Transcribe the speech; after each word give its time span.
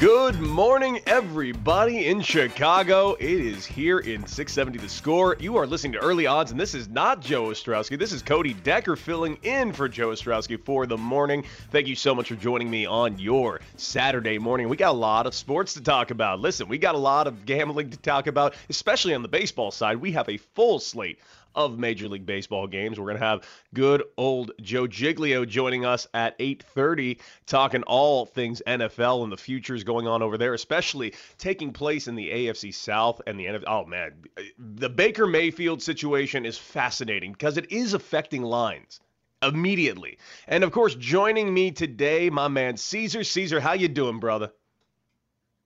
Good 0.00 0.40
morning, 0.40 1.00
everybody 1.06 2.08
in 2.08 2.20
Chicago. 2.20 3.12
It 3.12 3.40
is 3.40 3.64
here 3.64 4.00
in 4.00 4.26
670 4.26 4.78
The 4.78 4.88
Score. 4.88 5.36
You 5.38 5.56
are 5.56 5.68
listening 5.68 5.92
to 5.92 6.00
Early 6.00 6.26
Odds, 6.26 6.50
and 6.50 6.58
this 6.58 6.74
is 6.74 6.88
not 6.88 7.20
Joe 7.20 7.44
Ostrowski. 7.44 7.96
This 7.96 8.10
is 8.10 8.20
Cody 8.20 8.54
Decker 8.54 8.96
filling 8.96 9.38
in 9.44 9.72
for 9.72 9.88
Joe 9.88 10.08
Ostrowski 10.08 10.60
for 10.60 10.86
the 10.86 10.98
morning. 10.98 11.44
Thank 11.70 11.86
you 11.86 11.94
so 11.94 12.12
much 12.12 12.28
for 12.28 12.34
joining 12.34 12.68
me 12.68 12.86
on 12.86 13.20
your 13.20 13.60
Saturday 13.76 14.36
morning. 14.36 14.68
We 14.68 14.76
got 14.76 14.90
a 14.90 14.98
lot 14.98 15.28
of 15.28 15.34
sports 15.34 15.74
to 15.74 15.80
talk 15.80 16.10
about. 16.10 16.40
Listen, 16.40 16.66
we 16.66 16.76
got 16.76 16.96
a 16.96 16.98
lot 16.98 17.28
of 17.28 17.46
gambling 17.46 17.90
to 17.90 17.96
talk 17.96 18.26
about, 18.26 18.56
especially 18.68 19.14
on 19.14 19.22
the 19.22 19.28
baseball 19.28 19.70
side. 19.70 19.98
We 19.98 20.10
have 20.12 20.28
a 20.28 20.38
full 20.38 20.80
slate 20.80 21.20
of 21.54 21.78
Major 21.78 22.08
League 22.08 22.26
Baseball 22.26 22.66
games. 22.66 22.98
We're 22.98 23.06
going 23.06 23.18
to 23.18 23.24
have 23.24 23.46
good 23.72 24.02
old 24.16 24.52
Joe 24.60 24.86
Giglio 24.86 25.44
joining 25.44 25.84
us 25.84 26.06
at 26.14 26.38
8:30 26.38 27.20
talking 27.46 27.82
all 27.84 28.26
things 28.26 28.62
NFL 28.66 29.22
and 29.24 29.32
the 29.32 29.36
futures 29.36 29.84
going 29.84 30.06
on 30.06 30.22
over 30.22 30.38
there, 30.38 30.54
especially 30.54 31.14
taking 31.38 31.72
place 31.72 32.08
in 32.08 32.14
the 32.14 32.30
AFC 32.30 32.74
South 32.74 33.20
and 33.26 33.38
the 33.38 33.46
NFL. 33.46 33.64
Oh 33.66 33.84
man, 33.84 34.12
the 34.58 34.88
Baker 34.88 35.26
Mayfield 35.26 35.82
situation 35.82 36.44
is 36.44 36.58
fascinating 36.58 37.32
because 37.32 37.56
it 37.56 37.70
is 37.70 37.94
affecting 37.94 38.42
lines 38.42 39.00
immediately. 39.42 40.18
And 40.46 40.64
of 40.64 40.72
course, 40.72 40.94
joining 40.94 41.52
me 41.52 41.70
today, 41.70 42.30
my 42.30 42.48
man 42.48 42.76
Caesar. 42.76 43.24
Caesar, 43.24 43.60
how 43.60 43.72
you 43.72 43.88
doing, 43.88 44.18
brother? 44.18 44.50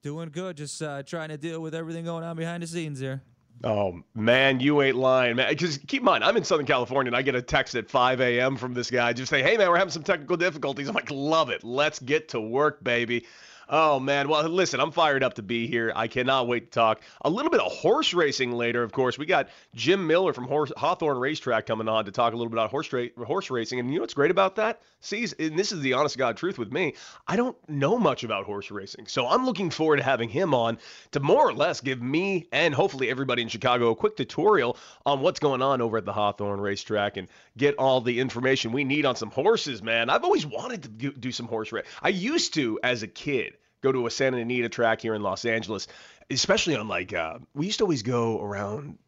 Doing 0.02 0.30
good. 0.30 0.56
Just 0.56 0.80
uh, 0.80 1.02
trying 1.02 1.30
to 1.30 1.36
deal 1.36 1.60
with 1.60 1.74
everything 1.74 2.04
going 2.04 2.24
on 2.24 2.36
behind 2.36 2.62
the 2.62 2.66
scenes 2.66 3.00
here. 3.00 3.22
Oh 3.64 4.00
man, 4.14 4.60
you 4.60 4.82
ain't 4.82 4.96
lying, 4.96 5.36
man. 5.36 5.48
Because 5.48 5.78
keep 5.78 6.00
in 6.00 6.04
mind, 6.04 6.22
I'm 6.22 6.36
in 6.36 6.44
Southern 6.44 6.66
California 6.66 7.08
and 7.08 7.16
I 7.16 7.22
get 7.22 7.34
a 7.34 7.42
text 7.42 7.74
at 7.74 7.90
5 7.90 8.20
a.m. 8.20 8.56
from 8.56 8.72
this 8.72 8.90
guy 8.90 9.12
just 9.12 9.30
saying, 9.30 9.44
"Hey 9.44 9.56
man, 9.56 9.68
we're 9.68 9.78
having 9.78 9.90
some 9.90 10.04
technical 10.04 10.36
difficulties." 10.36 10.88
I'm 10.88 10.94
like, 10.94 11.10
"Love 11.10 11.50
it. 11.50 11.64
Let's 11.64 11.98
get 11.98 12.28
to 12.30 12.40
work, 12.40 12.84
baby." 12.84 13.26
Oh 13.70 14.00
man, 14.00 14.30
well 14.30 14.48
listen, 14.48 14.80
I'm 14.80 14.92
fired 14.92 15.22
up 15.22 15.34
to 15.34 15.42
be 15.42 15.66
here. 15.66 15.92
I 15.94 16.08
cannot 16.08 16.48
wait 16.48 16.72
to 16.72 16.78
talk 16.78 17.02
a 17.20 17.28
little 17.28 17.50
bit 17.50 17.60
of 17.60 17.70
horse 17.70 18.14
racing 18.14 18.52
later. 18.52 18.82
Of 18.82 18.92
course, 18.92 19.18
we 19.18 19.26
got 19.26 19.50
Jim 19.74 20.06
Miller 20.06 20.32
from 20.32 20.44
horse, 20.44 20.72
Hawthorne 20.74 21.18
Racetrack 21.18 21.66
coming 21.66 21.86
on 21.86 22.06
to 22.06 22.10
talk 22.10 22.32
a 22.32 22.36
little 22.36 22.48
bit 22.48 22.54
about 22.54 22.70
horse 22.70 22.90
ra- 22.94 23.24
horse 23.26 23.50
racing. 23.50 23.78
And 23.78 23.90
you 23.90 23.96
know 23.96 24.00
what's 24.04 24.14
great 24.14 24.30
about 24.30 24.56
that? 24.56 24.80
See, 25.00 25.26
and 25.38 25.58
this 25.58 25.70
is 25.70 25.80
the 25.80 25.92
honest 25.92 26.16
God 26.16 26.38
truth 26.38 26.58
with 26.58 26.72
me. 26.72 26.94
I 27.26 27.36
don't 27.36 27.56
know 27.68 27.98
much 27.98 28.24
about 28.24 28.46
horse 28.46 28.70
racing, 28.70 29.06
so 29.06 29.26
I'm 29.26 29.44
looking 29.44 29.68
forward 29.68 29.98
to 29.98 30.02
having 30.02 30.30
him 30.30 30.54
on 30.54 30.78
to 31.10 31.20
more 31.20 31.46
or 31.46 31.52
less 31.52 31.82
give 31.82 32.00
me 32.00 32.48
and 32.50 32.74
hopefully 32.74 33.10
everybody 33.10 33.42
in 33.42 33.48
Chicago 33.48 33.90
a 33.90 33.96
quick 33.96 34.16
tutorial 34.16 34.78
on 35.04 35.20
what's 35.20 35.40
going 35.40 35.60
on 35.60 35.82
over 35.82 35.98
at 35.98 36.06
the 36.06 36.12
Hawthorne 36.14 36.60
Racetrack 36.60 37.18
and 37.18 37.28
get 37.58 37.74
all 37.74 38.00
the 38.00 38.18
information 38.18 38.72
we 38.72 38.84
need 38.84 39.04
on 39.04 39.14
some 39.14 39.30
horses. 39.30 39.82
Man, 39.82 40.08
I've 40.08 40.24
always 40.24 40.46
wanted 40.46 40.84
to 40.84 40.88
do, 40.88 41.12
do 41.12 41.32
some 41.32 41.48
horse 41.48 41.70
racing. 41.70 41.90
I 42.00 42.08
used 42.08 42.54
to 42.54 42.80
as 42.82 43.02
a 43.02 43.06
kid 43.06 43.57
go 43.80 43.92
to 43.92 44.06
a 44.06 44.10
Santa 44.10 44.38
Anita 44.38 44.68
track 44.68 45.00
here 45.00 45.14
in 45.14 45.22
Los 45.22 45.44
Angeles, 45.44 45.88
especially 46.30 46.76
on 46.76 46.88
like 46.88 47.12
uh, 47.12 47.38
we 47.54 47.66
used 47.66 47.78
to 47.78 47.84
always 47.84 48.02
go 48.02 48.40
around 48.40 48.98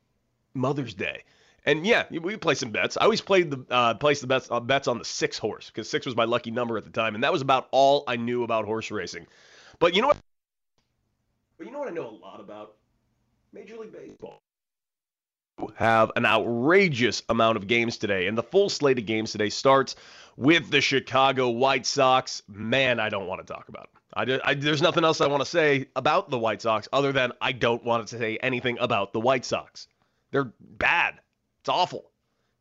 Mother's 0.55 0.95
Day. 0.95 1.25
And 1.67 1.87
yeah, 1.87 2.05
we 2.11 2.37
play 2.37 2.55
some 2.55 2.71
bets. 2.71 2.97
I 2.97 3.05
always 3.05 3.21
played 3.21 3.51
the 3.51 3.65
uh, 3.71 3.95
placed 3.95 4.23
the 4.23 4.27
bets 4.27 4.49
uh, 4.51 4.61
bets 4.61 4.89
on 4.89 4.99
the 4.99 5.05
six 5.05 5.37
horse 5.37 5.67
because 5.67 5.91
six 5.91 6.07
was 6.07 6.17
my 6.17 6.25
lucky 6.25 6.51
number 6.51 6.79
at 6.79 6.85
the 6.85 6.91
time, 6.91 7.15
and 7.15 7.23
that 7.23 7.33
was 7.33 7.43
about 7.43 7.69
all 7.71 8.05
I 8.07 8.17
knew 8.17 8.45
about 8.45 8.65
horse 8.65 8.91
racing. 8.91 9.27
But 9.79 9.95
you 9.95 10.01
know 10.01 10.09
what? 10.09 10.17
But 11.59 11.67
you 11.67 11.73
know 11.73 11.79
what 11.79 11.89
I 11.89 11.93
know 11.93 12.09
a 12.09 12.11
lot 12.11 12.41
about 12.41 12.77
Major 13.53 13.77
League 13.77 13.93
Baseball. 13.93 14.41
Have 15.75 16.13
an 16.17 16.25
outrageous 16.25 17.23
amount 17.29 17.59
of 17.59 17.67
games 17.67 17.99
today, 17.99 18.27
and 18.27 18.39
the 18.39 18.43
full 18.43 18.71
slate 18.71 18.99
of 18.99 19.05
games 19.05 19.33
today 19.33 19.51
starts 19.51 19.97
with 20.39 20.71
the 20.71 20.81
Chicago 20.81 21.51
White 21.51 21.85
Sox. 21.85 22.43
Man, 22.49 22.99
I 22.99 23.11
don't 23.11 23.27
want 23.27 23.47
to 23.47 23.53
talk 23.53 23.69
about 23.69 23.93
them. 23.93 24.00
I, 24.15 24.41
I, 24.45 24.55
there's 24.55 24.83
nothing 24.83 25.05
else 25.05 25.21
I 25.21 25.29
want 25.29 25.43
to 25.43 25.49
say 25.49 25.87
about 25.95 26.31
the 26.31 26.39
White 26.39 26.63
Sox 26.63 26.89
other 26.93 27.13
than 27.13 27.33
I 27.41 27.53
don't 27.53 27.85
want 27.85 28.07
to 28.09 28.19
say 28.19 28.39
anything 28.43 28.79
about 28.81 29.13
the 29.13 29.21
White 29.21 29.45
Sox. 29.45 29.87
They're 30.31 30.53
bad. 30.61 31.21
It's 31.61 31.69
awful. 31.69 32.11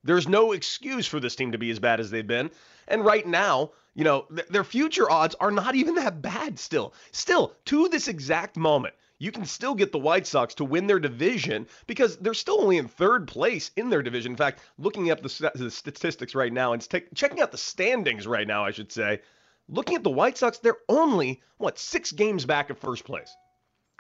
There's 0.04 0.28
no 0.28 0.52
excuse 0.54 1.08
for 1.08 1.20
this 1.20 1.36
team 1.36 1.52
to 1.52 1.58
be 1.58 1.72
as 1.72 1.80
bad 1.80 2.00
as 2.00 2.10
they've 2.10 2.26
been. 2.26 2.52
And 2.88 3.04
right 3.04 3.26
now, 3.26 3.72
you 3.96 4.04
know, 4.04 4.26
th- 4.34 4.48
their 4.48 4.64
future 4.64 5.10
odds 5.12 5.36
are 5.40 5.52
not 5.52 5.76
even 5.76 5.96
that 5.96 6.22
bad 6.22 6.58
still. 6.58 6.94
Still, 7.12 7.54
to 7.66 7.90
this 7.90 8.08
exact 8.08 8.56
moment, 8.56 8.94
you 9.18 9.32
can 9.32 9.46
still 9.46 9.76
get 9.76 9.92
the 9.92 10.00
White 10.00 10.26
Sox 10.26 10.56
to 10.56 10.64
win 10.64 10.88
their 10.88 11.00
division 11.00 11.68
because 11.86 12.18
they're 12.18 12.34
still 12.34 12.62
only 12.62 12.78
in 12.78 12.88
third 12.88 13.28
place 13.28 13.72
in 13.76 13.90
their 13.90 14.02
division. 14.02 14.32
In 14.32 14.38
fact, 14.38 14.62
looking 14.78 15.10
at 15.10 15.22
the, 15.22 15.30
st- 15.30 15.54
the 15.54 15.70
statistics 15.70 16.34
right 16.34 16.54
now 16.54 16.72
and 16.72 16.82
t- 16.82 17.04
checking 17.14 17.42
out 17.42 17.52
the 17.52 17.58
standings 17.58 18.26
right 18.26 18.48
now, 18.48 18.64
I 18.64 18.72
should 18.72 18.92
say, 18.92 19.22
looking 19.70 19.96
at 19.96 20.04
the 20.04 20.10
White 20.10 20.38
Sox, 20.38 20.58
they're 20.58 20.78
only, 20.90 21.42
what, 21.58 21.80
six 21.80 22.12
games 22.12 22.46
back 22.46 22.70
of 22.70 22.78
first 22.78 23.06
place. 23.06 23.34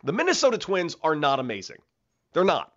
The 0.03 0.13
Minnesota 0.13 0.57
Twins 0.57 0.95
are 1.01 1.15
not 1.15 1.39
amazing. 1.39 1.77
They're 2.33 2.43
not. 2.43 2.73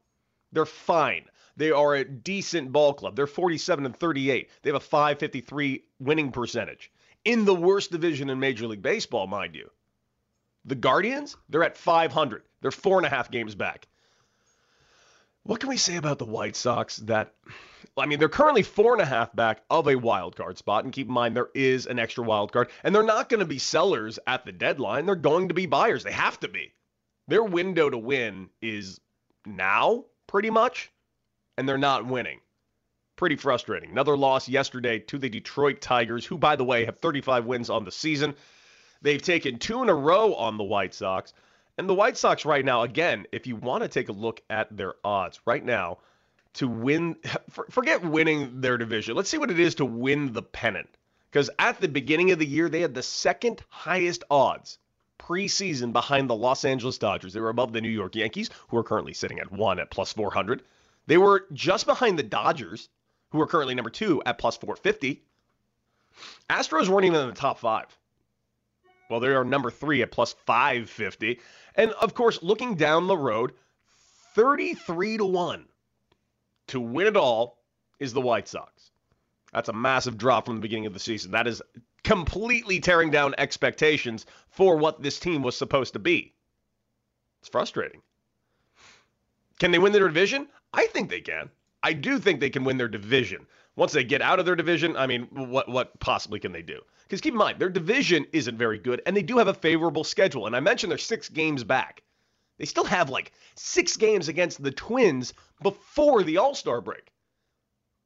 They're 0.53 0.67
fine. 0.67 1.25
They 1.57 1.71
are 1.71 1.95
a 1.95 2.05
decent 2.05 2.73
ball 2.73 2.95
club. 2.95 3.17
They're 3.17 3.27
47 3.27 3.87
and 3.87 3.97
38. 3.97 4.51
They 4.63 4.71
have 4.71 4.77
a 4.77 4.81
553 4.81 5.85
winning 5.99 6.33
percentage 6.33 6.91
in 7.25 7.45
the 7.45 7.55
worst 7.55 7.91
division 7.91 8.31
in 8.31 8.41
Major 8.41 8.67
League 8.67 8.83
Baseball, 8.83 9.27
mind 9.27 9.55
you. 9.55 9.71
The 10.65 10.75
Guardians, 10.75 11.37
they're 11.49 11.65
at 11.65 11.77
500. 11.77 12.43
They're 12.61 12.71
four 12.71 12.99
and 12.99 13.07
a 13.07 13.11
half 13.11 13.31
games 13.31 13.55
back. 13.55 13.87
What 15.43 15.61
can 15.61 15.69
we 15.69 15.77
say 15.77 15.97
about 15.97 16.19
the 16.19 16.25
White 16.25 16.57
Sox 16.57 16.97
that, 16.99 17.35
I 17.97 18.07
mean, 18.07 18.19
they're 18.19 18.29
currently 18.29 18.63
four 18.63 18.95
and 18.95 19.03
a 19.03 19.07
half 19.07 19.35
back 19.37 19.63
of 19.69 19.87
a 19.87 19.97
wild 19.97 20.35
card 20.35 20.57
spot. 20.57 20.85
And 20.85 20.93
keep 20.93 21.09
in 21.09 21.13
mind, 21.13 21.37
there 21.37 21.51
is 21.55 21.87
an 21.87 21.99
extra 21.99 22.25
wild 22.25 22.53
card. 22.53 22.71
And 22.83 22.95
they're 22.95 23.03
not 23.03 23.29
going 23.29 23.41
to 23.41 23.47
be 23.47 23.59
sellers 23.59 24.19
at 24.27 24.47
the 24.47 24.53
deadline. 24.53 25.05
They're 25.05 25.15
going 25.15 25.49
to 25.49 25.55
be 25.55 25.67
buyers. 25.67 26.03
They 26.03 26.13
have 26.13 26.41
to 26.41 26.49
be. 26.49 26.73
Their 27.29 27.45
window 27.45 27.91
to 27.91 27.99
win 27.99 28.49
is 28.63 28.99
now, 29.45 30.07
pretty 30.27 30.49
much. 30.49 30.91
And 31.59 31.69
they're 31.69 31.77
not 31.77 32.07
winning. 32.07 32.41
Pretty 33.17 33.37
frustrating. 33.37 33.91
Another 33.91 34.17
loss 34.17 34.49
yesterday 34.49 34.99
to 35.01 35.19
the 35.19 35.29
Detroit 35.29 35.83
Tigers, 35.83 36.25
who, 36.25 36.39
by 36.39 36.57
the 36.57 36.65
way, 36.65 36.87
have 36.87 36.99
35 36.99 37.45
wins 37.45 37.69
on 37.69 37.85
the 37.85 37.93
season. 37.93 38.35
They've 39.03 39.21
taken 39.21 39.59
two 39.59 39.83
in 39.83 39.91
a 39.91 39.95
row 39.95 40.35
on 40.35 40.57
the 40.57 40.65
White 40.65 40.95
Sox. 40.95 41.35
And 41.77 41.89
the 41.89 41.95
White 41.95 42.17
Sox 42.17 42.47
right 42.47 42.65
now, 42.65 42.83
again, 42.83 43.27
if 43.33 43.47
you 43.47 43.57
want 43.57 43.83
to 43.83 43.89
take 43.89 44.09
a 44.09 44.13
look 44.13 44.41
at 44.49 44.75
their 44.75 44.95
odds 45.05 45.41
right 45.45 45.65
now 45.65 45.99
to 46.55 46.69
win, 46.69 47.17
forget 47.71 48.05
winning 48.05 48.61
their 48.61 48.77
division. 48.77 49.17
Let's 49.17 49.31
see 49.31 49.39
what 49.39 49.51
it 49.51 49.59
is 49.59 49.77
to 49.77 49.85
win 49.85 50.33
the 50.33 50.43
pennant. 50.43 50.89
Because 51.31 51.49
at 51.59 51.81
the 51.81 51.89
beginning 51.89 52.31
of 52.31 52.39
the 52.39 52.47
year, 52.47 52.69
they 52.69 52.81
had 52.81 52.95
the 52.95 53.03
second 53.03 53.63
highest 53.69 54.23
odds 54.31 54.79
preseason 55.19 55.93
behind 55.93 56.29
the 56.29 56.35
Los 56.35 56.65
Angeles 56.65 56.99
Dodgers. 56.99 57.33
They 57.33 57.41
were 57.41 57.49
above 57.49 57.73
the 57.73 57.81
New 57.81 57.89
York 57.89 58.17
Yankees, 58.17 58.51
who 58.69 58.77
are 58.77 58.85
currently 58.85 59.15
sitting 59.15 59.39
at 59.39 59.51
one 59.51 59.79
at 59.79 59.91
plus 59.91 60.13
400. 60.13 60.63
They 61.07 61.17
were 61.17 61.47
just 61.53 61.87
behind 61.87 62.19
the 62.19 62.23
Dodgers, 62.23 62.89
who 63.31 63.41
are 63.41 63.47
currently 63.47 63.75
number 63.75 63.91
two 63.91 64.23
at 64.27 64.39
plus 64.39 64.57
450. 64.57 65.23
Astros 66.51 66.89
weren't 66.89 67.07
even 67.07 67.21
in 67.21 67.29
the 67.29 67.35
top 67.35 67.59
five. 67.59 67.87
Well, 69.09 69.21
they 69.21 69.29
are 69.29 69.45
number 69.45 69.71
three 69.71 70.03
at 70.03 70.11
plus 70.11 70.35
550. 70.47 71.41
And 71.77 71.93
of 71.93 72.15
course, 72.15 72.43
looking 72.43 72.75
down 72.75 73.07
the 73.07 73.17
road, 73.17 73.53
33 74.35 75.19
to 75.19 75.25
1 75.25 75.67
to 76.69 76.81
win 76.81 77.07
it 77.07 77.17
all 77.17 77.59
is 77.99 78.13
the 78.13 78.21
White 78.21 78.49
Sox. 78.49 78.91
That's 79.53 79.69
a 79.69 79.75
massive 79.75 80.17
drop 80.17 80.47
from 80.47 80.57
the 80.57 80.61
beginning 80.63 80.87
of 80.87 80.95
the 80.95 81.01
season. 81.01 81.33
That 81.33 81.47
is 81.47 81.63
completely 82.05 82.81
tearing 82.81 83.11
down 83.11 83.35
expectations 83.39 84.27
for 84.49 84.77
what 84.77 85.03
this 85.03 85.21
team 85.21 85.43
was 85.43 85.57
supposed 85.57 85.93
to 85.93 85.99
be. 85.99 86.35
It's 87.41 87.49
frustrating. 87.49 88.03
Can 89.59 89.71
they 89.71 89.79
win 89.79 89.93
their 89.93 90.09
division? 90.09 90.49
I 90.73 90.87
think 90.87 91.11
they 91.11 91.21
can. 91.21 91.51
I 91.83 91.93
do 91.93 92.19
think 92.19 92.41
they 92.41 92.51
can 92.51 92.65
win 92.65 92.79
their 92.79 92.89
division. 92.89 93.47
Once 93.77 93.93
they 93.93 94.05
get 94.05 94.23
out 94.23 94.39
of 94.39 94.47
their 94.47 94.57
division, 94.57 94.97
I 94.97 95.07
mean, 95.07 95.29
what 95.31 95.69
what 95.69 95.99
possibly 96.01 96.39
can 96.41 96.53
they 96.53 96.63
do? 96.63 96.81
Because 97.03 97.21
keep 97.21 97.35
in 97.35 97.39
mind, 97.39 97.59
their 97.59 97.69
division 97.69 98.27
isn't 98.33 98.57
very 98.57 98.79
good, 98.79 99.03
and 99.07 99.17
they 99.17 99.23
do 99.23 99.39
have 99.39 99.49
a 99.49 99.55
favorable 99.55 100.05
schedule. 100.05 100.47
And 100.47 100.57
I 100.57 100.61
mentioned 100.61 100.91
they're 100.91 100.99
six 100.99 101.29
games 101.29 101.65
back. 101.65 102.03
They 102.63 102.67
still 102.67 102.85
have 102.85 103.11
like 103.11 103.33
six 103.57 103.97
games 103.97 104.29
against 104.29 104.63
the 104.63 104.71
Twins 104.71 105.35
before 105.65 106.23
the 106.23 106.39
All 106.39 106.55
Star 106.55 106.81
break. 106.81 107.11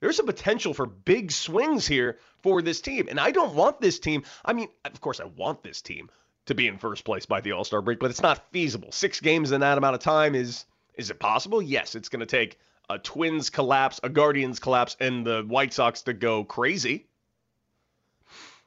There's 0.01 0.19
a 0.19 0.25
potential 0.25 0.73
for 0.73 0.87
big 0.87 1.31
swings 1.31 1.87
here 1.87 2.19
for 2.43 2.63
this 2.63 2.81
team. 2.81 3.09
And 3.11 3.21
I 3.21 3.33
don't 3.33 3.55
want 3.55 3.83
this 3.83 3.99
team. 3.99 4.25
I 4.43 4.55
mean, 4.55 4.69
of 4.87 4.99
course, 5.03 5.21
I 5.21 5.27
want 5.27 5.63
this 5.63 5.83
team 5.83 6.09
to 6.47 6.55
be 6.55 6.69
in 6.69 6.79
first 6.79 7.05
place 7.05 7.27
by 7.27 7.43
the 7.43 7.53
All 7.53 7.65
Star 7.65 7.83
break, 7.83 8.01
but 8.01 8.09
it's 8.09 8.23
not 8.23 8.51
feasible. 8.51 8.93
Six 8.93 9.21
games 9.21 9.53
in 9.53 9.61
that 9.61 9.77
amount 9.77 9.95
of 9.95 10.01
time 10.01 10.35
is 10.35 10.65
is 10.95 11.11
it 11.11 11.21
possible? 11.21 11.61
Yes, 11.61 11.95
it's 11.95 12.09
going 12.09 12.21
to 12.21 12.25
take 12.25 12.59
a 12.89 12.99
Twins 12.99 13.51
collapse, 13.51 14.01
a 14.03 14.09
Guardians 14.09 14.59
collapse, 14.59 14.97
and 14.99 15.27
the 15.27 15.43
White 15.47 15.75
Sox 15.75 16.01
to 16.05 16.15
go 16.15 16.45
crazy. 16.45 17.09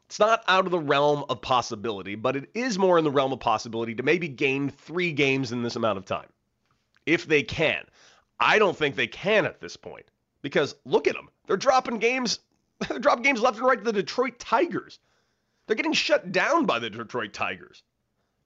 It's 0.09 0.17
not 0.17 0.43
out 0.47 0.65
of 0.65 0.71
the 0.71 0.79
realm 0.79 1.23
of 1.29 1.39
possibility, 1.39 2.15
but 2.15 2.35
it 2.35 2.49
is 2.55 2.79
more 2.79 2.97
in 2.97 3.03
the 3.03 3.11
realm 3.11 3.31
of 3.31 3.39
possibility 3.41 3.93
to 3.93 4.01
maybe 4.01 4.27
gain 4.27 4.71
three 4.71 5.11
games 5.11 5.51
in 5.51 5.61
this 5.61 5.75
amount 5.75 5.99
of 5.99 6.05
time. 6.05 6.25
If 7.05 7.27
they 7.27 7.43
can. 7.43 7.85
I 8.39 8.57
don't 8.57 8.75
think 8.75 8.95
they 8.95 9.05
can 9.05 9.45
at 9.45 9.61
this 9.61 9.77
point 9.77 10.07
because 10.41 10.73
look 10.83 11.07
at 11.07 11.13
them. 11.13 11.29
They're 11.45 11.57
dropping 11.57 11.99
games. 11.99 12.39
They're 12.89 12.97
dropping 12.97 13.21
games 13.21 13.39
left 13.39 13.57
and 13.59 13.67
right 13.67 13.77
to 13.77 13.83
the 13.83 13.93
Detroit 13.93 14.39
Tigers. 14.39 14.97
They're 15.67 15.75
getting 15.75 15.93
shut 15.93 16.31
down 16.31 16.65
by 16.65 16.79
the 16.79 16.89
Detroit 16.89 17.33
Tigers. 17.33 17.83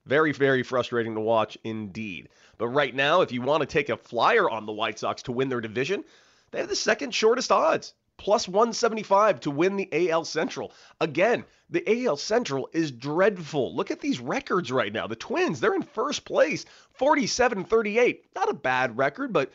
Very, 0.04 0.32
very 0.32 0.62
frustrating 0.62 1.14
to 1.14 1.20
watch 1.20 1.56
indeed. 1.64 2.28
But 2.58 2.68
right 2.68 2.94
now, 2.94 3.22
if 3.22 3.32
you 3.32 3.40
want 3.40 3.62
to 3.62 3.66
take 3.66 3.88
a 3.88 3.96
flyer 3.96 4.50
on 4.50 4.66
the 4.66 4.72
White 4.72 4.98
Sox 4.98 5.22
to 5.22 5.32
win 5.32 5.48
their 5.48 5.62
division, 5.62 6.04
they 6.50 6.58
have 6.58 6.68
the 6.68 6.76
second 6.76 7.14
shortest 7.14 7.50
odds 7.50 7.94
plus 8.16 8.48
175 8.48 9.40
to 9.40 9.50
win 9.50 9.76
the 9.76 10.10
AL 10.10 10.24
Central. 10.24 10.72
Again, 11.00 11.44
the 11.70 12.06
AL 12.06 12.16
Central 12.16 12.68
is 12.72 12.90
dreadful. 12.90 13.74
Look 13.74 13.90
at 13.90 14.00
these 14.00 14.20
records 14.20 14.70
right 14.70 14.92
now. 14.92 15.06
The 15.06 15.16
Twins, 15.16 15.60
they're 15.60 15.74
in 15.74 15.82
first 15.82 16.24
place, 16.24 16.64
47 16.92 17.64
38. 17.64 18.26
Not 18.34 18.50
a 18.50 18.54
bad 18.54 18.96
record, 18.96 19.32
but 19.32 19.52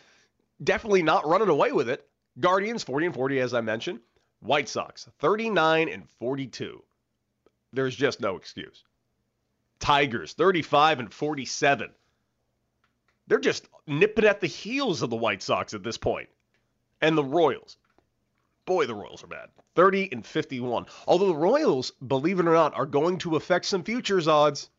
definitely 0.63 1.03
not 1.03 1.27
running 1.27 1.49
away 1.49 1.71
with 1.71 1.89
it. 1.89 2.07
Guardians, 2.39 2.83
40 2.83 3.07
and 3.07 3.15
40, 3.15 3.39
as 3.39 3.53
I 3.53 3.61
mentioned. 3.61 3.99
White 4.41 4.69
Sox, 4.69 5.07
39 5.19 5.89
and 5.89 6.09
42. 6.19 6.83
There's 7.73 7.95
just 7.95 8.21
no 8.21 8.35
excuse. 8.35 8.83
Tigers, 9.79 10.33
35 10.33 10.99
and 10.99 11.13
47. 11.13 11.89
They're 13.27 13.39
just 13.39 13.67
nipping 13.85 14.25
at 14.25 14.41
the 14.41 14.47
heels 14.47 15.01
of 15.01 15.09
the 15.09 15.15
White 15.15 15.41
Sox 15.41 15.73
at 15.73 15.83
this 15.83 15.97
point. 15.97 16.29
And 17.01 17.17
the 17.17 17.23
Royals, 17.23 17.77
boy, 18.65 18.85
the 18.85 18.95
Royals 18.95 19.23
are 19.23 19.27
bad. 19.27 19.49
30 19.75 20.09
and 20.11 20.25
51. 20.25 20.85
Although 21.07 21.27
the 21.27 21.35
Royals, 21.35 21.91
believe 22.05 22.39
it 22.39 22.47
or 22.47 22.53
not, 22.53 22.75
are 22.75 22.85
going 22.85 23.17
to 23.19 23.35
affect 23.35 23.65
some 23.65 23.83
futures 23.83 24.27
odds. 24.27 24.69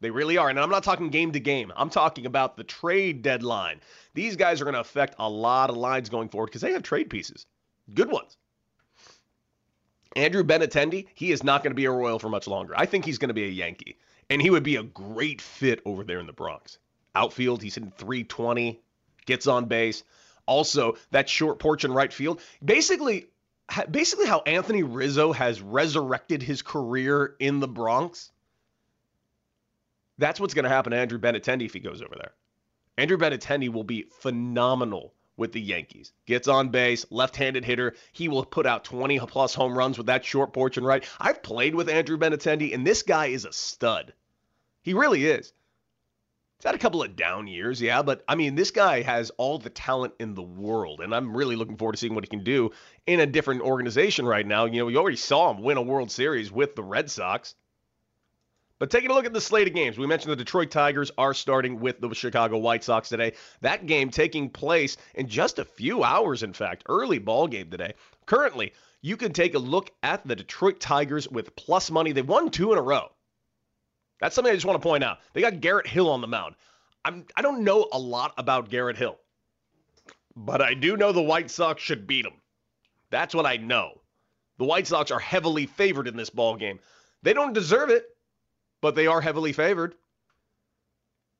They 0.00 0.10
really 0.10 0.36
are. 0.36 0.50
And 0.50 0.60
I'm 0.60 0.70
not 0.70 0.84
talking 0.84 1.08
game 1.08 1.32
to 1.32 1.40
game. 1.40 1.72
I'm 1.76 1.88
talking 1.88 2.26
about 2.26 2.56
the 2.56 2.64
trade 2.64 3.22
deadline. 3.22 3.80
These 4.12 4.36
guys 4.36 4.60
are 4.60 4.64
going 4.64 4.74
to 4.74 4.80
affect 4.80 5.14
a 5.18 5.28
lot 5.28 5.70
of 5.70 5.76
lines 5.76 6.10
going 6.10 6.28
forward 6.28 6.46
because 6.46 6.60
they 6.60 6.72
have 6.72 6.82
trade 6.82 7.08
pieces. 7.08 7.46
Good 7.94 8.10
ones. 8.10 8.36
Andrew 10.16 10.44
Benintendi, 10.44 11.06
he 11.14 11.32
is 11.32 11.42
not 11.42 11.62
going 11.62 11.72
to 11.72 11.76
be 11.76 11.86
a 11.86 11.90
Royal 11.90 12.18
for 12.18 12.28
much 12.28 12.46
longer. 12.46 12.74
I 12.76 12.86
think 12.86 13.04
he's 13.04 13.18
going 13.18 13.28
to 13.28 13.34
be 13.34 13.44
a 13.44 13.48
Yankee. 13.48 13.98
And 14.30 14.40
he 14.40 14.50
would 14.50 14.62
be 14.62 14.76
a 14.76 14.82
great 14.82 15.40
fit 15.40 15.80
over 15.84 16.04
there 16.04 16.20
in 16.20 16.26
the 16.26 16.32
Bronx. 16.32 16.78
Outfield, 17.14 17.62
he's 17.62 17.76
in 17.76 17.90
320, 17.92 18.80
gets 19.26 19.46
on 19.46 19.66
base. 19.66 20.02
Also, 20.46 20.96
that 21.10 21.28
short 21.28 21.58
porch 21.58 21.84
in 21.84 21.92
right 21.92 22.12
field. 22.12 22.40
Basically, 22.64 23.26
basically 23.90 24.26
how 24.26 24.40
Anthony 24.40 24.82
Rizzo 24.82 25.32
has 25.32 25.60
resurrected 25.60 26.42
his 26.42 26.62
career 26.62 27.34
in 27.38 27.60
the 27.60 27.68
Bronx. 27.68 28.30
That's 30.18 30.38
what's 30.38 30.54
going 30.54 30.64
to 30.64 30.68
happen 30.68 30.92
to 30.92 30.98
Andrew 30.98 31.18
Benintendi 31.18 31.64
if 31.64 31.72
he 31.72 31.80
goes 31.80 32.02
over 32.02 32.14
there. 32.14 32.32
Andrew 32.96 33.16
Benintendi 33.16 33.72
will 33.72 33.84
be 33.84 34.06
phenomenal 34.20 35.12
with 35.36 35.52
the 35.52 35.60
Yankees. 35.60 36.12
Gets 36.26 36.46
on 36.46 36.68
base, 36.68 37.06
left-handed 37.10 37.64
hitter. 37.64 37.94
He 38.12 38.28
will 38.28 38.44
put 38.44 38.66
out 38.66 38.84
20 38.84 39.18
plus 39.20 39.54
home 39.54 39.76
runs 39.76 39.98
with 39.98 40.06
that 40.06 40.24
short 40.24 40.52
porch 40.52 40.76
and 40.76 40.86
right. 40.86 41.04
I've 41.18 41.42
played 41.42 41.74
with 41.74 41.88
Andrew 41.88 42.16
Benintendi, 42.16 42.72
and 42.72 42.86
this 42.86 43.02
guy 43.02 43.26
is 43.26 43.44
a 43.44 43.52
stud. 43.52 44.12
He 44.82 44.94
really 44.94 45.24
is. 45.24 45.52
He's 46.64 46.70
had 46.70 46.76
a 46.76 46.78
couple 46.78 47.02
of 47.02 47.14
down 47.14 47.46
years, 47.46 47.78
yeah, 47.78 48.00
but 48.00 48.24
I 48.26 48.36
mean, 48.36 48.54
this 48.54 48.70
guy 48.70 49.02
has 49.02 49.28
all 49.36 49.58
the 49.58 49.68
talent 49.68 50.14
in 50.18 50.32
the 50.32 50.40
world, 50.40 51.02
and 51.02 51.14
I'm 51.14 51.36
really 51.36 51.56
looking 51.56 51.76
forward 51.76 51.92
to 51.92 51.98
seeing 51.98 52.14
what 52.14 52.24
he 52.24 52.28
can 52.28 52.42
do 52.42 52.70
in 53.06 53.20
a 53.20 53.26
different 53.26 53.60
organization 53.60 54.24
right 54.24 54.46
now. 54.46 54.64
You 54.64 54.78
know, 54.78 54.86
we 54.86 54.96
already 54.96 55.18
saw 55.18 55.50
him 55.50 55.62
win 55.62 55.76
a 55.76 55.82
World 55.82 56.10
Series 56.10 56.50
with 56.50 56.74
the 56.74 56.82
Red 56.82 57.10
Sox. 57.10 57.54
But 58.78 58.88
taking 58.88 59.10
a 59.10 59.12
look 59.12 59.26
at 59.26 59.34
the 59.34 59.42
slate 59.42 59.68
of 59.68 59.74
games, 59.74 59.98
we 59.98 60.06
mentioned 60.06 60.32
the 60.32 60.36
Detroit 60.36 60.70
Tigers 60.70 61.10
are 61.18 61.34
starting 61.34 61.80
with 61.80 62.00
the 62.00 62.14
Chicago 62.14 62.56
White 62.56 62.82
Sox 62.82 63.10
today. 63.10 63.34
That 63.60 63.84
game 63.84 64.08
taking 64.08 64.48
place 64.48 64.96
in 65.14 65.28
just 65.28 65.58
a 65.58 65.66
few 65.66 66.02
hours, 66.02 66.42
in 66.42 66.54
fact, 66.54 66.84
early 66.88 67.18
ball 67.18 67.46
game 67.46 67.68
today. 67.68 67.92
Currently, 68.24 68.72
you 69.02 69.18
can 69.18 69.34
take 69.34 69.54
a 69.54 69.58
look 69.58 69.90
at 70.02 70.26
the 70.26 70.34
Detroit 70.34 70.80
Tigers 70.80 71.28
with 71.28 71.54
plus 71.56 71.90
money. 71.90 72.12
They 72.12 72.22
won 72.22 72.48
two 72.48 72.72
in 72.72 72.78
a 72.78 72.82
row. 72.82 73.10
That's 74.20 74.34
something 74.34 74.50
I 74.50 74.54
just 74.54 74.66
want 74.66 74.80
to 74.80 74.88
point 74.88 75.04
out. 75.04 75.18
They 75.32 75.40
got 75.40 75.60
Garrett 75.60 75.86
Hill 75.86 76.10
on 76.10 76.20
the 76.20 76.26
mound. 76.26 76.54
I'm, 77.04 77.26
I 77.36 77.42
don't 77.42 77.64
know 77.64 77.88
a 77.92 77.98
lot 77.98 78.32
about 78.38 78.70
Garrett 78.70 78.96
Hill, 78.96 79.18
but 80.34 80.62
I 80.62 80.74
do 80.74 80.96
know 80.96 81.12
the 81.12 81.20
White 81.20 81.50
Sox 81.50 81.82
should 81.82 82.06
beat 82.06 82.24
him. 82.24 82.32
That's 83.10 83.34
what 83.34 83.46
I 83.46 83.56
know. 83.56 84.00
The 84.58 84.64
White 84.64 84.86
Sox 84.86 85.10
are 85.10 85.18
heavily 85.18 85.66
favored 85.66 86.08
in 86.08 86.16
this 86.16 86.30
ball 86.30 86.56
game. 86.56 86.78
They 87.22 87.32
don't 87.32 87.52
deserve 87.52 87.90
it 87.90 88.06
but 88.84 88.94
they 88.94 89.06
are 89.06 89.22
heavily 89.22 89.54
favored. 89.54 89.94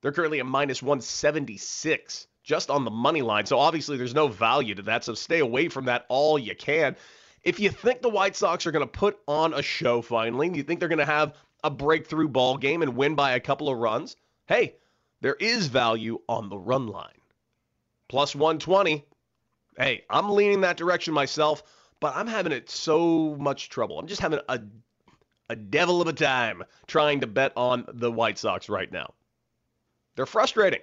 They're 0.00 0.12
currently 0.12 0.40
at 0.40 0.46
minus 0.46 0.82
176 0.82 2.26
just 2.42 2.70
on 2.70 2.86
the 2.86 2.90
money 2.90 3.20
line. 3.20 3.44
So 3.44 3.58
obviously 3.58 3.98
there's 3.98 4.14
no 4.14 4.28
value 4.28 4.74
to 4.76 4.82
that. 4.84 5.04
So 5.04 5.12
stay 5.12 5.40
away 5.40 5.68
from 5.68 5.84
that 5.84 6.06
all 6.08 6.38
you 6.38 6.56
can. 6.56 6.96
If 7.42 7.60
you 7.60 7.68
think 7.68 8.00
the 8.00 8.08
White 8.08 8.34
Sox 8.34 8.66
are 8.66 8.70
going 8.70 8.80
to 8.80 8.90
put 8.90 9.18
on 9.28 9.52
a 9.52 9.60
show 9.60 10.00
finally, 10.00 10.50
you 10.54 10.62
think 10.62 10.80
they're 10.80 10.88
going 10.88 11.00
to 11.00 11.04
have 11.04 11.34
a 11.64 11.70
breakthrough 11.70 12.28
ball 12.28 12.56
game 12.56 12.82
and 12.82 12.96
win 12.96 13.16
by 13.16 13.32
a 13.32 13.40
couple 13.40 13.68
of 13.68 13.78
runs, 13.78 14.14
hey, 14.46 14.76
there 15.20 15.34
is 15.34 15.66
value 15.66 16.20
on 16.28 16.48
the 16.48 16.58
run 16.58 16.86
line. 16.86 17.10
Plus 18.08 18.36
120. 18.36 19.04
Hey, 19.76 20.04
I'm 20.08 20.30
leaning 20.30 20.60
that 20.60 20.76
direction 20.76 21.12
myself, 21.14 21.64
but 21.98 22.14
I'm 22.14 22.28
having 22.28 22.52
it 22.52 22.70
so 22.70 23.34
much 23.40 23.70
trouble. 23.70 23.98
I'm 23.98 24.06
just 24.06 24.20
having 24.20 24.38
a 24.48 24.60
a 25.48 25.56
devil 25.56 26.00
of 26.00 26.08
a 26.08 26.12
time 26.12 26.62
trying 26.86 27.20
to 27.20 27.26
bet 27.26 27.52
on 27.56 27.84
the 27.92 28.10
White 28.10 28.38
Sox 28.38 28.68
right 28.68 28.90
now. 28.90 29.12
They're 30.16 30.26
frustrating. 30.26 30.80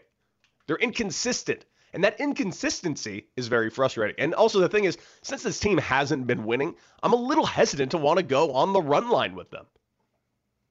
They're 0.67 0.77
inconsistent. 0.77 1.65
And 1.93 2.03
that 2.03 2.19
inconsistency 2.19 3.27
is 3.35 3.47
very 3.47 3.69
frustrating. 3.69 4.15
And 4.17 4.33
also, 4.33 4.59
the 4.59 4.69
thing 4.69 4.85
is, 4.85 4.97
since 5.23 5.43
this 5.43 5.59
team 5.59 5.77
hasn't 5.77 6.27
been 6.27 6.45
winning, 6.45 6.75
I'm 7.03 7.13
a 7.13 7.17
little 7.17 7.45
hesitant 7.45 7.91
to 7.91 7.97
want 7.97 8.17
to 8.17 8.23
go 8.23 8.53
on 8.53 8.71
the 8.71 8.81
run 8.81 9.09
line 9.09 9.35
with 9.35 9.49
them. 9.49 9.65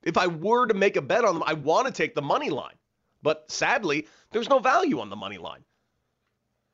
If 0.02 0.16
I 0.16 0.26
were 0.26 0.66
to 0.66 0.75
make 0.75 0.97
a 0.97 1.02
bet 1.02 1.25
on 1.25 1.35
them, 1.35 1.45
I 1.47 1.54
want 1.54 1.87
to 1.87 1.92
take 1.92 2.14
the 2.14 2.23
money 2.23 2.50
line. 2.50 2.75
But 3.23 3.50
sadly, 3.50 4.07
there's 4.33 4.49
no 4.49 4.59
value 4.59 5.00
on 5.00 5.11
the 5.11 5.16
money 5.16 5.38
line. 5.38 5.64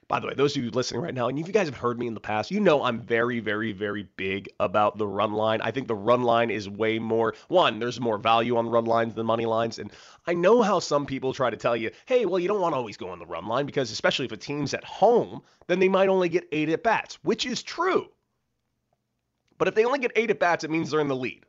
By 0.09 0.21
the 0.21 0.29
way, 0.29 0.35
those 0.35 0.57
of 0.57 0.63
you 0.63 0.71
listening 0.71 1.01
right 1.01 1.13
now, 1.13 1.27
and 1.27 1.37
if 1.37 1.49
you 1.49 1.53
guys 1.53 1.67
have 1.67 1.77
heard 1.77 1.99
me 1.99 2.07
in 2.07 2.15
the 2.15 2.21
past, 2.21 2.53
you 2.53 2.61
know 2.61 2.85
I'm 2.85 3.01
very, 3.01 3.41
very, 3.41 3.73
very 3.73 4.09
big 4.17 4.49
about 4.61 4.99
the 4.99 5.07
run 5.07 5.33
line. 5.33 5.61
I 5.61 5.73
think 5.73 5.89
the 5.89 5.97
run 5.97 6.23
line 6.23 6.49
is 6.49 6.69
way 6.69 7.01
more, 7.01 7.35
one, 7.49 7.81
there's 7.81 8.01
more 8.01 8.17
value 8.17 8.57
on 8.57 8.69
run 8.69 8.85
lines 8.85 9.15
than 9.15 9.27
money 9.27 9.47
lines. 9.47 9.81
And 9.81 9.91
I 10.29 10.35
know 10.35 10.63
how 10.63 10.79
some 10.79 11.07
people 11.07 11.33
try 11.33 11.51
to 11.51 11.57
tell 11.57 11.77
you, 11.77 11.91
hey, 12.07 12.25
well, 12.25 12.39
you 12.39 12.47
don't 12.47 12.61
want 12.61 12.75
to 12.75 12.77
always 12.77 12.97
go 12.97 13.09
on 13.09 13.19
the 13.19 13.27
run 13.27 13.47
line 13.47 13.67
because, 13.67 13.91
especially 13.91 14.27
if 14.27 14.33
a 14.33 14.37
team's 14.37 14.75
at 14.75 14.85
home, 14.85 15.43
then 15.67 15.81
they 15.81 15.89
might 15.89 16.09
only 16.09 16.29
get 16.29 16.47
eight 16.53 16.69
at 16.69 16.85
bats, 16.85 17.19
which 17.25 17.45
is 17.45 17.65
true. 17.65 18.07
But 19.59 19.67
if 19.67 19.75
they 19.75 19.85
only 19.85 19.99
get 19.99 20.13
eight 20.15 20.31
at 20.31 20.39
bats, 20.39 20.63
it 20.63 20.71
means 20.71 20.93
they're 20.93 21.01
in 21.01 21.09
the 21.09 21.17
lead. 21.17 21.46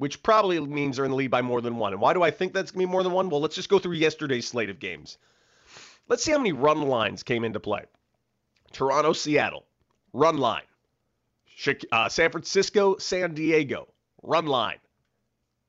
Which 0.00 0.22
probably 0.22 0.58
means 0.58 0.96
they're 0.96 1.04
in 1.04 1.10
the 1.10 1.16
lead 1.18 1.30
by 1.30 1.42
more 1.42 1.60
than 1.60 1.76
one. 1.76 1.92
And 1.92 2.00
why 2.00 2.14
do 2.14 2.22
I 2.22 2.30
think 2.30 2.54
that's 2.54 2.70
going 2.70 2.80
to 2.80 2.86
be 2.86 2.90
more 2.90 3.02
than 3.02 3.12
one? 3.12 3.28
Well, 3.28 3.42
let's 3.42 3.54
just 3.54 3.68
go 3.68 3.78
through 3.78 3.96
yesterday's 3.96 4.48
slate 4.48 4.70
of 4.70 4.78
games. 4.78 5.18
Let's 6.08 6.24
see 6.24 6.32
how 6.32 6.38
many 6.38 6.52
run 6.52 6.80
lines 6.80 7.22
came 7.22 7.44
into 7.44 7.60
play. 7.60 7.84
Toronto, 8.72 9.12
Seattle, 9.12 9.66
run 10.14 10.38
line. 10.38 10.62
Uh, 11.92 12.08
San 12.08 12.30
Francisco, 12.30 12.96
San 12.96 13.34
Diego, 13.34 13.88
run 14.22 14.46
line. 14.46 14.78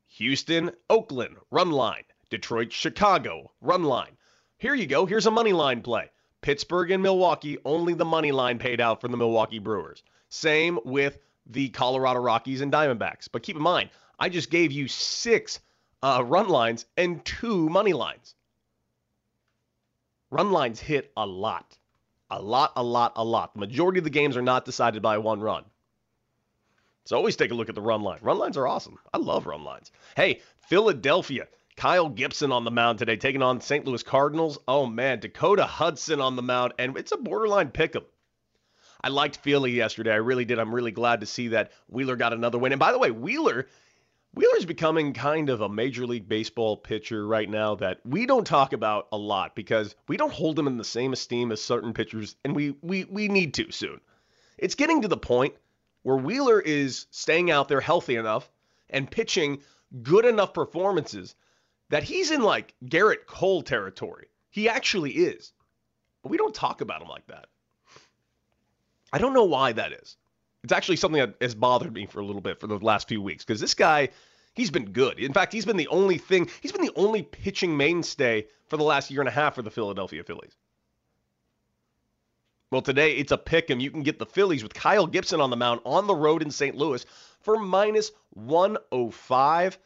Houston, 0.08 0.72
Oakland, 0.90 1.36
run 1.52 1.70
line. 1.70 2.06
Detroit, 2.30 2.72
Chicago, 2.72 3.52
run 3.60 3.84
line. 3.84 4.16
Here 4.58 4.74
you 4.74 4.88
go. 4.88 5.06
Here's 5.06 5.26
a 5.26 5.32
money 5.32 5.52
line 5.52 5.82
play. 5.82 6.10
Pittsburgh 6.40 6.92
and 6.92 7.04
Milwaukee, 7.04 7.58
only 7.66 7.96
the 7.96 8.06
money 8.06 8.32
line 8.32 8.60
paid 8.60 8.80
out 8.80 9.02
for 9.02 9.10
the 9.10 9.18
Milwaukee 9.18 9.60
Brewers. 9.60 10.04
Same 10.30 10.80
with 10.86 11.20
the 11.46 11.70
Colorado 11.70 12.20
Rockies 12.20 12.62
and 12.62 12.72
Diamondbacks. 12.72 13.28
But 13.32 13.44
keep 13.44 13.56
in 13.56 13.62
mind, 13.62 13.90
I 14.20 14.30
just 14.30 14.50
gave 14.50 14.72
you 14.72 14.88
six 14.88 15.60
uh, 16.04 16.24
run 16.26 16.50
lines 16.50 16.86
and 16.98 17.24
two 17.26 17.70
money 17.70 17.94
lines. 17.94 18.36
Run 20.30 20.52
lines 20.52 20.80
hit 20.80 21.12
a 21.18 21.26
lot. 21.26 21.78
A 22.30 22.42
lot, 22.42 22.72
a 22.76 22.84
lot, 22.84 23.14
a 23.18 23.24
lot. 23.24 23.54
The 23.54 23.60
majority 23.60 23.98
of 24.00 24.06
the 24.06 24.10
games 24.10 24.38
are 24.38 24.42
not 24.42 24.64
decided 24.64 25.02
by 25.02 25.18
one 25.18 25.42
run. 25.42 25.66
So 27.06 27.18
always 27.18 27.36
take 27.36 27.52
a 27.52 27.56
look 27.56 27.68
at 27.68 27.76
the 27.76 27.82
run 27.82 28.04
line. 28.04 28.20
Run 28.22 28.38
lines 28.38 28.58
are 28.58 28.68
awesome. 28.68 28.98
I 29.14 29.18
love 29.18 29.46
run 29.46 29.64
lines. 29.64 29.92
Hey, 30.16 30.40
Philadelphia. 30.68 31.48
Kyle 31.76 32.10
Gibson 32.10 32.52
on 32.52 32.64
the 32.64 32.72
mound 32.72 33.00
today, 33.00 33.16
taking 33.16 33.42
on 33.42 33.60
St. 33.60 33.86
Louis 33.86 34.04
Cardinals. 34.04 34.60
Oh 34.68 34.86
man, 34.86 35.20
Dakota 35.20 35.66
Hudson 35.66 36.22
on 36.22 36.36
the 36.36 36.42
mound, 36.42 36.74
and 36.78 36.96
it's 36.98 37.12
a 37.12 37.18
borderline 37.18 37.72
pick 37.72 37.96
'em. 37.96 38.04
I 39.04 39.10
liked 39.10 39.38
Philly 39.38 39.72
yesterday. 39.72 40.12
I 40.12 40.18
really 40.18 40.46
did. 40.46 40.60
I'm 40.60 40.74
really 40.74 40.92
glad 40.92 41.22
to 41.22 41.26
see 41.26 41.50
that 41.50 41.72
Wheeler 41.88 42.16
got 42.16 42.34
another 42.34 42.58
win. 42.58 42.72
And 42.72 42.80
by 42.80 42.92
the 42.92 43.00
way, 43.00 43.12
Wheeler 43.12 43.68
Wheeler's 44.34 44.66
becoming 44.66 45.12
kind 45.12 45.50
of 45.50 45.60
a 45.60 45.68
Major 45.68 46.08
League 46.08 46.30
Baseball 46.30 46.78
pitcher 46.78 47.28
right 47.28 47.50
now 47.50 47.76
that 47.76 48.00
we 48.06 48.26
don't 48.26 48.48
talk 48.48 48.72
about 48.72 49.10
a 49.12 49.18
lot 49.18 49.56
because 49.56 49.94
we 50.08 50.16
don't 50.16 50.32
hold 50.32 50.58
him 50.58 50.68
in 50.68 50.78
the 50.78 50.86
same 50.86 51.12
esteem 51.12 51.52
as 51.52 51.62
certain 51.62 51.94
pitchers, 51.94 52.38
and 52.46 52.56
we 52.56 52.74
we 52.82 53.04
we 53.04 53.28
need 53.28 53.54
to 53.56 53.72
soon. 53.72 54.00
It's 54.58 54.76
getting 54.76 55.02
to 55.02 55.10
the 55.10 55.18
point 55.18 55.56
where 56.04 56.16
Wheeler 56.16 56.62
is 56.62 57.08
staying 57.12 57.52
out 57.52 57.68
there 57.68 57.82
healthy 57.82 58.16
enough 58.16 58.50
and 58.90 59.12
pitching 59.12 59.64
good 60.02 60.24
enough 60.24 60.54
performances 60.54 61.36
that 61.90 62.04
he's 62.04 62.32
in 62.32 62.42
like 62.42 62.74
Gerrit 62.86 63.26
Cole 63.26 63.64
territory. 63.64 64.28
He 64.50 64.70
actually 64.70 65.12
is. 65.12 65.52
But 66.24 66.30
we 66.30 66.38
don't 66.38 66.56
talk 66.56 66.80
about 66.80 67.02
him 67.02 67.10
like 67.10 67.28
that. 67.28 67.48
I 69.14 69.18
don't 69.18 69.34
know 69.34 69.44
why 69.44 69.74
that 69.74 69.92
is. 69.92 70.18
It's 70.64 70.74
actually 70.74 70.98
something 70.98 71.20
that 71.20 71.36
has 71.42 71.56
bothered 71.56 71.94
me 71.94 72.06
for 72.06 72.20
a 72.20 72.26
little 72.26 72.42
bit 72.42 72.60
for 72.60 72.68
the 72.68 72.78
last 72.78 73.08
few 73.08 73.22
weeks 73.22 73.44
because 73.44 73.60
this 73.60 73.74
guy, 73.74 74.10
he's 74.54 74.70
been 74.72 74.92
good. 74.92 75.20
In 75.20 75.34
fact, 75.34 75.54
he's 75.54 75.66
been 75.66 75.78
the 75.78 75.88
only 75.88 76.18
thing, 76.18 76.50
he's 76.62 76.72
been 76.72 76.86
the 76.86 76.94
only 76.96 77.24
pitching 77.24 77.76
mainstay 77.76 78.48
for 78.68 78.78
the 78.78 78.84
last 78.84 79.10
year 79.10 79.22
and 79.22 79.28
a 79.28 79.32
half 79.32 79.56
for 79.56 79.64
the 79.64 79.72
Philadelphia 79.72 80.24
Phillies. 80.24 80.56
Well, 82.70 82.82
today 82.82 83.18
it's 83.18 83.34
a 83.34 83.38
pick 83.38 83.70
'em. 83.70 83.82
You 83.82 83.92
can 83.92 84.04
get 84.04 84.18
the 84.18 84.26
Phillies 84.26 84.64
with 84.64 84.74
Kyle 84.74 85.08
Gibson 85.08 85.42
on 85.42 85.50
the 85.50 85.58
mound 85.58 85.82
on 85.84 86.08
the 86.08 86.16
road 86.16 86.42
in 86.42 86.52
St. 86.52 86.76
Louis 86.76 87.06
for 87.42 87.58
minus 87.58 88.12
105. 88.30 89.78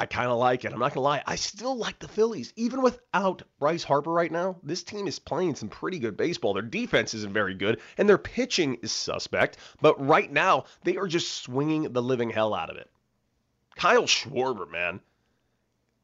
I 0.00 0.06
kind 0.06 0.30
of 0.30 0.38
like 0.38 0.64
it. 0.64 0.72
I'm 0.72 0.78
not 0.78 0.94
going 0.94 1.02
to 1.02 1.08
lie. 1.08 1.22
I 1.26 1.36
still 1.36 1.76
like 1.76 1.98
the 1.98 2.08
Phillies. 2.08 2.54
Even 2.56 2.80
without 2.80 3.42
Bryce 3.58 3.84
Harper 3.84 4.10
right 4.10 4.32
now, 4.32 4.56
this 4.62 4.82
team 4.82 5.06
is 5.06 5.18
playing 5.18 5.56
some 5.56 5.68
pretty 5.68 5.98
good 5.98 6.16
baseball. 6.16 6.54
Their 6.54 6.62
defense 6.62 7.12
isn't 7.12 7.34
very 7.34 7.52
good, 7.52 7.82
and 7.98 8.08
their 8.08 8.16
pitching 8.16 8.78
is 8.82 8.92
suspect. 8.92 9.58
But 9.82 10.02
right 10.02 10.32
now, 10.32 10.64
they 10.84 10.96
are 10.96 11.06
just 11.06 11.42
swinging 11.42 11.92
the 11.92 12.00
living 12.00 12.30
hell 12.30 12.54
out 12.54 12.70
of 12.70 12.78
it. 12.78 12.90
Kyle 13.76 14.04
Schwarber, 14.04 14.70
man. 14.70 15.00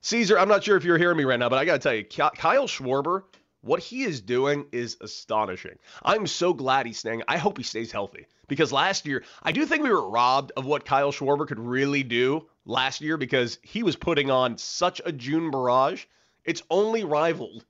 Caesar, 0.03 0.39
I'm 0.39 0.49
not 0.49 0.63
sure 0.63 0.77
if 0.77 0.85
you're 0.85 0.99
hearing 0.99 1.17
me 1.17 1.25
right 1.25 1.39
now, 1.39 1.49
but 1.49 1.59
I 1.59 1.65
got 1.65 1.73
to 1.73 1.79
tell 1.79 1.95
you, 1.95 2.05
Kyle 2.05 2.69
Schwarber, 2.69 3.23
what 3.67 3.81
he 3.81 4.05
is 4.05 4.21
doing 4.21 4.67
is 4.73 4.97
astonishing. 5.01 5.79
I'm 6.03 6.27
so 6.27 6.55
glad 6.55 6.87
he's 6.87 6.99
staying. 6.99 7.23
I 7.29 7.37
hope 7.37 7.59
he 7.59 7.65
stays 7.65 7.91
healthy 7.91 8.27
because 8.49 8.73
last 8.73 9.07
year, 9.07 9.25
I 9.43 9.53
do 9.53 9.67
think 9.67 9.83
we 9.83 9.91
were 9.91 10.09
robbed 10.09 10.53
of 10.57 10.65
what 10.65 10.85
Kyle 10.85 11.13
Schwarber 11.13 11.47
could 11.47 11.59
really 11.59 12.03
do 12.03 12.47
last 12.65 13.01
year 13.01 13.17
because 13.17 13.59
he 13.63 13.83
was 13.83 13.97
putting 13.97 14.31
on 14.31 14.57
such 14.59 15.01
a 15.05 15.13
June 15.13 15.51
barrage. 15.51 16.05
It's 16.45 16.63
only 16.71 17.05
rivaled 17.05 17.65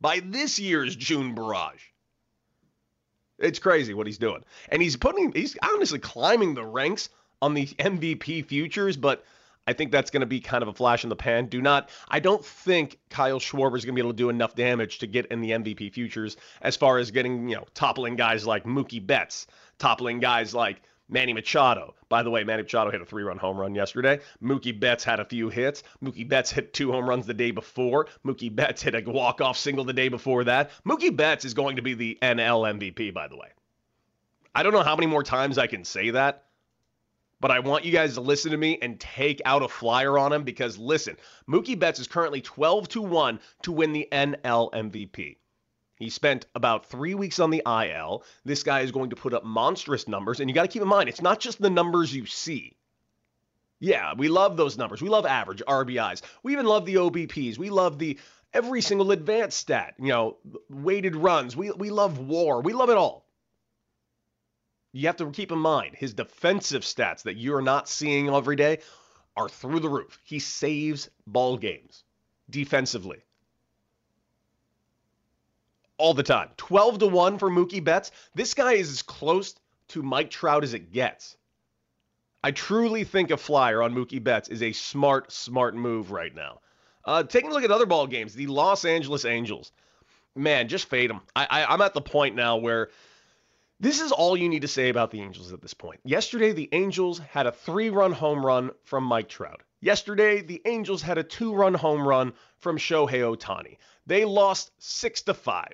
by 0.00 0.20
this 0.20 0.58
year's 0.58 0.96
June 0.96 1.34
barrage. 1.34 1.82
It's 3.38 3.58
crazy 3.58 3.92
what 3.92 4.06
he's 4.06 4.18
doing. 4.18 4.44
And 4.68 4.80
he's 4.80 4.96
putting 4.96 5.32
he's 5.32 5.56
honestly 5.62 5.98
climbing 5.98 6.54
the 6.54 6.64
ranks 6.64 7.10
on 7.42 7.54
the 7.54 7.66
MVP 7.66 8.46
futures, 8.46 8.96
but 8.96 9.24
I 9.66 9.72
think 9.72 9.92
that's 9.92 10.10
going 10.10 10.22
to 10.22 10.26
be 10.26 10.40
kind 10.40 10.62
of 10.62 10.68
a 10.68 10.72
flash 10.72 11.04
in 11.04 11.10
the 11.10 11.16
pan. 11.16 11.46
Do 11.46 11.62
not 11.62 11.90
I 12.08 12.20
don't 12.20 12.44
think 12.44 12.98
Kyle 13.10 13.38
Schwarber 13.38 13.76
is 13.76 13.84
going 13.84 13.94
to 13.94 14.00
be 14.00 14.00
able 14.00 14.12
to 14.12 14.16
do 14.16 14.28
enough 14.28 14.54
damage 14.54 14.98
to 14.98 15.06
get 15.06 15.26
in 15.26 15.40
the 15.40 15.50
MVP 15.50 15.92
futures 15.92 16.36
as 16.60 16.76
far 16.76 16.98
as 16.98 17.10
getting, 17.10 17.48
you 17.48 17.56
know, 17.56 17.64
toppling 17.74 18.16
guys 18.16 18.46
like 18.46 18.64
Mookie 18.64 19.04
Betts, 19.04 19.46
toppling 19.78 20.20
guys 20.20 20.54
like 20.54 20.82
Manny 21.08 21.32
Machado. 21.32 21.94
By 22.08 22.22
the 22.22 22.30
way, 22.30 22.42
Manny 22.42 22.62
Machado 22.62 22.90
hit 22.90 23.00
a 23.00 23.04
three 23.04 23.22
run 23.22 23.38
home 23.38 23.58
run 23.58 23.74
yesterday. 23.74 24.20
Mookie 24.42 24.78
Betts 24.78 25.04
had 25.04 25.20
a 25.20 25.24
few 25.24 25.48
hits. 25.48 25.82
Mookie 26.02 26.28
Betts 26.28 26.50
hit 26.50 26.72
two 26.72 26.90
home 26.90 27.08
runs 27.08 27.26
the 27.26 27.34
day 27.34 27.50
before. 27.50 28.08
Mookie 28.24 28.54
Betts 28.54 28.82
hit 28.82 28.94
a 28.94 29.08
walk 29.08 29.40
off 29.40 29.56
single 29.56 29.84
the 29.84 29.92
day 29.92 30.08
before 30.08 30.44
that. 30.44 30.70
Mookie 30.86 31.14
Betts 31.14 31.44
is 31.44 31.54
going 31.54 31.76
to 31.76 31.82
be 31.82 31.94
the 31.94 32.18
NL 32.22 32.78
MVP, 32.78 33.12
by 33.12 33.28
the 33.28 33.36
way. 33.36 33.48
I 34.54 34.62
don't 34.62 34.72
know 34.72 34.82
how 34.82 34.96
many 34.96 35.06
more 35.06 35.22
times 35.22 35.58
I 35.58 35.66
can 35.66 35.84
say 35.84 36.10
that, 36.10 36.44
but 37.42 37.50
I 37.50 37.58
want 37.58 37.84
you 37.84 37.90
guys 37.90 38.14
to 38.14 38.20
listen 38.20 38.52
to 38.52 38.56
me 38.56 38.78
and 38.80 39.00
take 39.00 39.42
out 39.44 39.64
a 39.64 39.68
flyer 39.68 40.16
on 40.16 40.32
him 40.32 40.44
because 40.44 40.78
listen, 40.78 41.16
Mookie 41.50 41.76
Betts 41.78 41.98
is 41.98 42.06
currently 42.06 42.40
12 42.40 42.88
to 42.90 43.02
1 43.02 43.40
to 43.62 43.72
win 43.72 43.92
the 43.92 44.08
NL 44.12 44.72
MVP. 44.72 45.38
He 45.96 46.08
spent 46.08 46.46
about 46.54 46.86
three 46.86 47.14
weeks 47.16 47.40
on 47.40 47.50
the 47.50 47.62
IL. 47.66 48.22
This 48.44 48.62
guy 48.62 48.80
is 48.82 48.92
going 48.92 49.10
to 49.10 49.16
put 49.16 49.34
up 49.34 49.44
monstrous 49.44 50.06
numbers. 50.06 50.38
And 50.38 50.48
you 50.48 50.54
got 50.54 50.62
to 50.62 50.68
keep 50.68 50.82
in 50.82 50.88
mind, 50.88 51.08
it's 51.08 51.20
not 51.20 51.40
just 51.40 51.60
the 51.60 51.68
numbers 51.68 52.14
you 52.14 52.26
see. 52.26 52.76
Yeah, 53.80 54.14
we 54.16 54.28
love 54.28 54.56
those 54.56 54.78
numbers. 54.78 55.02
We 55.02 55.08
love 55.08 55.26
average 55.26 55.64
RBIs. 55.66 56.22
We 56.44 56.52
even 56.52 56.66
love 56.66 56.86
the 56.86 56.94
OBPs. 56.94 57.58
We 57.58 57.70
love 57.70 57.98
the 57.98 58.20
every 58.54 58.80
single 58.82 59.10
advanced 59.10 59.58
stat, 59.58 59.94
you 59.98 60.08
know, 60.08 60.36
weighted 60.70 61.16
runs. 61.16 61.56
We, 61.56 61.72
we 61.72 61.90
love 61.90 62.20
war. 62.20 62.60
We 62.60 62.72
love 62.72 62.90
it 62.90 62.96
all. 62.96 63.21
You 64.92 65.06
have 65.06 65.16
to 65.16 65.30
keep 65.30 65.50
in 65.50 65.58
mind 65.58 65.96
his 65.96 66.14
defensive 66.14 66.82
stats 66.82 67.22
that 67.22 67.36
you're 67.36 67.62
not 67.62 67.88
seeing 67.88 68.28
every 68.28 68.56
day 68.56 68.78
are 69.36 69.48
through 69.48 69.80
the 69.80 69.88
roof. 69.88 70.20
He 70.24 70.38
saves 70.38 71.08
ball 71.26 71.56
games 71.56 72.04
defensively 72.50 73.22
all 76.02 76.14
the 76.14 76.22
time. 76.22 76.50
12 76.56 76.98
to 76.98 77.06
1 77.06 77.38
for 77.38 77.48
Mookie 77.48 77.82
Betts. 77.82 78.10
This 78.34 78.54
guy 78.54 78.72
is 78.72 78.90
as 78.90 79.02
close 79.02 79.54
to 79.88 80.02
Mike 80.02 80.30
Trout 80.30 80.64
as 80.64 80.74
it 80.74 80.92
gets. 80.92 81.36
I 82.44 82.50
truly 82.50 83.04
think 83.04 83.30
a 83.30 83.36
flyer 83.36 83.82
on 83.82 83.94
Mookie 83.94 84.22
Betts 84.22 84.48
is 84.48 84.62
a 84.62 84.72
smart, 84.72 85.30
smart 85.30 85.76
move 85.76 86.10
right 86.10 86.34
now. 86.34 86.60
Uh, 87.04 87.22
taking 87.22 87.50
a 87.50 87.54
look 87.54 87.62
at 87.62 87.70
other 87.70 87.86
ball 87.86 88.06
games, 88.06 88.34
the 88.34 88.48
Los 88.48 88.84
Angeles 88.84 89.24
Angels. 89.24 89.70
Man, 90.34 90.68
just 90.68 90.86
fade 90.86 91.10
them. 91.10 91.20
I, 91.36 91.46
I, 91.48 91.64
I'm 91.66 91.80
at 91.80 91.94
the 91.94 92.00
point 92.00 92.34
now 92.34 92.56
where 92.56 92.90
this 93.82 94.00
is 94.00 94.12
all 94.12 94.36
you 94.36 94.48
need 94.48 94.62
to 94.62 94.68
say 94.68 94.88
about 94.88 95.10
the 95.10 95.20
Angels 95.20 95.52
at 95.52 95.60
this 95.60 95.74
point. 95.74 96.00
Yesterday, 96.04 96.52
the 96.52 96.68
Angels 96.72 97.18
had 97.18 97.46
a 97.46 97.52
three 97.52 97.90
run 97.90 98.12
home 98.12 98.44
run 98.46 98.70
from 98.84 99.04
Mike 99.04 99.28
Trout. 99.28 99.60
Yesterday, 99.80 100.40
the 100.40 100.62
Angels 100.64 101.02
had 101.02 101.18
a 101.18 101.24
two 101.24 101.52
run 101.52 101.74
home 101.74 102.06
run 102.06 102.32
from 102.58 102.78
Shohei 102.78 103.36
Ohtani. 103.36 103.76
They 104.06 104.24
lost 104.24 104.70
6 104.78 105.22
to 105.22 105.34
5 105.34 105.66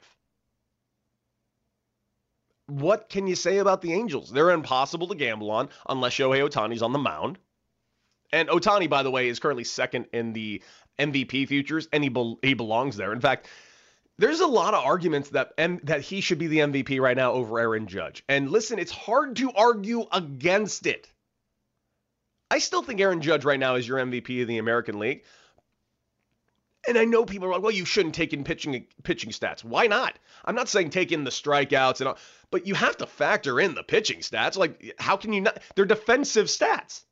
what 2.68 3.08
can 3.08 3.26
you 3.26 3.34
say 3.34 3.58
about 3.58 3.80
the 3.80 3.94
Angels? 3.94 4.30
They're 4.30 4.50
impossible 4.50 5.08
to 5.08 5.14
gamble 5.14 5.50
on 5.50 5.70
unless 5.88 6.12
Shohei 6.12 6.46
Ohtani's 6.46 6.82
on 6.82 6.92
the 6.92 6.98
mound. 6.98 7.38
And 8.30 8.50
Ohtani, 8.50 8.90
by 8.90 9.02
the 9.02 9.10
way, 9.10 9.28
is 9.28 9.38
currently 9.38 9.64
second 9.64 10.06
in 10.12 10.34
the 10.34 10.62
MVP 10.98 11.48
futures, 11.48 11.88
and 11.92 12.02
he 12.04 12.10
be- 12.10 12.36
he 12.42 12.52
belongs 12.52 12.96
there. 12.96 13.12
In 13.12 13.20
fact, 13.20 13.48
there's 14.18 14.40
a 14.40 14.46
lot 14.46 14.74
of 14.74 14.84
arguments 14.84 15.30
that 15.30 15.52
M- 15.58 15.80
that 15.84 16.00
he 16.00 16.20
should 16.20 16.38
be 16.38 16.48
the 16.48 16.58
MVP 16.58 17.00
right 17.00 17.16
now 17.16 17.32
over 17.32 17.58
Aaron 17.58 17.86
Judge. 17.86 18.24
And 18.28 18.50
listen, 18.50 18.78
it's 18.78 18.92
hard 18.92 19.36
to 19.36 19.52
argue 19.52 20.06
against 20.12 20.86
it. 20.86 21.08
I 22.50 22.58
still 22.58 22.82
think 22.82 23.00
Aaron 23.00 23.20
Judge 23.20 23.44
right 23.44 23.60
now 23.60 23.76
is 23.76 23.86
your 23.86 23.98
MVP 23.98 24.42
of 24.42 24.48
the 24.48 24.58
American 24.58 24.98
League. 24.98 25.24
And 26.86 26.96
I 26.96 27.04
know 27.04 27.24
people 27.24 27.48
are 27.48 27.52
like, 27.52 27.62
well, 27.62 27.72
you 27.72 27.84
shouldn't 27.84 28.14
take 28.14 28.32
in 28.32 28.44
pitching 28.44 28.86
pitching 29.02 29.30
stats. 29.30 29.62
Why 29.62 29.86
not? 29.86 30.18
I'm 30.44 30.54
not 30.54 30.68
saying 30.68 30.90
take 30.90 31.12
in 31.12 31.24
the 31.24 31.30
strikeouts 31.30 32.00
and 32.00 32.08
all, 32.08 32.18
but 32.50 32.66
you 32.66 32.74
have 32.74 32.96
to 32.98 33.06
factor 33.06 33.60
in 33.60 33.74
the 33.74 33.82
pitching 33.82 34.20
stats. 34.20 34.56
Like, 34.56 34.94
how 34.98 35.16
can 35.16 35.32
you 35.32 35.42
not? 35.42 35.62
They're 35.74 35.84
defensive 35.84 36.46
stats. 36.46 37.02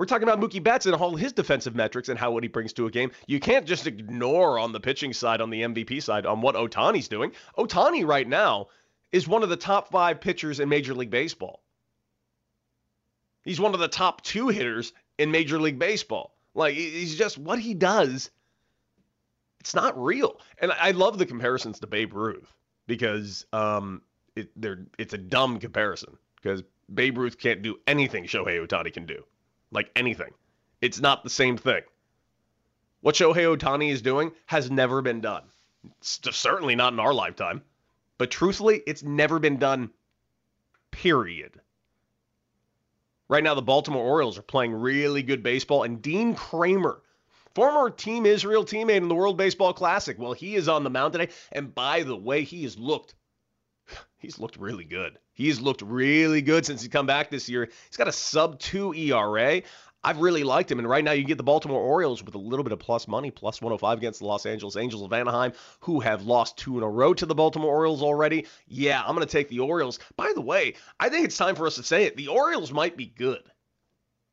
We're 0.00 0.06
talking 0.06 0.26
about 0.26 0.40
Mookie 0.40 0.62
Betts 0.62 0.86
and 0.86 0.94
all 0.94 1.14
his 1.14 1.34
defensive 1.34 1.74
metrics 1.74 2.08
and 2.08 2.18
how 2.18 2.30
what 2.30 2.42
he 2.42 2.48
brings 2.48 2.72
to 2.72 2.86
a 2.86 2.90
game. 2.90 3.10
You 3.26 3.38
can't 3.38 3.66
just 3.66 3.86
ignore 3.86 4.58
on 4.58 4.72
the 4.72 4.80
pitching 4.80 5.12
side, 5.12 5.42
on 5.42 5.50
the 5.50 5.60
MVP 5.60 6.02
side, 6.02 6.24
on 6.24 6.40
what 6.40 6.54
Ohtani's 6.54 7.06
doing. 7.06 7.32
Ohtani 7.58 8.06
right 8.06 8.26
now 8.26 8.68
is 9.12 9.28
one 9.28 9.42
of 9.42 9.50
the 9.50 9.58
top 9.58 9.90
five 9.90 10.22
pitchers 10.22 10.58
in 10.58 10.70
Major 10.70 10.94
League 10.94 11.10
Baseball. 11.10 11.62
He's 13.44 13.60
one 13.60 13.74
of 13.74 13.80
the 13.80 13.88
top 13.88 14.22
two 14.22 14.48
hitters 14.48 14.94
in 15.18 15.32
Major 15.32 15.60
League 15.60 15.78
Baseball. 15.78 16.34
Like 16.54 16.76
he's 16.76 17.16
just 17.16 17.36
what 17.36 17.58
he 17.58 17.74
does. 17.74 18.30
It's 19.60 19.74
not 19.74 20.02
real. 20.02 20.40
And 20.62 20.72
I 20.72 20.92
love 20.92 21.18
the 21.18 21.26
comparisons 21.26 21.78
to 21.80 21.86
Babe 21.86 22.14
Ruth 22.14 22.50
because 22.86 23.44
um, 23.52 24.00
it, 24.34 24.48
it's 24.98 25.12
a 25.12 25.18
dumb 25.18 25.58
comparison 25.58 26.16
because 26.40 26.62
Babe 26.88 27.18
Ruth 27.18 27.38
can't 27.38 27.60
do 27.60 27.76
anything 27.86 28.24
Shohei 28.24 28.66
Ohtani 28.66 28.94
can 28.94 29.04
do. 29.04 29.24
Like 29.70 29.90
anything. 29.94 30.32
It's 30.80 31.00
not 31.00 31.22
the 31.22 31.30
same 31.30 31.56
thing. 31.56 31.82
What 33.00 33.14
Shohei 33.14 33.56
Ohtani 33.56 33.90
is 33.90 34.02
doing 34.02 34.32
has 34.46 34.70
never 34.70 35.02
been 35.02 35.20
done. 35.20 35.44
It's 36.00 36.20
certainly 36.36 36.76
not 36.76 36.92
in 36.92 37.00
our 37.00 37.14
lifetime. 37.14 37.62
But 38.18 38.30
truthfully, 38.30 38.82
it's 38.86 39.02
never 39.02 39.38
been 39.38 39.56
done, 39.56 39.90
period. 40.90 41.58
Right 43.28 43.42
now, 43.42 43.54
the 43.54 43.62
Baltimore 43.62 44.04
Orioles 44.04 44.36
are 44.36 44.42
playing 44.42 44.74
really 44.74 45.22
good 45.22 45.42
baseball, 45.42 45.84
and 45.84 46.02
Dean 46.02 46.34
Kremer, 46.34 47.00
former 47.54 47.88
Team 47.88 48.26
Israel 48.26 48.64
teammate 48.64 48.96
in 48.96 49.08
the 49.08 49.14
World 49.14 49.38
Baseball 49.38 49.72
Classic, 49.72 50.18
well, 50.18 50.34
he 50.34 50.54
is 50.54 50.68
on 50.68 50.84
the 50.84 50.90
mound 50.90 51.14
today. 51.14 51.32
And 51.52 51.74
by 51.74 52.02
the 52.02 52.16
way, 52.16 52.42
he 52.42 52.64
has 52.64 52.76
looked, 52.76 53.14
he's 54.18 54.38
looked 54.38 54.58
really 54.58 54.84
good. 54.84 55.18
He's 55.40 55.58
looked 55.58 55.80
really 55.80 56.42
good 56.42 56.66
since 56.66 56.82
he's 56.82 56.90
come 56.90 57.06
back 57.06 57.30
this 57.30 57.48
year. 57.48 57.70
He's 57.88 57.96
got 57.96 58.08
a 58.08 58.12
sub 58.12 58.58
two 58.58 58.92
ERA. 58.92 59.62
I've 60.04 60.18
really 60.18 60.44
liked 60.44 60.70
him. 60.70 60.78
And 60.78 60.86
right 60.86 61.02
now, 61.02 61.12
you 61.12 61.24
get 61.24 61.38
the 61.38 61.42
Baltimore 61.42 61.80
Orioles 61.80 62.22
with 62.22 62.34
a 62.34 62.38
little 62.38 62.62
bit 62.62 62.74
of 62.74 62.78
plus 62.78 63.08
money, 63.08 63.30
plus 63.30 63.62
105 63.62 63.96
against 63.96 64.20
the 64.20 64.26
Los 64.26 64.44
Angeles 64.44 64.76
Angels 64.76 65.02
of 65.02 65.14
Anaheim, 65.14 65.54
who 65.80 65.98
have 66.00 66.24
lost 66.24 66.58
two 66.58 66.76
in 66.76 66.84
a 66.84 66.88
row 66.88 67.14
to 67.14 67.24
the 67.24 67.34
Baltimore 67.34 67.74
Orioles 67.74 68.02
already. 68.02 68.46
Yeah, 68.68 69.00
I'm 69.00 69.14
going 69.14 69.26
to 69.26 69.32
take 69.32 69.48
the 69.48 69.60
Orioles. 69.60 69.98
By 70.14 70.30
the 70.34 70.42
way, 70.42 70.74
I 71.00 71.08
think 71.08 71.24
it's 71.24 71.38
time 71.38 71.56
for 71.56 71.66
us 71.66 71.76
to 71.76 71.82
say 71.82 72.04
it. 72.04 72.18
The 72.18 72.28
Orioles 72.28 72.70
might 72.70 72.98
be 72.98 73.06
good. 73.06 73.42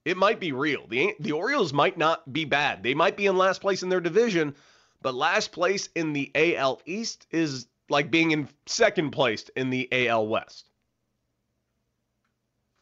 It 0.03 0.17
might 0.17 0.41
be 0.41 0.51
real. 0.51 0.87
The, 0.87 1.15
the 1.21 1.31
Orioles 1.31 1.71
might 1.71 1.97
not 1.97 2.33
be 2.33 2.43
bad. 2.43 2.83
They 2.83 2.93
might 2.93 3.15
be 3.15 3.27
in 3.27 3.37
last 3.37 3.61
place 3.61 3.81
in 3.81 3.87
their 3.87 4.01
division, 4.01 4.55
but 5.01 5.15
last 5.15 5.53
place 5.53 5.87
in 5.95 6.11
the 6.11 6.29
AL 6.35 6.81
East 6.85 7.27
is 7.31 7.67
like 7.89 8.11
being 8.11 8.31
in 8.31 8.49
second 8.65 9.11
place 9.11 9.49
in 9.55 9.69
the 9.69 9.87
AL 10.09 10.27
West. 10.27 10.65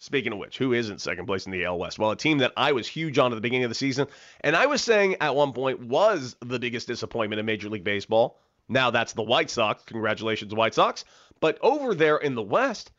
Speaking 0.06 0.34
of 0.34 0.38
which, 0.38 0.60
who 0.60 0.72
is 0.72 0.92
in 0.92 1.00
second 1.00 1.26
place 1.26 1.48
in 1.48 1.52
the 1.52 1.66
AL 1.66 1.80
West? 1.80 1.98
Well, 1.98 2.12
a 2.12 2.16
team 2.16 2.38
that 2.38 2.54
I 2.56 2.74
was 2.74 2.88
huge 2.88 3.18
on 3.18 3.32
at 3.32 3.36
the 3.36 3.42
beginning 3.42 3.64
of 3.64 3.72
the 3.72 3.76
season, 3.76 4.06
and 4.42 4.56
I 4.56 4.68
was 4.68 4.84
saying 4.84 5.16
at 5.20 5.36
one 5.36 5.52
point 5.52 5.80
was 5.80 6.36
the 6.42 6.60
biggest 6.60 6.86
disappointment 6.86 7.40
in 7.40 7.46
Major 7.48 7.70
League 7.70 7.84
Baseball. 7.84 8.40
Now 8.70 8.92
that's 8.92 9.14
the 9.14 9.24
White 9.24 9.50
Sox. 9.50 9.82
Congratulations, 9.86 10.54
White 10.54 10.76
Sox. 10.76 11.06
But 11.40 11.58
over 11.60 11.96
there 11.96 12.18
in 12.18 12.36
the 12.36 12.44
West, 12.44 12.92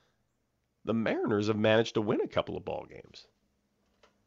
the 0.85 0.95
Mariners 0.95 1.47
have 1.47 1.57
managed 1.57 1.95
to 1.95 2.01
win 2.01 2.23
a 2.23 2.27
couple 2.27 2.57
of 2.57 2.65
ball 2.65 2.89
games. 2.91 3.29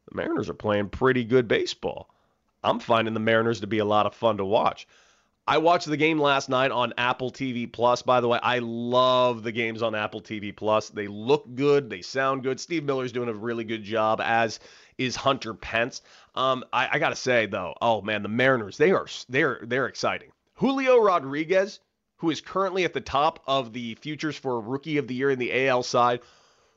The 0.08 0.16
Mariners 0.16 0.48
are 0.48 0.54
playing 0.54 0.88
pretty 0.88 1.24
good 1.24 1.48
baseball. 1.48 2.08
I'm 2.64 2.80
finding 2.80 3.12
the 3.12 3.20
Mariners 3.20 3.60
to 3.60 3.66
be 3.66 3.80
a 3.80 3.84
lot 3.84 4.06
of 4.06 4.14
fun 4.14 4.38
to 4.38 4.44
watch. 4.46 4.88
I 5.50 5.58
watched 5.58 5.88
the 5.88 5.96
game 5.96 6.20
last 6.20 6.48
night 6.48 6.70
on 6.70 6.94
Apple 6.96 7.32
TV 7.32 7.70
Plus. 7.70 8.02
By 8.02 8.20
the 8.20 8.28
way, 8.28 8.38
I 8.40 8.60
love 8.60 9.42
the 9.42 9.50
games 9.50 9.82
on 9.82 9.96
Apple 9.96 10.20
TV 10.20 10.54
Plus. 10.54 10.90
They 10.90 11.08
look 11.08 11.56
good, 11.56 11.90
they 11.90 12.02
sound 12.02 12.44
good. 12.44 12.60
Steve 12.60 12.84
Miller's 12.84 13.10
doing 13.10 13.28
a 13.28 13.34
really 13.34 13.64
good 13.64 13.82
job, 13.82 14.20
as 14.20 14.60
is 14.96 15.16
Hunter 15.16 15.52
Pence. 15.52 16.02
Um, 16.36 16.62
I, 16.72 16.90
I 16.92 16.98
gotta 17.00 17.16
say 17.16 17.46
though, 17.46 17.74
oh 17.82 18.00
man, 18.00 18.22
the 18.22 18.28
Mariners 18.28 18.76
they 18.76 18.92
are 18.92 19.08
they're 19.28 19.58
they're 19.64 19.88
exciting. 19.88 20.30
Julio 20.54 20.98
Rodriguez, 20.98 21.80
who 22.18 22.30
is 22.30 22.40
currently 22.40 22.84
at 22.84 22.92
the 22.92 23.00
top 23.00 23.42
of 23.48 23.72
the 23.72 23.96
futures 23.96 24.36
for 24.36 24.60
Rookie 24.60 24.98
of 24.98 25.08
the 25.08 25.14
Year 25.14 25.30
in 25.30 25.40
the 25.40 25.66
AL 25.66 25.82
side. 25.82 26.20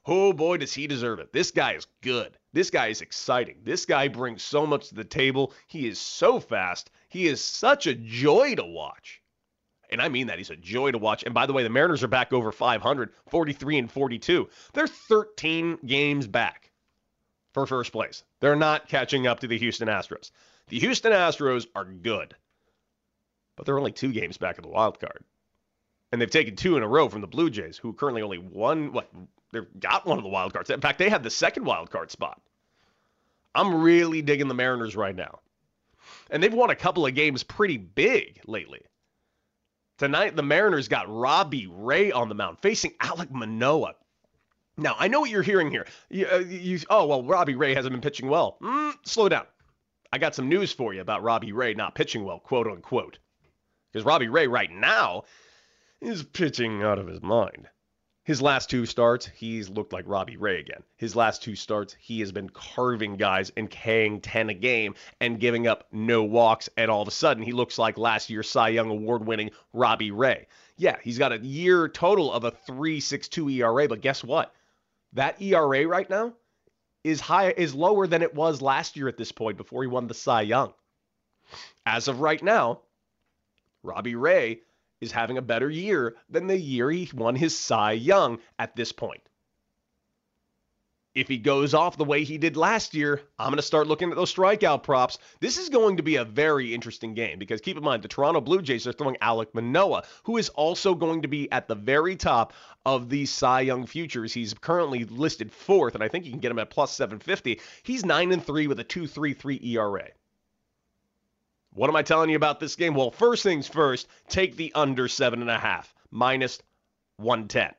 Oh 0.08 0.34
boy, 0.34 0.58
does 0.58 0.74
he 0.74 0.88
deserve 0.88 1.20
it. 1.20 1.32
This 1.32 1.51
guy 1.51 1.74
is 1.74 1.86
good. 2.01 2.36
This 2.53 2.69
guy 2.69 2.88
is 2.88 3.01
exciting. 3.01 3.57
This 3.63 3.86
guy 3.86 4.07
brings 4.07 4.43
so 4.43 4.65
much 4.65 4.89
to 4.89 4.95
the 4.95 5.03
table. 5.03 5.53
He 5.67 5.88
is 5.88 6.00
so 6.00 6.39
fast. 6.39 6.91
He 7.10 7.27
is 7.27 7.41
such 7.41 7.88
a 7.88 7.95
joy 7.95 8.55
to 8.55 8.63
watch. 8.63 9.22
And 9.89 10.01
I 10.01 10.10
mean 10.10 10.27
that. 10.27 10.38
He's 10.38 10.50
a 10.50 10.55
joy 10.55 10.91
to 10.91 10.98
watch. 10.98 11.24
And 11.24 11.33
by 11.33 11.45
the 11.45 11.53
way, 11.53 11.63
the 11.63 11.69
Mariners 11.69 12.03
are 12.03 12.07
back 12.07 12.31
over 12.31 12.51
500, 12.51 13.12
43 13.27 13.77
and 13.79 13.91
42. 13.91 14.50
They're 14.74 14.88
13 14.88 15.79
games 15.85 16.27
back 16.27 16.72
for 17.53 17.66
first 17.66 17.92
place. 17.92 18.24
They're 18.39 18.55
not 18.55 18.87
catching 18.87 19.27
up 19.27 19.39
to 19.42 19.48
the 19.48 19.57
Houston 19.57 19.87
Astros. 19.87 20.31
The 20.68 20.79
Houston 20.79 21.11
Astros 21.11 21.68
are 21.75 21.85
good, 21.85 22.35
but 23.55 23.66
they're 23.66 23.77
only 23.77 23.92
two 23.92 24.11
games 24.11 24.37
back 24.37 24.57
of 24.57 24.63
the 24.63 24.70
wild 24.70 25.00
card. 25.00 25.24
And 26.11 26.22
they've 26.22 26.29
taken 26.29 26.55
two 26.55 26.77
in 26.77 26.83
a 26.83 26.87
row 26.87 27.09
from 27.09 27.22
the 27.22 27.27
Blue 27.27 27.50
Jays, 27.50 27.77
who 27.77 27.94
currently 27.94 28.22
only 28.22 28.37
won, 28.37 28.94
what, 28.94 29.09
they've 29.53 29.79
got 29.79 30.05
one 30.05 30.18
of 30.18 30.24
the 30.24 30.29
wild 30.29 30.53
cards. 30.53 30.70
In 30.70 30.81
fact, 30.81 31.00
they 31.00 31.09
had 31.09 31.24
the 31.24 31.29
second 31.29 31.66
wild 31.66 31.89
card 31.89 32.11
spot. 32.11 32.42
I'm 33.55 33.81
really 33.81 34.22
digging 34.22 34.48
the 34.48 34.53
Mariners 34.53 34.96
right 34.96 35.16
now. 35.16 35.39
And 36.29 36.42
they've 36.42 36.53
won 36.53 36.70
a 36.70 36.75
couple 36.75 37.05
of 37.05 37.16
games 37.16 37.44
pretty 37.44 37.77
big 37.77 38.42
lately. 38.46 38.81
Tonight, 40.00 40.35
the 40.35 40.44
Mariners 40.44 40.87
got 40.87 41.07
Robbie 41.07 41.68
Ray 41.68 42.11
on 42.11 42.27
the 42.27 42.35
mound 42.35 42.57
facing 42.61 42.92
Alek 43.00 43.31
Manoah. 43.31 43.96
Now, 44.75 44.96
I 44.98 45.07
know 45.07 45.20
what 45.20 45.29
you're 45.29 45.44
hearing 45.44 45.70
here. 45.70 45.85
You, 46.09 46.27
uh, 46.27 46.39
you, 46.39 46.79
oh, 46.89 47.05
well, 47.05 47.24
Robbie 47.24 47.55
Ray 47.55 47.75
hasn't 47.75 47.94
been 47.94 48.01
pitching 48.01 48.27
well. 48.27 48.57
Mm, 48.61 48.96
slow 49.05 49.29
down. 49.29 49.46
I 50.11 50.18
got 50.18 50.33
some 50.33 50.50
news 50.50 50.72
for 50.72 50.94
you 50.94 51.01
about 51.01 51.24
Robbie 51.24 51.53
Ray 51.53 51.75
not 51.75 51.96
pitching 51.96 52.25
well, 52.25 52.39
quote 52.39 52.68
unquote. 52.68 53.20
Because 53.92 54.05
Robbie 54.05 54.29
Ray 54.29 54.48
right 54.48 54.72
now 54.72 55.24
is 56.01 56.24
pitching 56.24 56.81
out 56.81 56.98
of 56.98 57.07
his 57.07 57.22
mind. 57.22 57.68
His 58.25 58.42
last 58.42 58.70
two 58.70 58.86
starts, 58.86 59.25
he's 59.25 59.70
looked 59.70 59.92
like 59.92 60.05
Robbie 60.07 60.38
Ray 60.38 60.62
again. 60.62 60.83
His 60.96 61.14
last 61.14 61.44
two 61.44 61.57
starts, 61.57 61.94
he 62.00 62.22
has 62.22 62.31
been 62.31 62.48
carving 62.48 63.18
guys 63.18 63.51
and 63.57 63.70
K'ing 63.70 64.22
10 64.24 64.50
a 64.50 64.53
game 64.53 64.96
and 65.20 65.42
giving 65.42 65.68
up 65.68 65.88
no 65.92 66.24
walks. 66.24 66.70
And 66.77 66.90
all 66.90 67.01
of 67.01 67.07
a 67.09 67.12
sudden, 67.12 67.44
he 67.44 67.51
looks 67.51 67.77
like 67.77 67.98
last 67.98 68.29
year's 68.29 68.50
Cy 68.50 68.70
Young 68.70 68.90
award 68.90 69.27
winning 69.27 69.51
Robbie 69.74 70.12
Ray. 70.12 70.48
Yeah, 70.77 70.96
he's 71.03 71.18
got 71.18 71.33
a 71.33 71.40
year 71.40 71.90
total 71.90 72.31
of 72.31 72.46
a 72.46 72.51
3.62 72.51 73.55
ERA, 73.55 73.90
but 73.90 74.00
guess 74.00 74.24
what? 74.24 74.55
That 75.12 75.42
ERA 75.42 75.86
right 75.86 76.09
now 76.09 76.33
is 77.03 77.20
high 77.20 77.51
is 77.51 77.75
lower 77.75 78.07
than 78.07 78.22
it 78.22 78.33
was 78.33 78.62
last 78.62 78.96
year 78.96 79.09
at 79.09 79.18
this 79.18 79.33
point 79.33 79.57
before 79.57 79.83
he 79.83 79.88
won 79.88 80.07
the 80.07 80.14
Cy 80.14 80.44
Young. 80.44 80.74
As 81.86 82.07
of 82.07 82.22
right 82.22 82.42
now, 82.42 82.79
Robbie 83.83 84.16
Ray 84.16 84.62
is 85.03 85.11
having 85.11 85.37
a 85.37 85.42
better 85.42 85.70
year 85.70 86.16
than 86.29 86.48
the 86.48 86.57
year 86.57 86.89
he 86.89 87.09
won 87.13 87.35
his 87.35 87.55
Cy 87.55 87.92
Young 87.92 88.39
at 88.57 88.75
this 88.75 88.92
point. 88.92 89.22
If 91.16 91.27
he 91.27 91.37
goes 91.37 91.75
off 91.75 91.96
the 91.96 92.03
way 92.03 92.24
he 92.24 92.39
did 92.39 92.57
last 92.57 92.96
year, 92.96 93.22
I'm 93.37 93.50
going 93.50 93.57
to 93.57 93.61
start 93.61 93.85
looking 93.85 94.09
at 94.09 94.16
those 94.16 94.33
strikeout 94.33 94.81
props. 94.81 95.20
This 95.42 95.59
is 95.59 95.70
going 95.70 95.98
to 95.98 96.03
be 96.03 96.16
a 96.16 96.25
very 96.25 96.74
interesting 96.74 97.13
game 97.13 97.37
because 97.37 97.61
keep 97.61 97.77
in 97.77 97.83
mind, 97.83 98.01
the 98.01 98.07
Toronto 98.07 98.42
Blue 98.42 98.63
Jays 98.63 98.87
are 98.87 98.94
throwing 98.94 99.18
Alek 99.18 99.53
Manoah, 99.53 100.05
who 100.24 100.37
is 100.37 100.50
also 100.50 100.96
going 100.96 101.22
to 101.22 101.27
be 101.27 101.51
at 101.51 101.68
the 101.68 101.75
very 101.75 102.16
top 102.16 102.51
of 102.83 103.09
the 103.09 103.27
Cy 103.27 103.61
Young 103.61 103.85
futures. 103.85 104.33
He's 104.33 104.55
currently 104.55 105.03
listed 105.03 105.51
fourth, 105.51 105.94
and 105.94 106.03
I 106.03 106.07
think 106.07 106.25
you 106.25 106.31
can 106.31 106.39
get 106.39 106.50
him 106.50 106.57
at 106.57 106.72
plus 106.72 106.92
750. 106.94 107.61
He's 107.83 108.03
9 108.03 108.31
and 108.31 108.44
3 108.44 108.66
with 108.66 108.79
a 108.79 108.83
2.33 108.83 109.63
ERA. 109.63 110.07
What 111.74 111.90
am 111.90 111.96
I 111.96 112.03
telling 112.03 112.29
you 112.29 112.36
about 112.36 112.59
this 112.59 112.75
game? 112.75 112.94
Well, 112.94 113.12
first 113.12 113.44
things 113.44 113.68
first, 113.68 114.07
take 114.27 114.55
the 114.55 114.72
under 114.74 115.07
seven 115.07 115.42
and 115.42 115.50
a 115.50 115.57
half, 115.57 115.94
minus 116.12 116.62
110. 117.18 117.74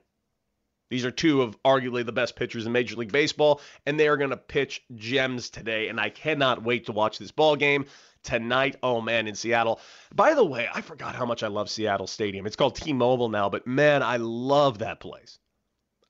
These 0.91 1.05
are 1.05 1.11
two 1.11 1.43
of 1.43 1.61
arguably 1.63 2.05
the 2.05 2.13
best 2.13 2.37
pitchers 2.37 2.67
in 2.67 2.73
Major 2.73 2.97
League 2.97 3.13
Baseball, 3.13 3.61
and 3.87 3.99
they 3.99 4.09
are 4.09 4.17
going 4.17 4.31
to 4.31 4.37
pitch 4.37 4.83
gems 4.95 5.51
today. 5.51 5.89
And 5.89 6.01
I 6.01 6.11
cannot 6.11 6.63
wait 6.63 6.87
to 6.87 6.93
watch 6.93 7.19
this 7.19 7.31
ball 7.31 7.57
game 7.57 7.87
tonight. 8.23 8.77
Oh 8.83 9.01
man, 9.01 9.29
in 9.29 9.35
Seattle. 9.35 9.81
By 10.15 10.35
the 10.35 10.45
way, 10.45 10.69
I 10.73 10.81
forgot 10.81 11.15
how 11.15 11.27
much 11.27 11.43
I 11.43 11.49
love 11.49 11.71
Seattle 11.71 12.07
Stadium. 12.07 12.47
It's 12.47 12.57
called 12.57 12.77
T-Mobile 12.77 13.29
now, 13.29 13.49
but 13.49 13.67
man, 13.67 14.03
I 14.03 14.17
love 14.17 14.79
that 14.79 15.01
place. 15.01 15.39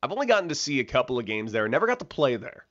I've 0.02 0.12
only 0.12 0.26
gotten 0.26 0.48
to 0.48 0.54
see 0.54 0.80
a 0.80 0.84
couple 0.84 1.18
of 1.18 1.26
games 1.26 1.52
there. 1.52 1.68
Never 1.68 1.86
got 1.86 2.00
to 2.00 2.04
play 2.04 2.36
there. 2.36 2.66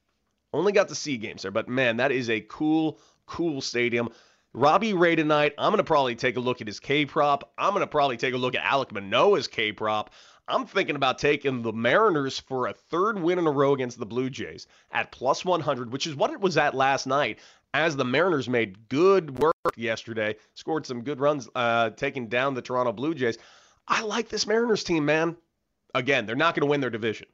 Only 0.52 0.72
got 0.72 0.90
to 0.90 0.96
see 0.96 1.18
games 1.18 1.42
there, 1.42 1.52
but 1.52 1.68
man, 1.68 1.98
that 1.98 2.12
is 2.12 2.30
a 2.30 2.42
cool, 2.42 3.00
cool 3.26 3.60
stadium. 3.60 4.10
Robbie 4.56 4.94
Ray 4.94 5.16
tonight. 5.16 5.56
I'm 5.58 5.72
going 5.72 5.80
to 5.80 5.84
probably 5.84 6.16
take 6.16 6.38
a 6.38 6.40
look 6.40 6.62
at 6.62 6.68
his 6.68 6.80
K 6.80 7.08
prop. 7.08 7.52
I'm 7.58 7.72
going 7.72 7.82
to 7.82 7.88
probably 7.88 8.18
take 8.18 8.36
a 8.36 8.38
look 8.38 8.54
at 8.54 8.64
Alek 8.64 8.92
Manoah's 8.92 9.48
K 9.48 9.72
prop. 9.72 10.12
I'm 10.48 10.68
thinking 10.68 10.96
about 10.96 11.18
taking 11.18 11.64
the 11.64 11.74
Mariners 11.74 12.40
for 12.40 12.68
a 12.68 12.74
third 12.74 13.20
win 13.20 13.40
in 13.40 13.48
a 13.48 13.52
row 13.52 13.74
against 13.74 13.98
the 13.98 14.06
Blue 14.06 14.30
Jays 14.30 14.68
at 14.92 15.12
plus 15.12 15.44
100, 15.44 15.92
which 15.92 16.06
is 16.06 16.16
what 16.16 16.30
it 16.30 16.40
was 16.40 16.58
at 16.58 16.76
last 16.76 17.08
night. 17.08 17.40
As 17.74 17.96
the 17.96 18.06
Mariners 18.06 18.48
made 18.48 18.90
good 18.90 19.40
work 19.40 19.56
yesterday, 19.76 20.36
scored 20.54 20.86
some 20.86 21.02
good 21.02 21.20
runs, 21.20 21.50
uh, 21.56 21.90
taking 21.92 22.28
down 22.28 22.54
the 22.54 22.62
Toronto 22.62 22.92
Blue 22.92 23.16
Jays. 23.16 23.40
I 23.88 24.04
like 24.04 24.30
this 24.30 24.46
Mariners 24.46 24.84
team, 24.84 25.06
man. 25.06 25.36
Again, 25.96 26.28
they're 26.28 26.36
not 26.36 26.54
going 26.54 26.68
to 26.68 26.70
win 26.70 26.82
their 26.82 26.92
division. 26.92 27.28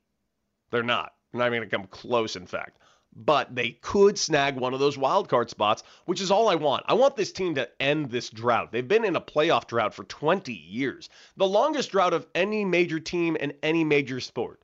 They're 0.71 0.83
not. 0.83 1.13
They're 1.31 1.39
not 1.39 1.47
even 1.47 1.59
going 1.59 1.69
to 1.69 1.77
come 1.77 1.87
close, 1.87 2.37
in 2.37 2.45
fact 2.45 2.77
but 3.15 3.53
they 3.55 3.71
could 3.71 4.17
snag 4.17 4.55
one 4.55 4.73
of 4.73 4.79
those 4.79 4.97
wild 4.97 5.29
card 5.29 5.49
spots, 5.49 5.83
which 6.05 6.21
is 6.21 6.31
all 6.31 6.47
I 6.49 6.55
want. 6.55 6.83
I 6.87 6.93
want 6.93 7.15
this 7.15 7.31
team 7.31 7.55
to 7.55 7.69
end 7.81 8.09
this 8.09 8.29
drought. 8.29 8.71
They've 8.71 8.87
been 8.87 9.05
in 9.05 9.15
a 9.15 9.21
playoff 9.21 9.67
drought 9.67 9.93
for 9.93 10.03
20 10.03 10.53
years, 10.53 11.09
the 11.35 11.47
longest 11.47 11.91
drought 11.91 12.13
of 12.13 12.27
any 12.35 12.65
major 12.65 12.99
team 12.99 13.35
in 13.35 13.53
any 13.63 13.83
major 13.83 14.19
sport. 14.19 14.61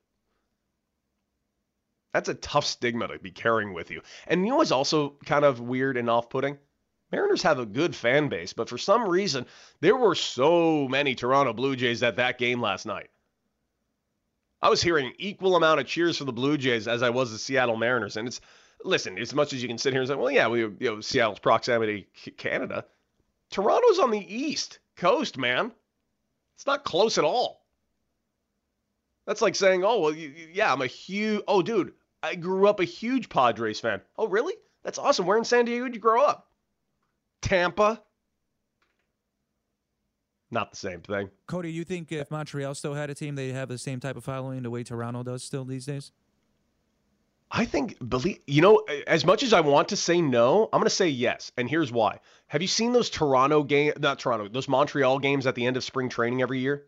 That's 2.14 2.30
a 2.30 2.36
tough 2.36 2.66
stigma 2.66 3.10
to 3.10 3.20
be 3.20 3.32
carrying 3.32 3.74
with 3.74 3.92
you. 3.92 4.02
And 4.28 4.46
you 4.46 4.52
know 4.52 4.58
what's 4.58 4.72
also 4.72 5.18
kind 5.26 5.44
of 5.44 5.60
weird 5.60 5.98
and 5.98 6.10
off-putting? 6.10 6.58
Mariners 7.12 7.44
have 7.44 7.60
a 7.60 7.66
good 7.66 7.96
fan 7.96 8.30
base, 8.30 8.54
but 8.54 8.70
for 8.70 8.78
some 8.78 9.08
reason, 9.08 9.46
there 9.82 9.98
were 9.98 10.16
so 10.16 10.88
many 10.88 11.14
Toronto 11.14 11.54
Blue 11.54 11.76
Jays 11.76 12.04
at 12.04 12.16
that 12.16 12.38
game 12.38 12.62
last 12.62 12.86
night. 12.86 13.10
I 14.66 14.70
was 14.70 14.82
hearing 14.82 15.14
equal 15.20 15.56
amount 15.56 15.80
of 15.80 15.86
cheers 15.86 16.18
for 16.18 16.24
the 16.24 16.34
Blue 16.34 16.58
Jays 16.58 16.88
as 16.88 17.04
I 17.04 17.12
was 17.12 17.32
the 17.32 17.38
Seattle 17.38 17.78
Mariners, 17.78 18.18
and 18.18 18.28
it's 18.28 18.42
listen 18.84 19.16
as 19.20 19.32
much 19.32 19.54
as 19.54 19.62
you 19.62 19.68
can 19.68 19.78
sit 19.78 19.94
here 19.94 20.02
and 20.02 20.10
say, 20.10 20.16
well, 20.16 20.32
yeah, 20.32 20.48
we 20.48 20.62
you 20.62 20.76
know 20.82 21.02
Seattle's 21.02 21.38
proximity 21.38 22.08
Canada. 22.38 22.84
Toronto's 23.52 24.00
on 24.00 24.10
the 24.10 24.26
east 24.36 24.80
coast, 24.96 25.38
man. 25.38 25.72
It's 26.56 26.66
not 26.66 26.84
close 26.84 27.20
at 27.20 27.24
all. 27.24 27.64
That's 29.28 29.44
like 29.44 29.54
saying, 29.54 29.84
oh 29.86 30.00
well, 30.00 30.16
yeah, 30.16 30.74
I'm 30.74 30.82
a 30.82 30.88
huge. 30.88 31.44
Oh, 31.48 31.62
dude, 31.62 31.94
I 32.24 32.34
grew 32.34 32.68
up 32.68 32.80
a 32.80 32.86
huge 32.86 33.30
Padres 33.30 33.80
fan. 33.80 34.02
Oh, 34.18 34.28
really? 34.28 34.56
That's 34.84 34.98
awesome. 34.98 35.28
Where 35.28 35.38
in 35.38 35.46
San 35.46 35.66
Diego 35.66 35.86
did 35.86 35.94
you 35.94 36.02
grow 36.02 36.24
up? 36.24 36.48
Tampa. 37.44 38.02
Not 40.52 40.72
the 40.72 40.78
same 40.78 41.02
thing. 41.02 41.30
Cody, 41.48 41.72
you 41.72 41.84
think 41.84 42.12
if 42.12 42.30
Montreal 42.30 42.76
still 42.76 42.94
had 42.94 43.10
a 43.10 43.16
team, 43.16 43.36
they'd 43.36 43.52
have 43.52 43.68
the 43.68 43.78
same 43.78 44.00
type 44.00 44.16
of 44.16 44.24
following 44.24 44.64
the 44.64 44.70
way 44.70 44.84
Toronto 44.84 45.24
does 45.24 45.44
still 45.44 45.66
these 45.66 45.86
days? 45.86 46.12
I 47.52 47.66
think 47.66 47.98
believe 48.10 48.40
you 48.48 48.62
know 48.62 48.84
as 49.08 49.24
much 49.24 49.44
as 49.44 49.54
I 49.54 49.62
want 49.62 49.90
to 49.90 49.96
say 49.96 50.20
no, 50.20 50.64
I'm 50.74 50.80
going 50.80 50.86
to 50.86 50.90
say 50.90 51.08
yes, 51.08 51.52
and 51.58 51.70
here's 51.70 51.92
why. 51.92 52.20
Have 52.48 52.62
you 52.62 52.68
seen 52.68 52.92
those 52.92 53.10
Toronto 53.10 53.64
game 53.64 53.94
not 54.00 54.20
Toronto, 54.20 54.50
those 54.50 54.68
Montreal 54.68 55.20
games 55.20 55.48
at 55.48 55.56
the 55.56 55.66
end 55.66 55.78
of 55.78 55.84
spring 55.84 56.10
training 56.10 56.42
every 56.42 56.60
year? 56.60 56.86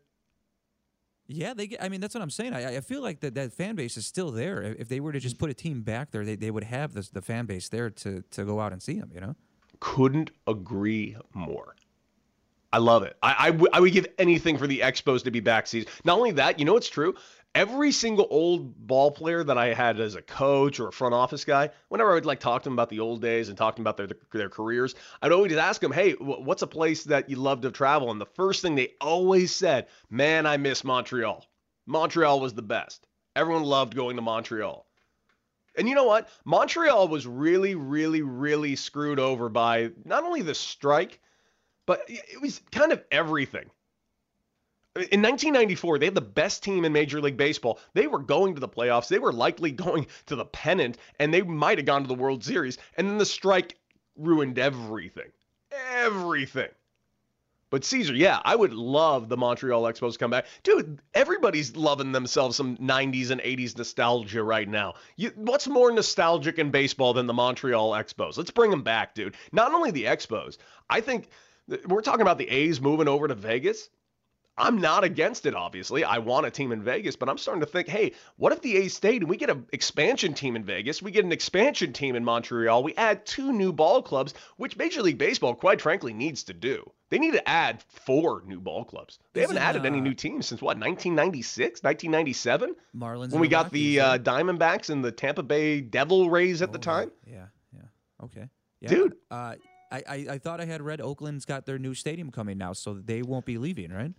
Yeah, 1.28 1.54
they. 1.54 1.68
Get, 1.68 1.84
I 1.84 1.90
mean, 1.90 2.02
that's 2.02 2.16
what 2.16 2.22
I'm 2.22 2.30
saying. 2.30 2.54
I, 2.54 2.78
I 2.78 2.82
feel 2.82 3.02
like 3.02 3.20
that 3.20 3.36
that 3.36 3.54
fan 3.54 3.76
base 3.76 3.98
is 3.98 4.06
still 4.08 4.32
there. 4.32 4.64
If 4.64 4.88
they 4.88 5.00
were 5.00 5.12
to 5.12 5.20
just 5.20 5.38
put 5.38 5.50
a 5.50 5.54
team 5.54 5.82
back 5.82 6.12
there, 6.12 6.24
they, 6.26 6.36
they 6.36 6.52
would 6.52 6.64
have 6.64 6.94
the 6.94 7.08
the 7.12 7.22
fan 7.22 7.46
base 7.46 7.70
there 7.70 7.90
to 7.90 8.24
to 8.32 8.46
go 8.46 8.60
out 8.60 8.72
and 8.72 8.82
see 8.82 9.00
them. 9.00 9.12
You 9.14 9.22
know. 9.22 9.36
Couldn't 9.80 10.32
agree 10.48 11.18
more. 11.34 11.76
I 12.72 12.80
love 12.80 13.04
it. 13.04 13.16
I, 13.24 13.36
I, 13.40 13.52
w- 13.52 13.70
I 13.72 13.80
would 13.80 13.94
give 13.94 14.08
anything 14.18 14.58
for 14.58 14.68
the 14.68 14.80
Expos 14.80 15.24
to 15.24 15.32
be 15.32 15.40
back 15.40 15.68
season. 15.68 15.90
Not 16.04 16.18
only 16.18 16.32
that, 16.32 16.60
you 16.60 16.66
know 16.66 16.76
it's 16.76 16.90
true? 16.90 17.16
Every 17.56 17.92
single 17.92 18.28
old 18.30 18.76
ball 18.86 19.10
player 19.10 19.44
that 19.44 19.58
I 19.58 19.74
had 19.74 20.00
as 20.00 20.16
a 20.16 20.22
coach 20.22 20.80
or 20.80 20.90
a 20.90 20.92
front 20.92 21.16
office 21.16 21.44
guy, 21.46 21.72
whenever 21.88 22.12
I 22.12 22.16
would 22.16 22.26
like 22.26 22.40
talk 22.40 22.62
to 22.64 22.70
them 22.70 22.74
about 22.74 22.90
the 22.90 23.00
old 23.00 23.22
days 23.22 23.50
and 23.50 23.58
talking 23.58 23.82
about 23.82 23.98
their 23.98 24.10
their 24.32 24.50
careers, 24.50 24.94
I'd 25.22 25.32
always 25.32 25.54
ask 25.54 25.82
them, 25.82 25.92
"Hey, 25.92 26.12
what's 26.12 26.62
a 26.62 26.68
place 26.68 27.06
that 27.06 27.30
you 27.30 27.38
love 27.38 27.62
to 27.62 27.72
travel?" 27.72 28.12
And 28.12 28.22
the 28.22 28.28
first 28.28 28.62
thing 28.62 28.76
they 28.76 28.94
always 29.02 29.56
said, 29.56 29.88
"Man, 30.10 30.46
I 30.46 30.58
miss 30.58 30.84
Montreal. 30.84 31.46
Montreal 31.88 32.40
was 32.42 32.54
the 32.54 32.62
best. 32.62 33.08
Everyone 33.36 33.64
loved 33.64 33.96
going 33.96 34.18
to 34.18 34.22
Montreal." 34.22 34.86
And 35.76 35.88
you 35.88 35.96
know 35.96 36.06
what? 36.06 36.28
Montreal 36.44 37.08
was 37.08 37.26
really, 37.26 37.76
really, 37.76 38.24
really 38.24 38.76
screwed 38.76 39.20
over 39.20 39.48
by 39.48 39.92
not 40.06 40.24
only 40.24 40.42
the 40.42 40.56
strike, 40.56 41.22
but 41.88 42.04
it 42.08 42.40
was 42.40 42.62
kind 42.72 42.92
of 42.92 43.04
everything. 43.12 43.72
In 44.96 45.22
1994, 45.22 46.00
they 46.00 46.06
had 46.06 46.16
the 46.16 46.22
best 46.22 46.64
team 46.64 46.84
in 46.84 46.92
Major 46.92 47.22
League 47.22 47.38
Baseball. 47.38 47.80
They 47.94 48.08
were 48.08 48.20
going 48.20 48.56
to 48.56 48.60
the 48.60 48.70
playoffs. 48.70 49.08
They 49.08 49.20
were 49.20 49.34
likely 49.34 49.72
going 49.72 50.08
to 50.28 50.36
the 50.36 50.46
pennant, 50.46 50.98
and 51.20 51.34
they 51.34 51.42
might 51.42 51.78
have 51.78 51.86
gone 51.86 52.02
to 52.02 52.08
the 52.08 52.14
World 52.14 52.44
Series. 52.44 52.78
And 52.96 53.08
then 53.08 53.18
the 53.18 53.26
strike 53.26 53.78
ruined 54.16 54.60
everything. 54.60 55.32
Everything. 55.72 56.70
But 57.70 57.84
Caesar, 57.84 58.16
yeah, 58.16 58.40
I 58.46 58.56
would 58.56 58.74
love 58.74 59.28
the 59.28 59.36
Montreal 59.36 59.84
Expos 59.84 60.14
to 60.14 60.18
come 60.18 60.32
back. 60.32 60.46
Dude, 60.64 61.02
everybody's 61.14 61.76
loving 61.76 62.14
themselves 62.14 62.56
some 62.56 62.78
90s 62.78 63.30
and 63.30 63.42
80s 63.42 63.78
nostalgia 63.78 64.42
right 64.42 64.68
now. 64.68 64.94
You, 65.18 65.34
what's 65.36 65.68
more 65.68 65.92
nostalgic 65.92 66.60
in 66.60 66.72
baseball 66.72 67.14
than 67.14 67.28
the 67.28 67.34
Montreal 67.34 67.92
Expos? 67.92 68.38
Let's 68.38 68.52
bring 68.52 68.72
them 68.72 68.84
back, 68.84 69.16
dude. 69.16 69.36
Not 69.52 69.74
only 69.74 69.92
the 69.92 70.06
Expos, 70.06 70.58
I 70.90 71.02
think 71.02 71.28
we're 71.88 72.02
talking 72.02 72.22
about 72.22 72.38
the 72.38 72.50
A's 72.50 72.82
moving 72.82 73.08
over 73.08 73.28
to 73.28 73.36
Vegas. 73.36 73.90
I'm 74.60 74.82
not 74.82 75.04
against 75.04 75.46
it, 75.46 75.54
obviously. 75.54 76.04
I 76.04 76.18
want 76.18 76.48
a 76.48 76.52
team 76.52 76.72
in 76.72 76.82
Vegas, 76.82 77.16
but 77.16 77.30
I'm 77.30 77.38
starting 77.38 77.62
to 77.62 77.68
think, 77.68 77.88
hey, 77.88 78.14
what 78.38 78.52
if 78.52 78.62
the 78.62 78.78
A's 78.78 78.96
stayed 78.96 79.22
and 79.22 79.30
we 79.30 79.38
get 79.38 79.52
an 79.52 79.68
expansion 79.72 80.34
team 80.34 80.56
in 80.56 80.64
Vegas? 80.64 81.00
We 81.00 81.12
get 81.12 81.26
an 81.26 81.32
expansion 81.32 81.94
team 81.94 82.16
in 82.16 82.26
Montreal. 82.26 82.82
We 82.82 82.96
add 82.96 83.24
two 83.26 83.54
new 83.54 83.72
ball 83.72 84.02
clubs, 84.02 84.34
which 84.58 84.76
Major 84.76 85.04
League 85.04 85.20
Baseball, 85.20 85.54
quite 85.54 85.80
frankly, 85.80 86.12
needs 86.12 86.42
to 86.44 86.54
do. 86.54 86.90
They 87.10 87.20
need 87.20 87.34
to 87.34 87.48
add 87.48 87.84
four 87.84 88.42
new 88.48 88.60
ball 88.60 88.84
clubs. 88.84 89.20
They 89.34 89.44
Isn't, 89.44 89.58
haven't 89.58 89.70
added 89.70 89.82
uh, 89.84 89.94
any 89.94 90.02
new 90.02 90.16
teams 90.16 90.48
since 90.48 90.60
what, 90.60 90.78
1996, 90.80 91.84
1997? 91.84 92.76
Marlins. 92.96 93.32
When 93.32 93.42
we 93.42 93.48
got 93.48 93.72
the 93.72 94.00
uh, 94.00 94.18
Diamondbacks 94.18 94.90
and 94.90 95.06
the 95.06 95.12
Tampa 95.12 95.44
Bay 95.44 95.82
Devil 95.82 96.32
Rays 96.32 96.64
at 96.64 96.70
oh, 96.70 96.72
the 96.72 96.80
time? 96.80 97.12
Yeah, 97.28 97.46
yeah. 97.76 97.82
Okay. 98.24 98.50
Yeah. 98.82 98.90
Dude. 98.90 99.16
Uh, 99.30 99.56
I, 99.92 100.04
I, 100.08 100.16
I 100.32 100.38
thought 100.38 100.60
I 100.62 100.66
had 100.66 100.82
read 100.82 101.02
Oakland's 101.02 101.46
got 101.46 101.66
their 101.66 101.80
new 101.80 101.94
stadium 101.94 102.32
coming 102.32 102.58
now, 102.58 102.74
so 102.74 102.94
they 102.94 103.22
won't 103.22 103.46
be 103.46 103.58
leaving, 103.58 103.92
right? 103.92 104.12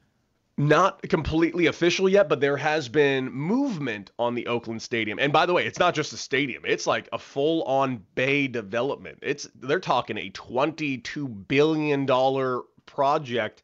Not 0.56 1.00
completely 1.02 1.66
official 1.66 2.08
yet, 2.08 2.28
but 2.28 2.40
there 2.40 2.56
has 2.56 2.88
been 2.88 3.30
movement 3.30 4.10
on 4.18 4.34
the 4.34 4.48
Oakland 4.48 4.82
Stadium. 4.82 5.20
And 5.20 5.32
by 5.32 5.46
the 5.46 5.52
way, 5.52 5.64
it's 5.66 5.78
not 5.78 5.94
just 5.94 6.12
a 6.12 6.16
stadium; 6.16 6.64
it's 6.66 6.84
like 6.84 7.08
a 7.12 7.18
full-on 7.18 8.04
bay 8.16 8.48
development. 8.48 9.20
It's 9.22 9.48
they're 9.54 9.78
talking 9.78 10.18
a 10.18 10.30
twenty-two 10.30 11.28
billion 11.28 12.06
dollar 12.06 12.62
project 12.86 13.62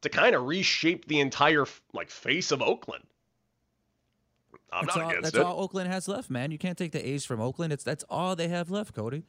to 0.00 0.08
kind 0.08 0.34
of 0.34 0.46
reshape 0.46 1.06
the 1.08 1.20
entire 1.20 1.66
like 1.92 2.08
face 2.08 2.52
of 2.52 2.62
Oakland. 2.62 3.04
I'm 4.72 4.86
that's 4.86 4.96
not 4.96 5.04
all, 5.04 5.10
against 5.10 5.24
that's 5.24 5.36
it. 5.36 5.42
all 5.42 5.60
Oakland 5.60 5.92
has 5.92 6.08
left, 6.08 6.30
man. 6.30 6.52
You 6.52 6.58
can't 6.58 6.78
take 6.78 6.92
the 6.92 7.06
A's 7.06 7.26
from 7.26 7.40
Oakland. 7.40 7.72
It's 7.72 7.84
that's 7.84 8.04
all 8.08 8.34
they 8.34 8.48
have 8.48 8.70
left, 8.70 8.94
Cody. 8.94 9.24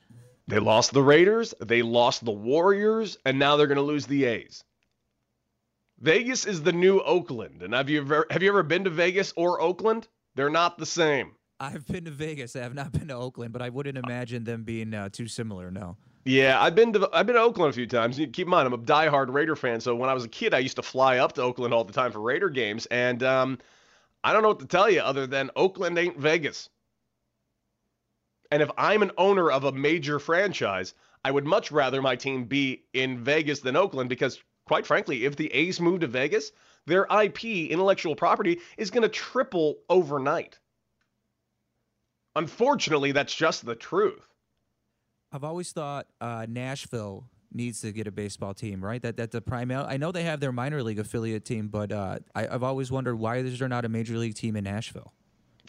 They 0.52 0.60
lost 0.60 0.92
the 0.92 1.02
Raiders, 1.02 1.54
they 1.62 1.82
lost 1.82 2.26
the 2.26 2.32
Warriors, 2.34 3.18
and 3.24 3.40
now 3.40 3.56
they're 3.56 3.68
going 3.68 3.78
to 3.78 3.82
lose 3.82 4.06
the 4.06 4.26
A's. 4.26 4.66
Vegas 6.02 6.46
is 6.46 6.62
the 6.62 6.74
new 6.74 7.00
Oakland. 7.00 7.64
And 7.64 7.74
have 7.74 7.90
you 7.90 8.02
ever 8.02 8.28
have 8.30 8.44
you 8.44 8.50
ever 8.50 8.62
been 8.62 8.84
to 8.84 8.90
Vegas 8.90 9.32
or 9.38 9.62
Oakland? 9.62 10.10
They're 10.36 10.50
not 10.50 10.78
the 10.78 10.86
same. 10.86 11.32
I've 11.62 11.88
been 11.88 12.04
to 12.04 12.12
Vegas. 12.12 12.58
I 12.58 12.64
have 12.64 12.74
not 12.74 12.92
been 12.92 13.08
to 13.08 13.14
Oakland, 13.14 13.54
but 13.54 13.62
I 13.62 13.70
wouldn't 13.70 13.98
imagine 13.98 14.44
them 14.44 14.64
being 14.64 14.94
uh, 14.94 15.08
too 15.08 15.30
similar. 15.30 15.72
No. 15.72 15.96
Yeah, 16.26 16.62
I've 16.62 16.76
been 16.76 16.92
to 16.92 17.10
I've 17.14 17.28
been 17.28 17.38
to 17.38 17.42
Oakland 17.42 17.70
a 17.70 17.74
few 17.74 17.88
times. 17.88 18.18
Keep 18.18 18.40
in 18.40 18.50
mind, 18.50 18.68
I'm 18.68 18.74
a 18.74 18.78
diehard 18.78 19.34
Raider 19.34 19.56
fan. 19.56 19.80
So 19.80 19.96
when 19.96 20.10
I 20.10 20.14
was 20.14 20.26
a 20.26 20.30
kid, 20.30 20.54
I 20.54 20.60
used 20.60 20.76
to 20.76 20.84
fly 20.84 21.20
up 21.20 21.32
to 21.34 21.42
Oakland 21.42 21.74
all 21.74 21.86
the 21.86 21.94
time 21.94 22.12
for 22.12 22.20
Raider 22.20 22.50
games, 22.50 22.88
and 22.88 23.24
um, 23.24 23.58
I 24.22 24.34
don't 24.34 24.42
know 24.42 24.50
what 24.50 24.60
to 24.60 24.68
tell 24.68 24.90
you 24.90 25.00
other 25.00 25.28
than 25.28 25.50
Oakland 25.56 25.98
ain't 25.98 26.18
Vegas. 26.18 26.68
And 28.52 28.62
if 28.62 28.70
I'm 28.78 29.02
an 29.02 29.12
owner 29.18 29.50
of 29.50 29.64
a 29.64 29.72
major 29.72 30.20
franchise, 30.20 30.94
I 31.24 31.32
would 31.32 31.46
much 31.46 31.72
rather 31.72 32.02
my 32.02 32.16
team 32.16 32.46
be 32.46 32.84
in 32.94 33.24
Vegas 33.24 33.62
than 33.62 33.76
Oakland 33.76 34.10
because, 34.10 34.44
quite 34.66 34.86
frankly, 34.86 35.26
if 35.26 35.36
the 35.36 35.52
A's 35.54 35.80
move 35.80 36.02
to 36.02 36.08
Vegas, 36.08 36.52
their 36.86 37.06
IP, 37.06 37.46
intellectual 37.46 38.16
property, 38.16 38.60
is 38.78 38.92
going 38.92 39.04
to 39.04 39.10
triple 39.10 39.78
overnight. 39.90 40.60
Unfortunately, 42.36 43.12
that's 43.12 43.36
just 43.36 43.66
the 43.66 43.76
truth. 43.76 44.28
I've 45.32 45.44
always 45.44 45.72
thought 45.72 46.08
uh, 46.20 46.46
Nashville 46.50 47.30
needs 47.54 47.82
to 47.82 47.92
get 47.92 48.08
a 48.08 48.12
baseball 48.12 48.54
team, 48.54 48.84
right? 48.84 49.02
That 49.02 49.18
that's 49.18 49.36
a 49.36 49.42
primary. 49.42 49.84
I 49.86 49.98
know 49.98 50.12
they 50.12 50.24
have 50.24 50.40
their 50.40 50.52
minor 50.52 50.82
league 50.84 51.00
affiliate 51.00 51.46
team, 51.46 51.68
but 51.68 51.92
uh, 51.92 52.20
I, 52.34 52.44
have 52.44 52.64
always 52.64 52.92
wondered 52.92 53.16
why 53.16 53.38
is 53.38 53.60
there 53.60 53.70
not 53.70 53.86
a 53.86 53.90
major 53.90 54.18
league 54.18 54.36
team 54.36 54.56
in 54.56 54.64
Nashville? 54.64 55.14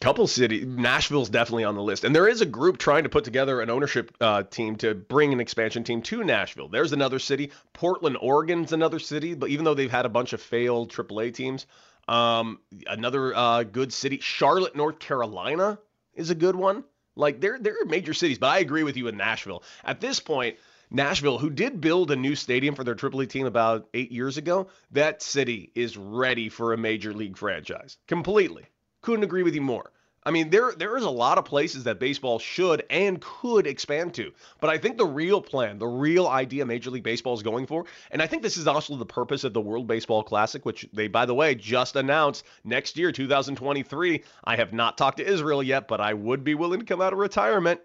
Couple 0.02 0.26
cities. 0.26 0.66
nashville's 0.66 1.30
definitely 1.30 1.64
on 1.64 1.76
the 1.76 1.82
list. 1.82 2.02
And 2.02 2.14
there 2.14 2.26
is 2.26 2.40
a 2.40 2.46
group 2.46 2.78
trying 2.78 3.04
to 3.04 3.08
put 3.08 3.22
together 3.22 3.60
an 3.60 3.70
ownership 3.70 4.14
uh, 4.20 4.42
team 4.42 4.76
to 4.76 4.94
bring 4.94 5.32
an 5.32 5.40
expansion 5.40 5.84
team 5.84 6.02
to 6.02 6.24
nashville. 6.24 6.68
There's 6.68 6.92
another 6.92 7.20
city. 7.20 7.52
Portland 7.72 8.18
oregon's 8.20 8.72
another 8.72 8.98
city. 8.98 9.34
But 9.34 9.50
even 9.50 9.64
though 9.64 9.74
they've 9.74 9.90
had 9.90 10.04
a 10.04 10.10
bunch 10.10 10.32
of 10.32 10.42
failed 10.42 10.90
aaa 10.90 11.32
teams 11.32 11.66
um, 12.08 12.58
another 12.88 13.34
uh, 13.34 13.62
good 13.62 13.92
city 13.92 14.18
charlotte 14.20 14.74
north 14.74 14.98
carolina 14.98 15.78
is 16.14 16.30
a 16.30 16.34
good 16.34 16.56
one. 16.56 16.82
Like 17.14 17.40
they're, 17.40 17.58
they're 17.60 17.84
major 17.86 18.14
cities 18.14 18.38
but 18.38 18.48
i 18.48 18.58
agree 18.58 18.82
with 18.82 18.96
you 18.96 19.06
in 19.08 19.16
nashville. 19.16 19.62
At 19.84 20.00
this 20.00 20.20
point 20.20 20.56
Nashville, 20.94 21.38
who 21.38 21.48
did 21.48 21.80
build 21.80 22.10
a 22.10 22.16
new 22.16 22.34
stadium 22.34 22.74
for 22.74 22.84
their 22.84 22.94
AAA 22.94 23.30
team 23.30 23.46
about 23.46 23.88
eight 23.94 24.12
years 24.12 24.36
ago, 24.36 24.68
that 24.90 25.22
city 25.22 25.72
is 25.74 25.96
ready 25.96 26.50
for 26.50 26.74
a 26.74 26.76
major 26.76 27.14
league 27.14 27.38
franchise. 27.38 27.96
Completely. 28.06 28.66
Couldn't 29.02 29.24
agree 29.24 29.42
with 29.42 29.54
you 29.54 29.60
more. 29.60 29.92
I 30.24 30.30
mean, 30.30 30.50
there 30.50 30.72
there 30.76 30.96
is 30.96 31.02
a 31.02 31.10
lot 31.10 31.36
of 31.36 31.44
places 31.44 31.82
that 31.84 31.98
baseball 31.98 32.38
should 32.38 32.84
and 32.88 33.20
could 33.20 33.66
expand 33.66 34.14
to. 34.14 34.32
But 34.60 34.70
I 34.70 34.78
think 34.78 34.96
the 34.96 35.04
real 35.04 35.40
plan, 35.42 35.78
the 35.78 35.88
real 35.88 36.28
idea 36.28 36.64
Major 36.64 36.90
League 36.90 37.02
Baseball 37.02 37.34
is 37.34 37.42
going 37.42 37.66
for, 37.66 37.86
and 38.12 38.22
I 38.22 38.28
think 38.28 38.42
this 38.42 38.56
is 38.56 38.68
also 38.68 38.94
the 38.96 39.04
purpose 39.04 39.42
of 39.42 39.52
the 39.52 39.60
World 39.60 39.88
Baseball 39.88 40.22
Classic, 40.22 40.64
which 40.64 40.88
they, 40.92 41.08
by 41.08 41.26
the 41.26 41.34
way, 41.34 41.56
just 41.56 41.96
announced 41.96 42.44
next 42.62 42.96
year, 42.96 43.10
2023. 43.10 44.22
I 44.44 44.56
have 44.56 44.72
not 44.72 44.96
talked 44.96 45.16
to 45.16 45.26
Israel 45.26 45.62
yet, 45.62 45.88
but 45.88 46.00
I 46.00 46.14
would 46.14 46.44
be 46.44 46.54
willing 46.54 46.78
to 46.78 46.86
come 46.86 47.00
out 47.00 47.12
of 47.12 47.18
retirement. 47.18 47.80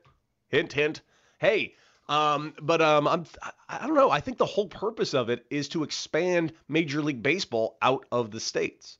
Hint, 0.49 0.73
hint. 0.73 1.01
Hey, 1.39 1.73
um, 2.07 2.53
but 2.61 2.81
um, 2.81 3.07
I'm, 3.07 3.25
I 3.67 3.87
don't 3.87 3.95
know. 3.95 4.11
I 4.11 4.19
think 4.19 4.37
the 4.37 4.45
whole 4.45 4.67
purpose 4.67 5.15
of 5.15 5.29
it 5.29 5.45
is 5.49 5.69
to 5.69 5.83
expand 5.83 6.53
Major 6.67 7.01
League 7.01 7.23
Baseball 7.23 7.79
out 7.81 8.05
of 8.11 8.29
the 8.29 8.39
states. 8.39 8.99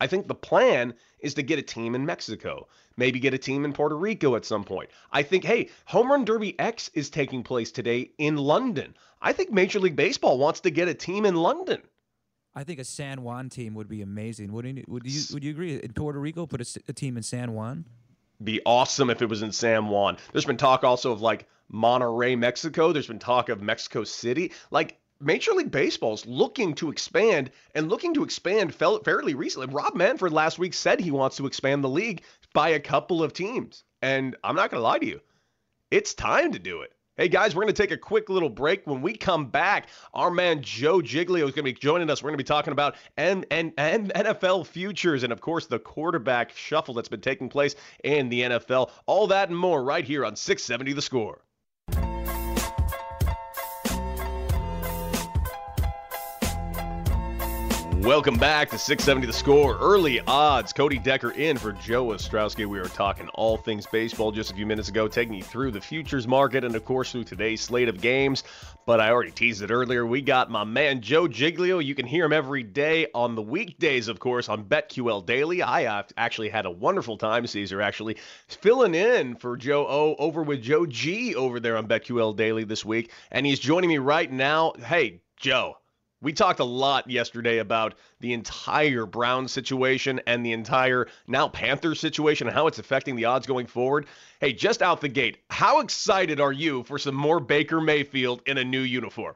I 0.00 0.06
think 0.06 0.28
the 0.28 0.34
plan 0.34 0.94
is 1.20 1.34
to 1.34 1.42
get 1.42 1.58
a 1.58 1.62
team 1.62 1.94
in 1.94 2.04
Mexico, 2.04 2.68
maybe 2.96 3.18
get 3.18 3.34
a 3.34 3.38
team 3.38 3.64
in 3.64 3.72
Puerto 3.72 3.96
Rico 3.96 4.36
at 4.36 4.44
some 4.44 4.64
point. 4.64 4.90
I 5.10 5.22
think, 5.22 5.44
hey, 5.44 5.70
Home 5.86 6.10
Run 6.10 6.24
Derby 6.24 6.58
X 6.58 6.90
is 6.94 7.08
taking 7.10 7.42
place 7.42 7.72
today 7.72 8.10
in 8.18 8.36
London. 8.36 8.94
I 9.22 9.32
think 9.32 9.50
Major 9.50 9.80
League 9.80 9.96
Baseball 9.96 10.38
wants 10.38 10.60
to 10.60 10.70
get 10.70 10.88
a 10.88 10.94
team 10.94 11.24
in 11.24 11.34
London. 11.34 11.80
I 12.54 12.64
think 12.64 12.78
a 12.78 12.84
San 12.84 13.22
Juan 13.22 13.50
team 13.50 13.74
would 13.74 13.88
be 13.88 14.02
amazing. 14.02 14.52
Wouldn't 14.52 14.78
you, 14.78 14.84
would 14.88 15.06
you 15.06 15.22
would 15.32 15.44
you 15.44 15.50
agree? 15.50 15.74
In 15.74 15.92
Puerto 15.92 16.18
Rico, 16.18 16.46
put 16.46 16.60
a, 16.60 16.80
a 16.88 16.92
team 16.92 17.16
in 17.16 17.22
San 17.22 17.52
Juan. 17.52 17.84
Be 18.42 18.60
awesome 18.64 19.10
if 19.10 19.20
it 19.22 19.28
was 19.28 19.42
in 19.42 19.52
San 19.52 19.88
Juan. 19.88 20.16
There's 20.32 20.44
been 20.44 20.56
talk 20.56 20.84
also 20.84 21.12
of 21.12 21.20
like 21.20 21.46
Monterrey, 21.72 22.38
Mexico. 22.38 22.92
There's 22.92 23.06
been 23.06 23.18
talk 23.18 23.48
of 23.48 23.60
Mexico 23.62 24.04
City. 24.04 24.52
Like 24.70 24.98
Major 25.20 25.52
League 25.52 25.70
Baseball's 25.70 26.26
looking 26.26 26.74
to 26.74 26.90
expand 26.90 27.50
and 27.74 27.88
looking 27.88 28.12
to 28.14 28.22
expand 28.22 28.74
fairly 28.74 29.34
recently. 29.34 29.66
Rob 29.68 29.94
Manfred 29.94 30.32
last 30.32 30.58
week 30.58 30.74
said 30.74 31.00
he 31.00 31.10
wants 31.10 31.36
to 31.36 31.46
expand 31.46 31.82
the 31.82 31.88
league 31.88 32.22
by 32.52 32.70
a 32.70 32.80
couple 32.80 33.22
of 33.22 33.32
teams. 33.32 33.84
And 34.02 34.36
I'm 34.44 34.56
not 34.56 34.70
going 34.70 34.80
to 34.80 34.84
lie 34.84 34.98
to 34.98 35.06
you, 35.06 35.20
it's 35.90 36.14
time 36.14 36.52
to 36.52 36.58
do 36.58 36.82
it. 36.82 36.92
Hey 37.16 37.28
guys, 37.28 37.54
we're 37.54 37.62
going 37.62 37.72
to 37.72 37.82
take 37.82 37.92
a 37.92 37.96
quick 37.96 38.28
little 38.28 38.50
break. 38.50 38.86
When 38.86 39.00
we 39.00 39.16
come 39.16 39.46
back, 39.46 39.88
our 40.12 40.30
man 40.30 40.60
Joe 40.60 41.00
Giglio 41.00 41.46
is 41.46 41.54
going 41.54 41.64
to 41.64 41.72
be 41.72 41.72
joining 41.72 42.10
us. 42.10 42.22
We're 42.22 42.28
going 42.28 42.36
to 42.38 42.44
be 42.44 42.46
talking 42.46 42.72
about 42.72 42.96
N- 43.16 43.46
N- 43.50 43.72
N- 43.78 44.12
NFL 44.14 44.66
futures 44.66 45.22
and, 45.22 45.32
of 45.32 45.40
course, 45.40 45.64
the 45.64 45.78
quarterback 45.78 46.54
shuffle 46.54 46.92
that's 46.92 47.08
been 47.08 47.22
taking 47.22 47.48
place 47.48 47.74
in 48.04 48.28
the 48.28 48.42
NFL. 48.42 48.90
All 49.06 49.28
that 49.28 49.48
and 49.48 49.56
more 49.56 49.82
right 49.82 50.04
here 50.04 50.26
on 50.26 50.36
670 50.36 50.92
The 50.92 51.00
Score. 51.00 51.40
Welcome 58.06 58.36
back 58.36 58.70
to 58.70 58.78
670 58.78 59.26
The 59.26 59.32
Score. 59.32 59.76
Early 59.78 60.20
odds. 60.28 60.72
Cody 60.72 60.96
Decker 60.96 61.32
in 61.32 61.58
for 61.58 61.72
Joe 61.72 62.06
Ostrowski. 62.06 62.64
We 62.64 62.78
were 62.78 62.84
talking 62.84 63.28
all 63.30 63.56
things 63.56 63.84
baseball 63.84 64.30
just 64.30 64.52
a 64.52 64.54
few 64.54 64.64
minutes 64.64 64.88
ago, 64.88 65.08
taking 65.08 65.34
you 65.34 65.42
through 65.42 65.72
the 65.72 65.80
futures 65.80 66.28
market 66.28 66.62
and, 66.62 66.76
of 66.76 66.84
course, 66.84 67.10
through 67.10 67.24
today's 67.24 67.62
slate 67.62 67.88
of 67.88 68.00
games. 68.00 68.44
But 68.86 69.00
I 69.00 69.10
already 69.10 69.32
teased 69.32 69.60
it 69.62 69.72
earlier. 69.72 70.06
We 70.06 70.22
got 70.22 70.52
my 70.52 70.62
man 70.62 71.00
Joe 71.00 71.26
Giglio. 71.26 71.80
You 71.80 71.96
can 71.96 72.06
hear 72.06 72.24
him 72.24 72.32
every 72.32 72.62
day 72.62 73.08
on 73.12 73.34
the 73.34 73.42
weekdays, 73.42 74.06
of 74.06 74.20
course, 74.20 74.48
on 74.48 74.66
BetQL 74.66 75.26
Daily. 75.26 75.62
I 75.62 76.04
actually 76.16 76.48
had 76.48 76.64
a 76.64 76.70
wonderful 76.70 77.18
time, 77.18 77.44
Caesar, 77.44 77.82
actually 77.82 78.18
filling 78.46 78.94
in 78.94 79.34
for 79.34 79.56
Joe 79.56 79.84
O 79.84 80.14
over 80.20 80.44
with 80.44 80.62
Joe 80.62 80.86
G 80.86 81.34
over 81.34 81.58
there 81.58 81.76
on 81.76 81.88
BetQL 81.88 82.36
Daily 82.36 82.62
this 82.62 82.84
week. 82.84 83.10
And 83.32 83.44
he's 83.44 83.58
joining 83.58 83.88
me 83.88 83.98
right 83.98 84.30
now. 84.30 84.74
Hey, 84.78 85.22
Joe, 85.36 85.78
we 86.22 86.32
talked 86.32 86.60
a 86.60 86.64
lot 86.64 87.08
yesterday 87.10 87.58
about 87.58 87.94
the 88.20 88.32
entire 88.32 89.04
Brown 89.06 89.48
situation 89.48 90.20
and 90.26 90.44
the 90.44 90.52
entire 90.52 91.08
now 91.26 91.48
Panthers 91.48 92.00
situation 92.00 92.46
and 92.46 92.54
how 92.54 92.66
it's 92.66 92.78
affecting 92.78 93.16
the 93.16 93.26
odds 93.26 93.46
going 93.46 93.66
forward. 93.66 94.06
Hey, 94.40 94.52
just 94.52 94.82
out 94.82 95.00
the 95.00 95.08
gate, 95.08 95.38
how 95.50 95.80
excited 95.80 96.40
are 96.40 96.52
you 96.52 96.84
for 96.84 96.98
some 96.98 97.14
more 97.14 97.40
Baker 97.40 97.80
Mayfield 97.80 98.42
in 98.46 98.58
a 98.58 98.64
new 98.64 98.80
uniform? 98.80 99.34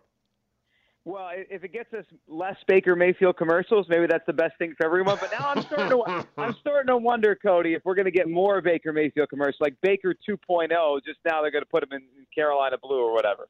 Well, 1.06 1.30
if 1.32 1.64
it 1.64 1.72
gets 1.72 1.92
us 1.94 2.04
less 2.28 2.56
Baker 2.66 2.94
Mayfield 2.94 3.36
commercials, 3.36 3.86
maybe 3.88 4.06
that's 4.06 4.26
the 4.26 4.34
best 4.34 4.56
thing 4.58 4.74
for 4.76 4.84
everyone. 4.84 5.16
But 5.20 5.32
now 5.32 5.48
I'm 5.48 5.62
starting 5.62 5.88
to 5.90 6.26
I'm 6.36 6.54
starting 6.60 6.88
to 6.88 6.96
wonder, 6.96 7.34
Cody, 7.34 7.74
if 7.74 7.82
we're 7.84 7.94
going 7.94 8.04
to 8.04 8.10
get 8.10 8.28
more 8.28 8.60
Baker 8.60 8.92
Mayfield 8.92 9.28
commercials, 9.30 9.60
like 9.60 9.74
Baker 9.82 10.14
2.0. 10.28 11.04
Just 11.04 11.18
now 11.24 11.40
they're 11.40 11.50
going 11.50 11.64
to 11.64 11.70
put 11.70 11.82
him 11.82 11.92
in 11.92 12.02
Carolina 12.34 12.76
blue 12.80 13.02
or 13.02 13.12
whatever 13.12 13.48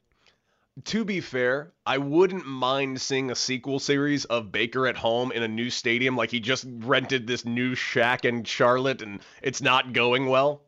to 0.85 1.05
be 1.05 1.21
fair, 1.21 1.73
I 1.87 1.99
wouldn't 1.99 2.47
mind 2.47 3.01
seeing 3.01 3.31
a 3.31 3.35
sequel 3.35 3.79
series 3.79 4.25
of 4.27 4.53
Baker 4.53 4.87
at 4.87 4.97
home 4.97 5.33
in 5.33 5.43
a 5.43 5.49
new 5.49 5.71
stadium. 5.71 6.17
Like 6.17 6.31
he 6.31 6.41
just 6.41 6.67
rented 6.69 7.27
this 7.27 7.45
new 7.45 7.75
shack 7.75 8.25
in 8.25 8.45
Charlotte 8.45 9.03
and 9.03 9.21
it's 9.43 9.63
not 9.63 9.93
going 9.93 10.27
well. 10.27 10.63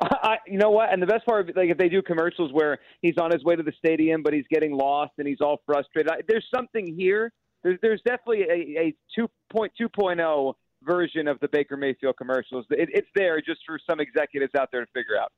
I, 0.00 0.38
you 0.46 0.58
know 0.58 0.70
what? 0.70 0.92
And 0.92 1.00
the 1.00 1.06
best 1.06 1.24
part, 1.24 1.56
like 1.56 1.70
if 1.70 1.78
they 1.78 1.88
do 1.88 2.02
commercials 2.02 2.52
where 2.52 2.78
he's 3.00 3.16
on 3.18 3.30
his 3.30 3.44
way 3.44 3.56
to 3.56 3.62
the 3.62 3.72
stadium, 3.78 4.22
but 4.22 4.32
he's 4.32 4.46
getting 4.50 4.72
lost 4.72 5.12
and 5.18 5.26
he's 5.26 5.40
all 5.40 5.60
frustrated. 5.66 6.10
I, 6.10 6.16
there's 6.28 6.46
something 6.54 6.94
here. 6.98 7.32
There's, 7.62 7.78
there's 7.80 8.02
definitely 8.04 8.42
a, 8.42 8.92
a 9.16 9.20
2.2.0 9.54 10.54
version 10.82 11.28
of 11.28 11.40
the 11.40 11.48
Baker 11.48 11.76
Mayfield 11.76 12.16
commercials. 12.18 12.66
It, 12.70 12.90
it's 12.92 13.08
there 13.14 13.40
just 13.40 13.60
for 13.66 13.78
some 13.88 14.00
executives 14.00 14.52
out 14.58 14.68
there 14.70 14.84
to 14.84 14.90
figure 14.92 15.16
out 15.18 15.32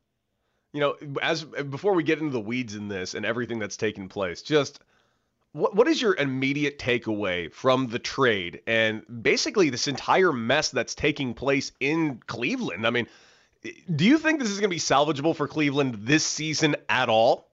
you 0.77 0.83
know, 0.83 0.95
as 1.23 1.43
before 1.43 1.95
we 1.95 2.03
get 2.03 2.19
into 2.19 2.33
the 2.33 2.41
weeds 2.41 2.75
in 2.75 2.89
this 2.89 3.15
and 3.15 3.25
everything 3.25 3.59
that's 3.59 3.79
taken 3.79 4.11
place, 4.11 4.43
just 4.43 4.79
what 5.53 5.75
what 5.75 5.89
is 5.89 6.03
your 6.03 6.15
immediate 6.17 6.79
takeaway 6.79 7.51
from 7.51 7.87
the 7.87 7.99
trade 7.99 8.61
and 8.67 9.03
basically 9.23 9.71
this 9.71 9.89
entire 9.89 10.35
mess 10.35 10.71
that's 10.71 10.95
taking 10.95 11.33
place 11.33 11.73
in 11.81 12.21
Cleveland? 12.27 12.87
I 12.87 12.91
mean, 12.91 13.07
do 13.95 14.05
you 14.05 14.19
think 14.19 14.39
this 14.39 14.51
is 14.51 14.61
going 14.61 14.69
to 14.69 14.75
be 14.75 14.79
salvageable 14.79 15.35
for 15.35 15.49
Cleveland 15.49 15.95
this 16.01 16.27
season 16.27 16.77
at 16.91 17.09
all? 17.09 17.49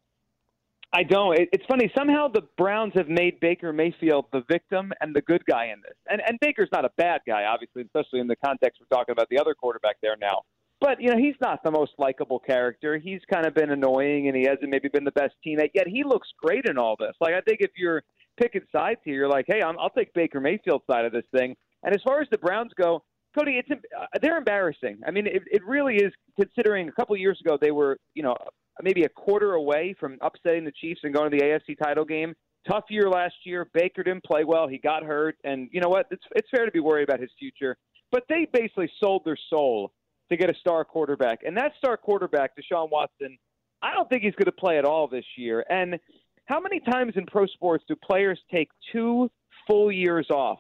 I 0.92 1.04
don't. 1.04 1.40
it's 1.54 1.66
funny. 1.66 1.90
Somehow 1.98 2.28
the 2.28 2.42
Browns 2.58 2.92
have 2.96 3.08
made 3.08 3.40
Baker 3.40 3.72
Mayfield 3.72 4.26
the 4.34 4.44
victim 4.50 4.92
and 5.00 5.16
the 5.16 5.22
good 5.22 5.46
guy 5.46 5.68
in 5.68 5.82
this. 5.82 5.96
And 6.10 6.22
and 6.28 6.38
Baker's 6.42 6.70
not 6.74 6.84
a 6.84 6.92
bad 6.98 7.22
guy, 7.26 7.46
obviously, 7.46 7.84
especially 7.84 8.20
in 8.20 8.28
the 8.28 8.36
context 8.36 8.82
we're 8.82 8.98
talking 8.98 9.14
about 9.14 9.30
the 9.30 9.40
other 9.40 9.56
quarterback 9.56 9.96
there 10.02 10.18
now. 10.20 10.42
But 10.84 11.02
you 11.02 11.10
know, 11.10 11.18
he's 11.18 11.38
not 11.40 11.64
the 11.64 11.72
most 11.72 11.94
likable 11.98 12.40
character. 12.40 12.98
He's 12.98 13.22
kind 13.32 13.46
of 13.46 13.56
been 13.56 13.72
annoying, 13.72 14.28
and 14.28 14.36
he 14.36 14.44
hasn't 14.44 14.70
maybe 14.70 14.90
been 14.90 15.06
the 15.06 15.14
best 15.14 15.34
teammate. 15.48 15.72
Yet 15.74 15.88
he 15.88 16.04
looks 16.04 16.28
great 16.38 16.66
in 16.66 16.78
all 16.78 16.98
this. 17.00 17.14
Like 17.22 17.34
I 17.34 17.40
think 17.40 17.60
if 17.62 17.72
you're 17.78 18.04
picking 18.36 18.64
sides 18.70 19.00
here, 19.06 19.16
you're 19.16 19.30
like, 19.30 19.46
hey, 19.48 19.62
I'm, 19.62 19.80
I'll 19.80 19.92
take 19.92 20.14
Baker 20.14 20.42
Mayfield's 20.42 20.84
side 20.92 21.06
of 21.06 21.14
this 21.14 21.24
thing. 21.34 21.56
And 21.84 21.96
as 21.96 22.02
far 22.06 22.20
as 22.20 22.28
the 22.32 22.38
Browns 22.38 22.74
go, 22.76 23.02
Cody, 23.34 23.54
it's 23.54 23.70
uh, 23.72 24.06
they're 24.22 24.38
embarrassing. 24.38 25.00
I 25.08 25.12
mean, 25.12 25.26
it, 25.26 25.44
it 25.50 25.66
really 25.66 25.96
is. 25.96 26.12
Considering 26.38 26.90
a 26.90 26.92
couple 26.92 27.16
years 27.16 27.40
ago 27.40 27.58
they 27.60 27.72
were, 27.72 27.98
you 28.14 28.24
know, 28.24 28.36
maybe 28.82 29.04
a 29.04 29.10
quarter 29.10 29.54
away 29.54 29.96
from 29.98 30.18
upsetting 30.20 30.66
the 30.66 30.74
Chiefs 30.82 31.00
and 31.04 31.14
going 31.14 31.32
to 31.32 31.38
the 31.38 31.44
AFC 31.44 31.78
title 31.82 32.04
game. 32.04 32.34
Tough 32.68 32.84
year 32.90 33.10
last 33.10 33.36
year. 33.46 33.70
Baker 33.74 34.04
didn't 34.04 34.26
play 34.26 34.44
well. 34.44 34.68
He 34.68 34.80
got 34.80 35.04
hurt, 35.04 35.38
and 35.46 35.70
you 35.72 35.80
know 35.80 35.90
what? 35.90 36.08
It's 36.12 36.24
it's 36.36 36.50
fair 36.54 36.66
to 36.66 36.72
be 36.72 36.82
worried 36.82 37.08
about 37.08 37.22
his 37.22 37.32
future. 37.40 37.78
But 38.12 38.24
they 38.28 38.48
basically 38.52 38.92
sold 39.00 39.22
their 39.24 39.38
soul 39.50 39.94
to 40.30 40.38
get 40.38 40.50
a 40.50 40.56
star 40.60 40.84
quarterback. 40.86 41.40
And 41.46 41.56
that 41.58 41.74
star 41.78 41.98
quarterback, 41.98 42.52
Deshaun 42.58 42.90
Watson, 42.90 43.38
I 43.82 43.94
don't 43.94 44.10
think 44.10 44.24
he's 44.24 44.36
going 44.36 44.46
to 44.46 44.52
play 44.52 44.78
at 44.78 44.86
all 44.86 45.08
this 45.08 45.26
year. 45.38 45.66
And 45.70 46.00
how 46.46 46.60
many 46.60 46.80
times 46.80 47.14
in 47.16 47.26
pro 47.26 47.46
sports 47.48 47.84
do 47.88 47.96
players 47.96 48.40
take 48.52 48.70
two 48.92 49.30
full 49.68 49.92
years 49.92 50.28
off 50.30 50.60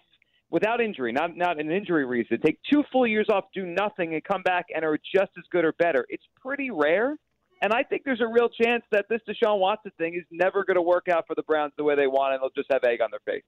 without 0.49 0.81
injury, 0.81 1.11
not 1.11 1.35
not 1.35 1.59
an 1.59 1.71
injury 1.71 2.05
reason, 2.05 2.39
take 2.41 2.59
two 2.71 2.83
full 2.91 3.07
years 3.07 3.27
off, 3.29 3.45
do 3.53 3.65
nothing, 3.65 4.13
and 4.13 4.23
come 4.23 4.43
back 4.43 4.65
and 4.73 4.85
are 4.85 4.97
just 4.97 5.31
as 5.37 5.43
good 5.51 5.65
or 5.65 5.73
better? 5.73 6.05
It's 6.09 6.23
pretty 6.41 6.69
rare. 6.69 7.15
And 7.61 7.71
I 7.71 7.81
think 7.81 8.01
there's 8.03 8.21
a 8.21 8.27
real 8.27 8.49
chance 8.49 8.83
that 8.91 9.05
this 9.09 9.21
Deshaun 9.27 9.59
Watson 9.59 9.91
thing 9.97 10.15
is 10.15 10.25
never 10.31 10.65
going 10.65 10.75
to 10.75 10.81
work 10.81 11.07
out 11.07 11.25
for 11.25 11.33
the 11.33 11.43
Browns 11.43 11.71
the 11.77 11.83
way 11.85 11.95
they 11.95 12.07
want, 12.07 12.33
and 12.33 12.41
they'll 12.41 12.49
just 12.55 12.69
have 12.71 12.83
egg 12.83 12.99
on 13.01 13.09
their 13.09 13.21
face. 13.25 13.43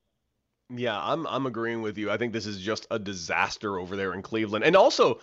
Yeah, 0.70 1.00
I'm 1.00 1.28
I'm 1.28 1.46
agreeing 1.46 1.82
with 1.82 1.98
you. 1.98 2.10
I 2.10 2.18
think 2.18 2.34
this 2.34 2.48
is 2.48 2.60
just 2.60 2.88
a 2.90 2.98
disaster 2.98 3.78
over 3.78 3.96
there 3.96 4.14
in 4.14 4.22
Cleveland. 4.22 4.66
And 4.66 4.76
also, 4.76 5.20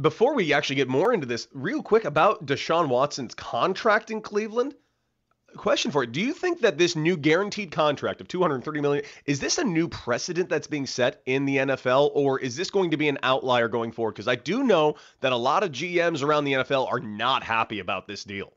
before 0.00 0.34
we 0.34 0.52
actually 0.52 0.76
get 0.76 0.88
more 0.88 1.12
into 1.12 1.26
this, 1.26 1.46
real 1.52 1.82
quick 1.82 2.04
about 2.04 2.46
Deshaun 2.46 2.88
Watson's 2.88 3.34
contract 3.34 4.10
in 4.10 4.20
Cleveland. 4.20 4.74
Question 5.56 5.90
for 5.90 6.04
you: 6.04 6.10
Do 6.10 6.20
you 6.20 6.32
think 6.32 6.60
that 6.60 6.78
this 6.78 6.96
new 6.96 7.16
guaranteed 7.16 7.70
contract 7.70 8.20
of 8.20 8.28
230 8.28 8.80
million 8.80 9.04
is 9.26 9.40
this 9.40 9.58
a 9.58 9.64
new 9.64 9.88
precedent 9.88 10.48
that's 10.48 10.66
being 10.66 10.86
set 10.86 11.22
in 11.26 11.44
the 11.44 11.56
NFL, 11.58 12.10
or 12.14 12.38
is 12.40 12.56
this 12.56 12.70
going 12.70 12.90
to 12.90 12.96
be 12.96 13.08
an 13.08 13.18
outlier 13.22 13.68
going 13.68 13.92
forward? 13.92 14.12
Because 14.12 14.28
I 14.28 14.36
do 14.36 14.64
know 14.64 14.96
that 15.20 15.32
a 15.32 15.36
lot 15.36 15.62
of 15.62 15.72
GMs 15.72 16.22
around 16.22 16.44
the 16.44 16.54
NFL 16.54 16.90
are 16.90 17.00
not 17.00 17.42
happy 17.42 17.78
about 17.78 18.06
this 18.06 18.24
deal. 18.24 18.52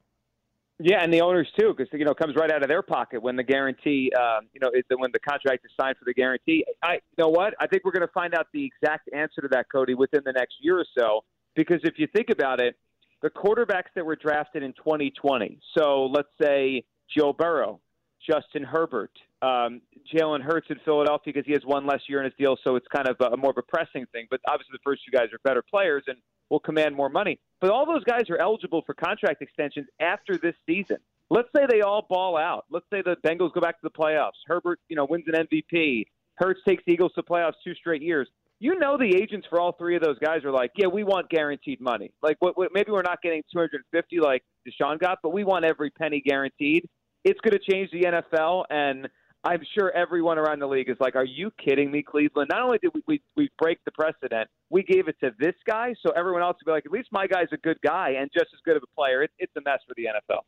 Yeah, 0.82 1.04
and 1.04 1.14
the 1.14 1.20
owners 1.20 1.48
too, 1.60 1.74
because 1.76 1.92
you 1.92 2.06
know 2.06 2.12
it 2.12 2.18
comes 2.18 2.36
right 2.38 2.50
out 2.50 2.64
of 2.64 2.70
their 2.70 2.82
pocket 2.82 3.22
when 3.22 3.36
the 3.36 3.44
guarantee, 3.44 4.12
uh, 4.18 4.40
you 4.54 4.62
know, 4.62 4.72
is 4.74 4.86
when 4.96 5.12
the 5.12 5.20
contract 5.20 5.66
is 5.66 5.72
signed 5.80 5.98
for 5.98 6.06
the 6.06 6.14
guarantee. 6.14 6.64
I, 6.82 6.94
you 6.94 7.00
know 7.18 7.28
what? 7.28 7.54
I 7.60 7.68
think 7.68 7.84
we're 7.84 7.92
going 7.92 8.08
to 8.08 8.14
find 8.14 8.34
out 8.34 8.48
the 8.54 8.64
exact 8.66 9.10
answer 9.14 9.42
to 9.42 9.50
that, 9.50 9.66
Cody, 9.70 9.94
within 9.94 10.22
the 10.24 10.32
next 10.32 10.56
year 10.62 10.80
or 10.80 10.86
so. 10.98 11.26
Because 11.54 11.82
if 11.84 11.96
you 11.98 12.08
think 12.16 12.30
about 12.30 12.62
it, 12.62 12.78
the 13.22 13.30
quarterbacks 13.30 13.92
that 13.96 14.06
were 14.06 14.16
drafted 14.16 14.64
in 14.64 14.72
2020, 14.74 15.60
so 15.78 16.06
let's 16.06 16.30
say 16.42 16.86
Joe 17.14 17.34
Burrow, 17.34 17.82
Justin 18.26 18.64
Herbert, 18.64 19.12
um, 19.42 19.82
Jalen 20.14 20.42
Hurts 20.42 20.68
in 20.70 20.78
Philadelphia 20.84 21.34
because 21.34 21.46
he 21.46 21.54
has 21.54 21.64
one 21.66 21.86
less 21.86 22.02
year 22.08 22.20
in 22.20 22.26
his 22.26 22.34
deal, 22.38 22.58
so 22.64 22.76
it's 22.76 22.88
kind 22.94 23.08
of 23.08 23.16
a, 23.20 23.38
more 23.38 23.52
of 23.52 23.58
a 23.58 23.62
pressing 23.62 24.06
thing. 24.12 24.28
But 24.30 24.42
obviously, 24.48 24.74
the 24.74 24.84
first 24.84 25.04
two 25.06 25.16
guys 25.16 25.28
are 25.34 25.40
better 25.44 25.62
players 25.62 26.04
and 26.08 26.18
will 26.50 26.60
command 26.60 26.96
more 26.96 27.10
money. 27.10 27.40
But 27.62 27.70
all 27.72 27.86
those 27.86 28.04
guys 28.04 28.30
are 28.30 28.38
eligible 28.38 28.82
for 28.86 28.94
contract 28.94 29.42
extensions 29.42 29.88
after 30.00 30.38
this 30.38 30.56
season. 30.66 30.98
Let's 31.30 31.50
say 31.56 31.66
they 31.70 31.82
all 31.82 32.06
ball 32.10 32.38
out. 32.38 32.66
Let's 32.72 32.88
say 32.92 33.02
the 33.02 33.16
Bengals 33.24 33.54
go 33.54 33.62
back 33.62 33.80
to 33.80 33.84
the 33.84 33.92
playoffs. 33.92 34.40
Herbert, 34.48 34.80
you 34.90 34.96
know, 34.96 35.06
wins 35.06 35.26
an 35.28 35.48
MVP. 35.48 36.06
Hurts 36.36 36.62
takes 36.68 36.84
the 36.86 36.94
Eagles 36.94 37.12
to 37.16 37.24
playoffs 37.24 37.54
two 37.64 37.76
straight 37.76 38.02
years. 38.02 38.28
You 38.62 38.78
know 38.78 38.98
the 38.98 39.16
agents 39.16 39.48
for 39.50 39.60
all 39.60 39.72
three 39.74 39.96
of 39.96 40.02
those 40.02 40.18
guys 40.20 40.44
are 40.44 40.52
like, 40.52 40.72
yeah, 40.76 40.88
we 40.88 41.04
want 41.04 41.30
guaranteed 41.30 41.80
money. 41.80 42.12
Like, 42.22 42.38
what, 42.40 42.58
what, 42.58 42.72
maybe 42.74 42.92
we're 42.92 43.04
not 43.04 43.22
getting 43.22 43.44
250 43.54 44.20
like 44.20 44.44
Deshaun 44.68 45.00
got, 45.00 45.20
but 45.24 45.30
we 45.30 45.44
want 45.44 45.64
every 45.64 45.92
penny 45.92 46.22
guaranteed. 46.26 46.90
It's 47.24 47.40
going 47.42 47.58
to 47.58 47.72
change 47.72 47.92
the 47.92 48.02
NFL, 48.02 48.66
and 48.70 49.08
I'm 49.44 49.62
sure 49.74 49.92
everyone 49.92 50.38
around 50.38 50.60
the 50.60 50.68
league 50.68 50.90
is 50.90 50.98
like, 51.00 51.16
"Are 51.16 51.26
you 51.26 51.52
kidding 51.64 51.92
me, 51.92 52.04
Cleveland? 52.04 52.50
Not 52.52 52.62
only 52.62 52.78
did 52.80 52.92
we, 52.94 53.02
we 53.08 53.22
we 53.38 53.50
break 53.58 53.80
the 53.86 53.92
precedent, 53.92 54.50
we 54.70 54.84
gave 54.84 55.08
it 55.08 55.16
to 55.22 55.32
this 55.40 55.56
guy, 55.66 55.96
so 56.06 56.12
everyone 56.12 56.42
else 56.42 56.58
would 56.60 56.70
be 56.70 56.74
like, 56.74 56.86
at 56.86 56.92
least 56.92 57.10
my 57.12 57.26
guy's 57.26 57.48
a 57.54 57.58
good 57.58 57.78
guy 57.82 58.16
and 58.20 58.30
just 58.34 58.48
as 58.54 58.60
good 58.66 58.76
of 58.76 58.84
a 58.84 58.96
player. 58.96 59.24
It, 59.24 59.32
it's 59.40 59.56
a 59.58 59.62
mess 59.62 59.80
for 59.88 59.94
the 59.96 60.06
NFL." 60.06 60.42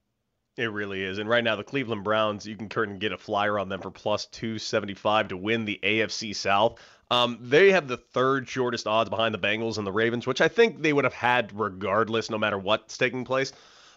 It 0.58 0.70
really 0.70 1.02
is. 1.02 1.18
And 1.18 1.30
right 1.30 1.44
now, 1.44 1.56
the 1.56 1.64
Cleveland 1.64 2.04
Browns, 2.04 2.46
you 2.46 2.58
can 2.58 2.68
currently 2.68 2.98
get 2.98 3.14
a 3.14 3.18
flyer 3.18 3.58
on 3.58 3.70
them 3.70 3.80
for 3.80 3.90
plus 3.90 4.26
275 4.26 5.30
to 5.30 5.38
win 5.38 5.64
the 5.64 5.80
AFC 5.82 6.36
South. 6.36 6.78
Um, 7.10 7.38
they 7.42 7.72
have 7.72 7.88
the 7.88 7.96
third 7.96 8.50
shortest 8.50 8.86
odds 8.86 9.10
behind 9.10 9.34
the 9.34 9.40
Bengals 9.40 9.78
and 9.78 9.88
the 9.88 9.94
Ravens, 9.94 10.28
which 10.28 10.42
I 10.42 10.50
think 10.50 10.82
they 10.82 10.92
would 10.92 11.06
have 11.06 11.14
had 11.14 11.58
regardless, 11.58 12.30
no 12.30 12.38
matter 12.38 12.58
what's 12.58 12.98
taking 12.98 13.24
place. 13.24 13.54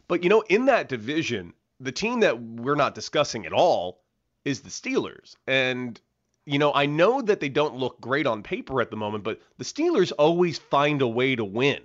But, 0.07 0.23
you 0.23 0.29
know, 0.29 0.43
in 0.43 0.67
that 0.67 0.89
division, 0.89 1.55
the 1.81 1.93
team 1.93 2.21
that 2.21 2.41
we're 2.41 2.77
not 2.77 2.95
discussing 2.95 3.47
at 3.47 3.53
all 3.53 4.04
is 4.45 4.61
the 4.61 4.71
Steelers. 4.71 5.37
And, 5.47 6.01
you 6.47 6.59
know, 6.59 6.73
I 6.75 6.87
know 6.87 7.23
that 7.23 7.41
they 7.41 7.49
don't 7.49 7.77
look 7.77 8.01
great 8.01 8.27
on 8.27 8.43
paper 8.43 8.81
at 8.81 8.91
the 8.91 8.97
moment, 8.97 9.25
but 9.25 9.41
the 9.59 9.65
Steelers 9.65 10.13
always 10.19 10.59
find 10.59 11.03
a 11.03 11.09
way 11.09 11.37
to 11.37 11.45
win. 11.45 11.81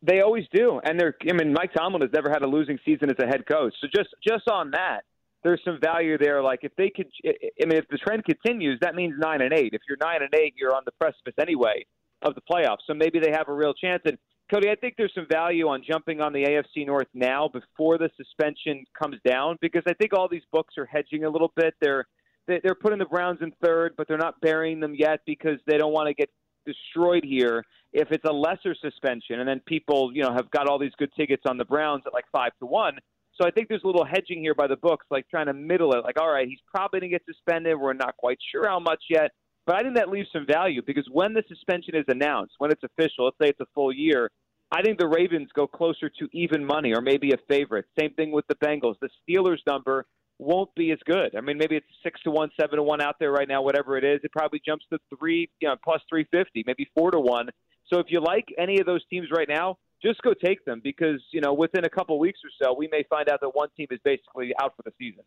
They 0.00 0.20
always 0.20 0.44
do, 0.52 0.80
and 0.84 0.98
they're. 0.98 1.16
I 1.28 1.32
mean, 1.32 1.52
Mike 1.52 1.72
Tomlin 1.74 2.02
has 2.02 2.12
never 2.12 2.30
had 2.30 2.42
a 2.42 2.46
losing 2.46 2.78
season 2.84 3.10
as 3.10 3.16
a 3.18 3.26
head 3.26 3.46
coach. 3.48 3.74
So 3.80 3.88
just 3.92 4.10
just 4.24 4.48
on 4.48 4.70
that, 4.70 5.00
there's 5.42 5.60
some 5.64 5.80
value 5.82 6.16
there. 6.16 6.40
Like 6.40 6.60
if 6.62 6.70
they 6.76 6.88
could, 6.88 7.08
I 7.26 7.66
mean, 7.66 7.78
if 7.78 7.88
the 7.88 7.98
trend 7.98 8.24
continues, 8.24 8.78
that 8.80 8.94
means 8.94 9.14
nine 9.18 9.42
and 9.42 9.52
eight. 9.52 9.74
If 9.74 9.82
you're 9.88 9.98
nine 10.00 10.22
and 10.22 10.32
eight, 10.36 10.54
you're 10.56 10.72
on 10.72 10.82
the 10.84 10.92
precipice 10.92 11.34
anyway 11.40 11.84
of 12.22 12.36
the 12.36 12.40
playoffs. 12.40 12.86
So 12.86 12.94
maybe 12.94 13.18
they 13.18 13.32
have 13.32 13.48
a 13.48 13.52
real 13.52 13.74
chance. 13.74 14.02
And 14.04 14.18
Cody, 14.50 14.70
I 14.70 14.76
think 14.76 14.94
there's 14.96 15.12
some 15.14 15.26
value 15.30 15.68
on 15.68 15.82
jumping 15.88 16.20
on 16.20 16.32
the 16.32 16.44
AFC 16.44 16.86
North 16.86 17.08
now 17.12 17.48
before 17.48 17.98
the 17.98 18.10
suspension 18.16 18.84
comes 19.00 19.16
down 19.26 19.58
because 19.60 19.82
I 19.86 19.92
think 19.94 20.14
all 20.14 20.28
these 20.28 20.42
books 20.52 20.74
are 20.78 20.86
hedging 20.86 21.24
a 21.24 21.30
little 21.30 21.52
bit. 21.56 21.74
They're 21.80 22.06
they're 22.46 22.74
putting 22.74 22.98
the 22.98 23.04
Browns 23.04 23.40
in 23.42 23.52
third, 23.62 23.92
but 23.98 24.08
they're 24.08 24.16
not 24.16 24.40
burying 24.40 24.80
them 24.80 24.94
yet 24.94 25.20
because 25.26 25.58
they 25.66 25.76
don't 25.76 25.92
want 25.92 26.08
to 26.08 26.14
get 26.14 26.30
destroyed 26.64 27.22
here 27.22 27.62
if 27.92 28.08
it's 28.10 28.24
a 28.24 28.32
lesser 28.32 28.74
suspension, 28.74 29.40
and 29.40 29.48
then 29.48 29.60
people, 29.66 30.10
you 30.14 30.22
know, 30.22 30.32
have 30.32 30.50
got 30.50 30.66
all 30.66 30.78
these 30.78 30.92
good 30.98 31.10
tickets 31.14 31.42
on 31.46 31.56
the 31.56 31.64
Browns 31.64 32.02
at 32.06 32.12
like 32.12 32.24
five 32.32 32.52
to 32.60 32.66
one. 32.66 32.98
So 33.40 33.46
I 33.46 33.50
think 33.50 33.68
there's 33.68 33.84
a 33.84 33.86
little 33.86 34.04
hedging 34.04 34.40
here 34.40 34.54
by 34.54 34.66
the 34.66 34.76
books, 34.76 35.06
like 35.10 35.28
trying 35.28 35.46
to 35.46 35.54
middle 35.54 35.92
it. 35.92 36.02
Like, 36.04 36.20
all 36.20 36.30
right, 36.30 36.48
he's 36.48 36.58
probably 36.74 37.00
going 37.00 37.12
to 37.12 37.14
get 37.18 37.22
suspended. 37.24 37.78
We're 37.78 37.92
not 37.92 38.16
quite 38.16 38.38
sure 38.50 38.68
how 38.68 38.80
much 38.80 39.04
yet, 39.08 39.30
but 39.68 39.76
I 39.76 39.82
think 39.82 39.96
that 39.96 40.08
leaves 40.08 40.30
some 40.32 40.46
value 40.46 40.80
because 40.80 41.06
when 41.12 41.34
the 41.34 41.44
suspension 41.46 41.94
is 41.94 42.06
announced, 42.08 42.54
when 42.56 42.70
it's 42.70 42.82
official, 42.82 43.26
let's 43.26 43.36
say 43.38 43.50
it's 43.50 43.60
a 43.60 43.66
full 43.74 43.92
year, 43.92 44.30
I 44.72 44.80
think 44.80 44.98
the 44.98 45.06
Ravens 45.06 45.50
go 45.54 45.66
closer 45.66 46.08
to 46.08 46.28
even 46.32 46.64
money 46.64 46.94
or 46.94 47.02
maybe 47.02 47.32
a 47.32 47.36
favorite. 47.50 47.84
Same 48.00 48.14
thing 48.14 48.30
with 48.30 48.46
the 48.46 48.54
Bengals. 48.54 48.94
The 49.02 49.10
Steelers 49.28 49.58
number 49.66 50.06
won't 50.38 50.74
be 50.74 50.90
as 50.92 50.98
good. 51.04 51.36
I 51.36 51.42
mean, 51.42 51.58
maybe 51.58 51.76
it's 51.76 51.86
six 52.02 52.18
to 52.22 52.30
one, 52.30 52.48
seven 52.58 52.78
to 52.78 52.82
one 52.82 53.02
out 53.02 53.16
there 53.20 53.30
right 53.30 53.46
now, 53.46 53.60
whatever 53.60 53.98
it 53.98 54.04
is. 54.04 54.20
It 54.24 54.32
probably 54.32 54.62
jumps 54.64 54.86
to 54.90 54.98
three, 55.18 55.50
you 55.60 55.68
know, 55.68 55.76
plus 55.84 56.00
three 56.08 56.26
fifty, 56.30 56.64
maybe 56.66 56.88
four 56.96 57.10
to 57.10 57.20
one. 57.20 57.50
So 57.92 57.98
if 57.98 58.06
you 58.08 58.22
like 58.22 58.46
any 58.56 58.80
of 58.80 58.86
those 58.86 59.04
teams 59.10 59.28
right 59.30 59.48
now, 59.50 59.76
just 60.02 60.22
go 60.22 60.32
take 60.32 60.64
them 60.64 60.80
because 60.82 61.20
you 61.30 61.42
know 61.42 61.52
within 61.52 61.84
a 61.84 61.90
couple 61.90 62.18
weeks 62.18 62.40
or 62.42 62.50
so, 62.64 62.74
we 62.74 62.88
may 62.90 63.04
find 63.10 63.28
out 63.28 63.42
that 63.42 63.50
one 63.54 63.68
team 63.76 63.88
is 63.90 64.00
basically 64.02 64.54
out 64.58 64.74
for 64.76 64.82
the 64.82 64.92
season. 64.98 65.24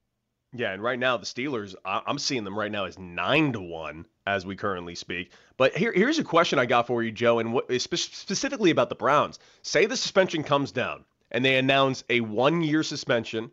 Yeah, 0.54 0.74
and 0.74 0.84
right 0.84 1.00
now 1.00 1.16
the 1.18 1.26
Steelers, 1.26 1.76
I'm 1.86 2.20
seeing 2.20 2.44
them 2.44 2.58
right 2.58 2.72
now 2.72 2.86
as 2.86 3.00
nine 3.00 3.54
to 3.54 3.62
one 3.62 4.06
as 4.28 4.46
we 4.46 4.56
currently 4.56 4.96
speak. 4.96 5.32
But 5.56 5.76
here, 5.78 5.94
here's 5.94 6.20
a 6.20 6.24
question 6.24 6.60
I 6.60 6.66
got 6.66 6.88
for 6.88 7.02
you, 7.02 7.12
Joe, 7.12 7.40
and 7.40 7.54
what, 7.54 7.72
specifically 7.82 8.70
about 8.70 8.90
the 8.90 8.96
Browns. 8.96 9.40
Say 9.62 9.86
the 9.86 9.96
suspension 9.96 10.44
comes 10.44 10.72
down 10.72 11.06
and 11.32 11.46
they 11.46 11.58
announce 11.58 12.04
a 12.10 12.20
one-year 12.20 12.84
suspension 12.84 13.52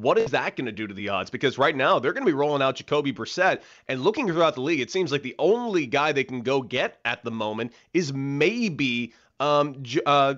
what 0.00 0.18
is 0.18 0.30
that 0.32 0.56
going 0.56 0.66
to 0.66 0.72
do 0.72 0.86
to 0.86 0.94
the 0.94 1.08
odds? 1.08 1.30
Because 1.30 1.58
right 1.58 1.74
now 1.74 1.98
they're 1.98 2.12
going 2.12 2.24
to 2.24 2.30
be 2.30 2.34
rolling 2.34 2.62
out 2.62 2.76
Jacoby 2.76 3.12
Brissett, 3.12 3.62
and 3.88 4.02
looking 4.02 4.26
throughout 4.26 4.54
the 4.54 4.60
league, 4.60 4.80
it 4.80 4.90
seems 4.90 5.10
like 5.10 5.22
the 5.22 5.34
only 5.38 5.86
guy 5.86 6.12
they 6.12 6.24
can 6.24 6.42
go 6.42 6.62
get 6.62 6.98
at 7.04 7.24
the 7.24 7.30
moment 7.30 7.72
is 7.92 8.12
maybe 8.12 9.14
um, 9.40 9.82
uh, 10.04 10.34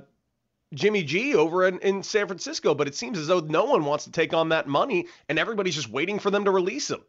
Jimmy 0.75 1.03
G 1.03 1.35
over 1.35 1.67
in, 1.67 1.79
in 1.81 2.03
San 2.03 2.27
Francisco. 2.27 2.75
But 2.75 2.89
it 2.89 2.95
seems 2.95 3.19
as 3.19 3.27
though 3.27 3.41
no 3.41 3.65
one 3.65 3.85
wants 3.85 4.05
to 4.05 4.11
take 4.11 4.35
on 4.35 4.49
that 4.51 4.67
money, 4.67 5.07
and 5.29 5.39
everybody's 5.39 5.75
just 5.75 5.91
waiting 5.91 6.19
for 6.19 6.31
them 6.31 6.45
to 6.45 6.51
release 6.51 6.91
him. 6.91 7.03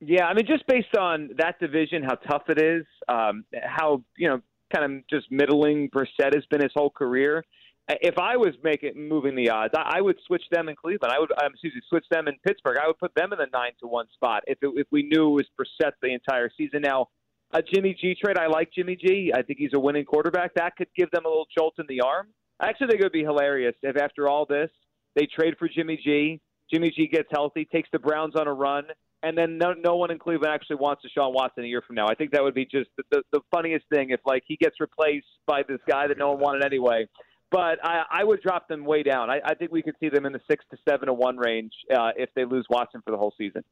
Yeah, 0.00 0.26
I 0.26 0.34
mean, 0.34 0.46
just 0.46 0.66
based 0.66 0.96
on 0.96 1.30
that 1.38 1.60
division, 1.60 2.02
how 2.02 2.16
tough 2.16 2.42
it 2.48 2.60
is, 2.60 2.84
um, 3.08 3.44
how 3.62 4.02
you 4.16 4.28
know, 4.28 4.40
kind 4.74 4.84
of 4.84 5.06
just 5.08 5.30
middling 5.30 5.90
Brissett 5.90 6.34
has 6.34 6.44
been 6.50 6.60
his 6.60 6.72
whole 6.74 6.90
career 6.90 7.44
if 7.88 8.18
I 8.18 8.36
was 8.36 8.54
making 8.62 8.92
moving 8.96 9.34
the 9.34 9.50
odds, 9.50 9.74
I, 9.76 9.98
I 9.98 10.00
would 10.00 10.16
switch 10.26 10.44
them 10.50 10.68
in 10.68 10.76
Cleveland. 10.76 11.12
I 11.12 11.18
would, 11.18 11.32
um, 11.32 11.52
excuse 11.52 11.74
me, 11.74 11.80
switch 11.88 12.04
them 12.10 12.28
in 12.28 12.34
Pittsburgh. 12.46 12.78
I 12.82 12.86
would 12.86 12.98
put 12.98 13.14
them 13.14 13.32
in 13.32 13.38
the 13.38 13.46
nine 13.52 13.72
to 13.80 13.86
one 13.86 14.06
spot 14.14 14.44
if 14.46 14.58
it, 14.62 14.70
if 14.76 14.86
we 14.90 15.02
knew 15.02 15.30
it 15.30 15.32
was 15.32 15.46
Brissett 15.58 15.92
the 16.00 16.12
entire 16.12 16.50
season. 16.56 16.82
Now, 16.82 17.08
a 17.52 17.60
Jimmy 17.62 17.96
G 18.00 18.14
trade, 18.22 18.38
I 18.38 18.46
like 18.46 18.70
Jimmy 18.72 18.96
G. 18.96 19.32
I 19.34 19.42
think 19.42 19.58
he's 19.58 19.74
a 19.74 19.78
winning 19.78 20.04
quarterback. 20.04 20.54
That 20.54 20.76
could 20.76 20.88
give 20.96 21.10
them 21.10 21.24
a 21.26 21.28
little 21.28 21.48
jolt 21.56 21.74
in 21.78 21.86
the 21.88 22.00
arm. 22.00 22.28
I 22.62 22.68
actually 22.68 22.86
think 22.88 23.00
it 23.00 23.04
would 23.04 23.12
be 23.12 23.24
hilarious 23.24 23.74
if 23.82 23.96
after 23.96 24.28
all 24.28 24.46
this 24.46 24.70
they 25.14 25.26
trade 25.26 25.56
for 25.58 25.68
Jimmy 25.68 26.00
G. 26.02 26.40
Jimmy 26.72 26.90
G 26.90 27.06
gets 27.06 27.28
healthy, 27.30 27.66
takes 27.66 27.90
the 27.92 27.98
Browns 27.98 28.34
on 28.34 28.46
a 28.46 28.52
run, 28.52 28.84
and 29.22 29.36
then 29.36 29.58
no, 29.58 29.74
no 29.74 29.96
one 29.96 30.10
in 30.10 30.18
Cleveland 30.18 30.54
actually 30.54 30.76
wants 30.76 31.02
Deshaun 31.04 31.34
Watson 31.34 31.64
a 31.64 31.66
year 31.66 31.82
from 31.86 31.96
now. 31.96 32.06
I 32.06 32.14
think 32.14 32.30
that 32.32 32.42
would 32.42 32.54
be 32.54 32.64
just 32.64 32.88
the, 32.96 33.02
the, 33.10 33.22
the 33.32 33.40
funniest 33.50 33.84
thing 33.92 34.10
if 34.10 34.20
like 34.24 34.44
he 34.46 34.56
gets 34.56 34.80
replaced 34.80 35.26
by 35.46 35.62
this 35.68 35.80
guy 35.86 36.06
that 36.06 36.16
no 36.16 36.30
one 36.30 36.40
wanted 36.40 36.64
anyway 36.64 37.06
but 37.52 37.78
I, 37.84 38.04
I 38.10 38.24
would 38.24 38.40
drop 38.40 38.66
them 38.66 38.84
way 38.84 39.02
down. 39.02 39.30
I, 39.30 39.40
I 39.44 39.54
think 39.54 39.70
we 39.70 39.82
could 39.82 39.94
see 40.00 40.08
them 40.08 40.24
in 40.24 40.32
the 40.32 40.40
six 40.50 40.64
to 40.70 40.78
seven 40.88 41.06
to 41.06 41.12
one 41.14 41.36
range 41.36 41.72
uh, 41.94 42.10
if 42.16 42.30
they 42.34 42.44
lose 42.46 42.66
Watson 42.68 43.02
for 43.04 43.10
the 43.10 43.18
whole 43.18 43.34
season. 43.36 43.62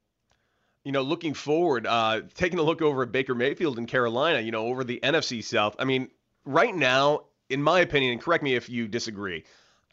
You 0.84 0.92
know, 0.92 1.02
looking 1.02 1.34
forward, 1.34 1.86
uh, 1.86 2.22
taking 2.34 2.58
a 2.58 2.62
look 2.62 2.82
over 2.82 3.02
at 3.02 3.12
Baker 3.12 3.34
Mayfield 3.34 3.78
in 3.78 3.86
Carolina, 3.86 4.40
you 4.40 4.52
know, 4.52 4.66
over 4.66 4.84
the 4.84 5.00
NFC 5.02 5.42
South. 5.42 5.76
I 5.78 5.84
mean, 5.84 6.08
right 6.44 6.74
now, 6.74 7.24
in 7.50 7.62
my 7.62 7.80
opinion, 7.80 8.12
and 8.12 8.20
correct 8.20 8.42
me 8.42 8.54
if 8.54 8.68
you 8.68 8.88
disagree, 8.88 9.44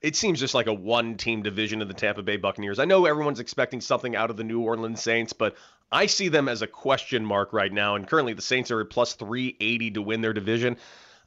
it 0.02 0.16
seems 0.16 0.40
just 0.40 0.54
like 0.54 0.68
a 0.68 0.74
one-team 0.74 1.42
division 1.42 1.82
of 1.82 1.88
the 1.88 1.94
Tampa 1.94 2.22
Bay 2.22 2.38
Buccaneers. 2.38 2.80
I 2.80 2.86
know 2.86 3.06
everyone's 3.06 3.40
expecting 3.40 3.82
something 3.82 4.16
out 4.16 4.30
of 4.30 4.38
the 4.38 4.44
New 4.44 4.62
Orleans 4.62 5.02
Saints, 5.02 5.34
but 5.34 5.56
I 5.92 6.06
see 6.06 6.28
them 6.28 6.48
as 6.48 6.62
a 6.62 6.68
question 6.68 7.26
mark 7.26 7.54
right 7.54 7.72
now. 7.72 7.96
And 7.96 8.08
currently, 8.08 8.34
the 8.34 8.42
Saints 8.42 8.70
are 8.70 8.80
at 8.82 8.90
plus 8.90 9.14
380 9.14 9.92
to 9.92 10.02
win 10.02 10.22
their 10.22 10.34
division. 10.34 10.78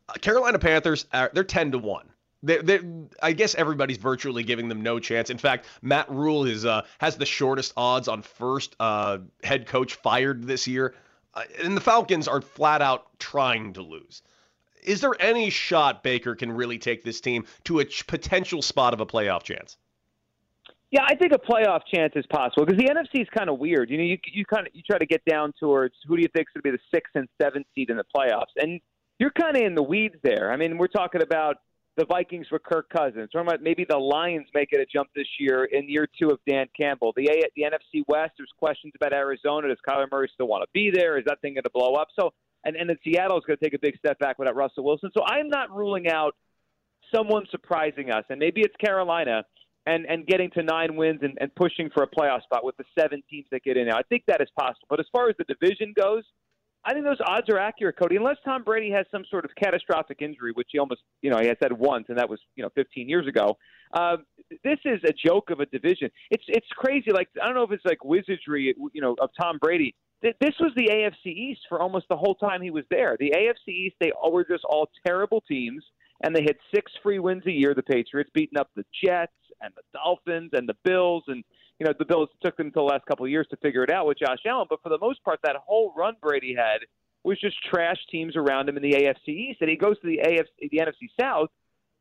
Uh, 0.08 0.12
Carolina 0.14 0.58
Panthers, 0.58 1.06
are, 1.12 1.30
they're 1.34 1.44
10 1.44 1.72
to 1.72 1.78
one. 1.78 2.06
They're, 2.42 2.62
they're, 2.62 2.82
I 3.22 3.32
guess 3.32 3.54
everybody's 3.54 3.98
virtually 3.98 4.44
giving 4.44 4.68
them 4.68 4.82
no 4.82 4.98
chance. 4.98 5.30
In 5.30 5.38
fact, 5.38 5.66
Matt 5.82 6.10
Rhule 6.10 6.44
is 6.44 6.64
uh, 6.64 6.86
has 6.98 7.16
the 7.16 7.26
shortest 7.26 7.72
odds 7.76 8.08
on 8.08 8.22
first 8.22 8.76
uh, 8.80 9.18
head 9.42 9.66
coach 9.66 9.94
fired 9.94 10.44
this 10.44 10.66
year, 10.66 10.94
uh, 11.34 11.42
and 11.62 11.76
the 11.76 11.82
Falcons 11.82 12.28
are 12.28 12.40
flat 12.40 12.80
out 12.80 13.18
trying 13.18 13.74
to 13.74 13.82
lose. 13.82 14.22
Is 14.82 15.00
there 15.00 15.14
any 15.20 15.50
shot 15.50 16.02
Baker 16.02 16.34
can 16.34 16.52
really 16.52 16.78
take 16.78 17.04
this 17.04 17.20
team 17.20 17.44
to 17.64 17.80
a 17.80 17.84
potential 18.06 18.62
spot 18.62 18.94
of 18.94 19.00
a 19.00 19.06
playoff 19.06 19.42
chance? 19.42 19.76
Yeah, 20.90 21.04
I 21.06 21.14
think 21.14 21.32
a 21.32 21.38
playoff 21.38 21.82
chance 21.92 22.14
is 22.16 22.26
possible 22.26 22.66
because 22.66 22.78
the 22.78 22.90
NFC 22.90 23.22
is 23.22 23.28
kind 23.36 23.48
of 23.48 23.58
weird. 23.58 23.90
You 23.90 23.98
know, 23.98 24.04
you 24.04 24.18
you 24.32 24.44
kind 24.44 24.66
of 24.66 24.74
you 24.74 24.82
try 24.82 24.98
to 24.98 25.06
get 25.06 25.24
down 25.24 25.52
towards 25.60 25.94
who 26.06 26.16
do 26.16 26.22
you 26.22 26.28
think 26.34 26.48
is 26.48 26.60
going 26.60 26.72
to 26.72 26.76
be 26.76 26.82
the 26.82 26.96
sixth 26.96 27.14
and 27.14 27.28
seventh 27.40 27.66
seed 27.74 27.90
in 27.90 27.96
the 27.96 28.04
playoffs, 28.14 28.52
and 28.56 28.80
you're 29.20 29.30
kind 29.30 29.56
of 29.56 29.62
in 29.62 29.76
the 29.76 29.82
weeds 29.82 30.16
there. 30.24 30.50
I 30.50 30.56
mean, 30.56 30.78
we're 30.78 30.88
talking 30.88 31.22
about 31.22 31.58
the 31.96 32.06
Vikings 32.06 32.46
with 32.50 32.62
Kirk 32.62 32.88
Cousins. 32.88 33.28
About 33.34 33.62
maybe 33.62 33.84
the 33.88 33.98
Lions 33.98 34.46
make 34.54 34.70
it 34.72 34.80
a 34.80 34.86
jump 34.86 35.10
this 35.14 35.26
year 35.38 35.66
in 35.66 35.88
year 35.88 36.08
two 36.18 36.28
of 36.28 36.38
Dan 36.48 36.66
Campbell. 36.76 37.12
The 37.14 37.28
A, 37.28 37.42
the 37.54 37.62
NFC 37.62 38.02
West, 38.08 38.32
there's 38.38 38.50
questions 38.58 38.92
about 38.96 39.12
Arizona. 39.12 39.68
Does 39.68 39.78
Kyler 39.86 40.10
Murray 40.10 40.30
still 40.32 40.48
want 40.48 40.62
to 40.62 40.68
be 40.72 40.90
there? 40.90 41.18
Is 41.18 41.24
that 41.26 41.40
thing 41.40 41.54
going 41.54 41.64
to 41.64 41.70
blow 41.70 41.94
up? 41.94 42.08
So, 42.18 42.32
and 42.64 42.76
and 42.76 42.88
then 42.88 42.96
Seattle 43.04 43.38
is 43.38 43.44
going 43.46 43.58
to 43.58 43.64
take 43.64 43.74
a 43.74 43.78
big 43.78 43.96
step 43.98 44.18
back 44.18 44.38
without 44.38 44.56
Russell 44.56 44.84
Wilson. 44.84 45.10
So 45.16 45.24
I'm 45.24 45.48
not 45.48 45.74
ruling 45.74 46.08
out 46.08 46.34
someone 47.14 47.46
surprising 47.50 48.10
us, 48.10 48.24
and 48.30 48.38
maybe 48.38 48.60
it's 48.60 48.76
Carolina. 48.76 49.44
And, 49.86 50.04
and 50.04 50.26
getting 50.26 50.50
to 50.50 50.62
nine 50.62 50.94
wins 50.94 51.20
and, 51.22 51.38
and 51.40 51.52
pushing 51.54 51.88
for 51.88 52.02
a 52.02 52.06
playoff 52.06 52.42
spot 52.42 52.64
with 52.64 52.76
the 52.76 52.84
seven 52.96 53.22
teams 53.30 53.46
that 53.50 53.64
get 53.64 53.78
in 53.78 53.88
now. 53.88 53.96
I 53.96 54.02
think 54.02 54.24
that 54.28 54.42
is 54.42 54.48
possible. 54.56 54.86
But 54.90 55.00
as 55.00 55.06
far 55.10 55.30
as 55.30 55.36
the 55.38 55.44
division 55.44 55.94
goes, 55.98 56.22
I 56.84 56.94
think 56.94 57.04
those 57.04 57.20
odds 57.26 57.48
are 57.50 57.58
accurate, 57.58 57.98
Cody. 57.98 58.16
Unless 58.16 58.36
Tom 58.44 58.62
Brady 58.62 58.90
has 58.90 59.04
some 59.10 59.24
sort 59.30 59.44
of 59.44 59.50
catastrophic 59.62 60.22
injury, 60.22 60.52
which 60.52 60.68
he 60.70 60.78
almost, 60.78 61.02
you 61.20 61.30
know, 61.30 61.38
he 61.38 61.46
has 61.46 61.56
had 61.62 61.72
once, 61.72 62.06
and 62.08 62.18
that 62.18 62.28
was, 62.28 62.40
you 62.56 62.62
know, 62.62 62.70
15 62.74 63.08
years 63.08 63.26
ago. 63.26 63.58
Uh, 63.92 64.16
this 64.64 64.78
is 64.84 65.00
a 65.04 65.12
joke 65.12 65.50
of 65.50 65.60
a 65.60 65.66
division. 65.66 66.10
It's 66.30 66.44
it's 66.48 66.66
crazy. 66.76 67.10
Like 67.12 67.28
I 67.40 67.46
don't 67.46 67.54
know 67.54 67.64
if 67.64 67.72
it's 67.72 67.84
like 67.84 68.02
wizardry, 68.04 68.74
you 68.92 69.00
know, 69.00 69.14
of 69.20 69.30
Tom 69.38 69.58
Brady. 69.60 69.94
This 70.22 70.54
was 70.60 70.72
the 70.76 70.88
AFC 70.88 71.32
East 71.32 71.62
for 71.68 71.80
almost 71.80 72.06
the 72.10 72.16
whole 72.16 72.34
time 72.34 72.60
he 72.60 72.70
was 72.70 72.84
there. 72.90 73.16
The 73.18 73.32
AFC 73.34 73.72
East, 73.72 73.96
they 74.00 74.12
were 74.22 74.44
just 74.44 74.64
all 74.64 74.90
terrible 75.06 75.40
teams, 75.40 75.82
and 76.22 76.36
they 76.36 76.42
had 76.42 76.56
six 76.74 76.92
free 77.02 77.18
wins 77.18 77.46
a 77.46 77.50
year. 77.50 77.74
The 77.74 77.82
Patriots 77.82 78.30
beating 78.34 78.58
up 78.58 78.68
the 78.76 78.84
Jets 79.02 79.32
and 79.62 79.72
the 79.74 79.82
Dolphins 79.94 80.50
and 80.52 80.68
the 80.68 80.76
Bills 80.84 81.24
and 81.28 81.42
you 81.80 81.86
know, 81.86 81.94
the 81.98 82.04
Bills 82.04 82.28
took 82.44 82.58
them 82.58 82.66
until 82.66 82.86
the 82.86 82.92
last 82.92 83.06
couple 83.06 83.24
of 83.24 83.30
years 83.30 83.46
to 83.50 83.56
figure 83.56 83.82
it 83.82 83.90
out 83.90 84.06
with 84.06 84.18
Josh 84.18 84.40
Allen. 84.46 84.66
But 84.68 84.82
for 84.82 84.90
the 84.90 84.98
most 84.98 85.24
part, 85.24 85.40
that 85.42 85.56
whole 85.56 85.94
run 85.96 86.14
Brady 86.20 86.54
had 86.54 86.80
was 87.24 87.40
just 87.40 87.56
trash 87.64 87.96
teams 88.10 88.36
around 88.36 88.68
him 88.68 88.76
in 88.76 88.82
the 88.82 88.92
AFC 88.92 89.28
East. 89.28 89.62
And 89.62 89.70
he 89.70 89.76
goes 89.76 89.98
to 90.00 90.06
the 90.06 90.18
AFC, 90.18 90.68
the 90.70 90.78
NFC 90.78 91.08
South. 91.18 91.48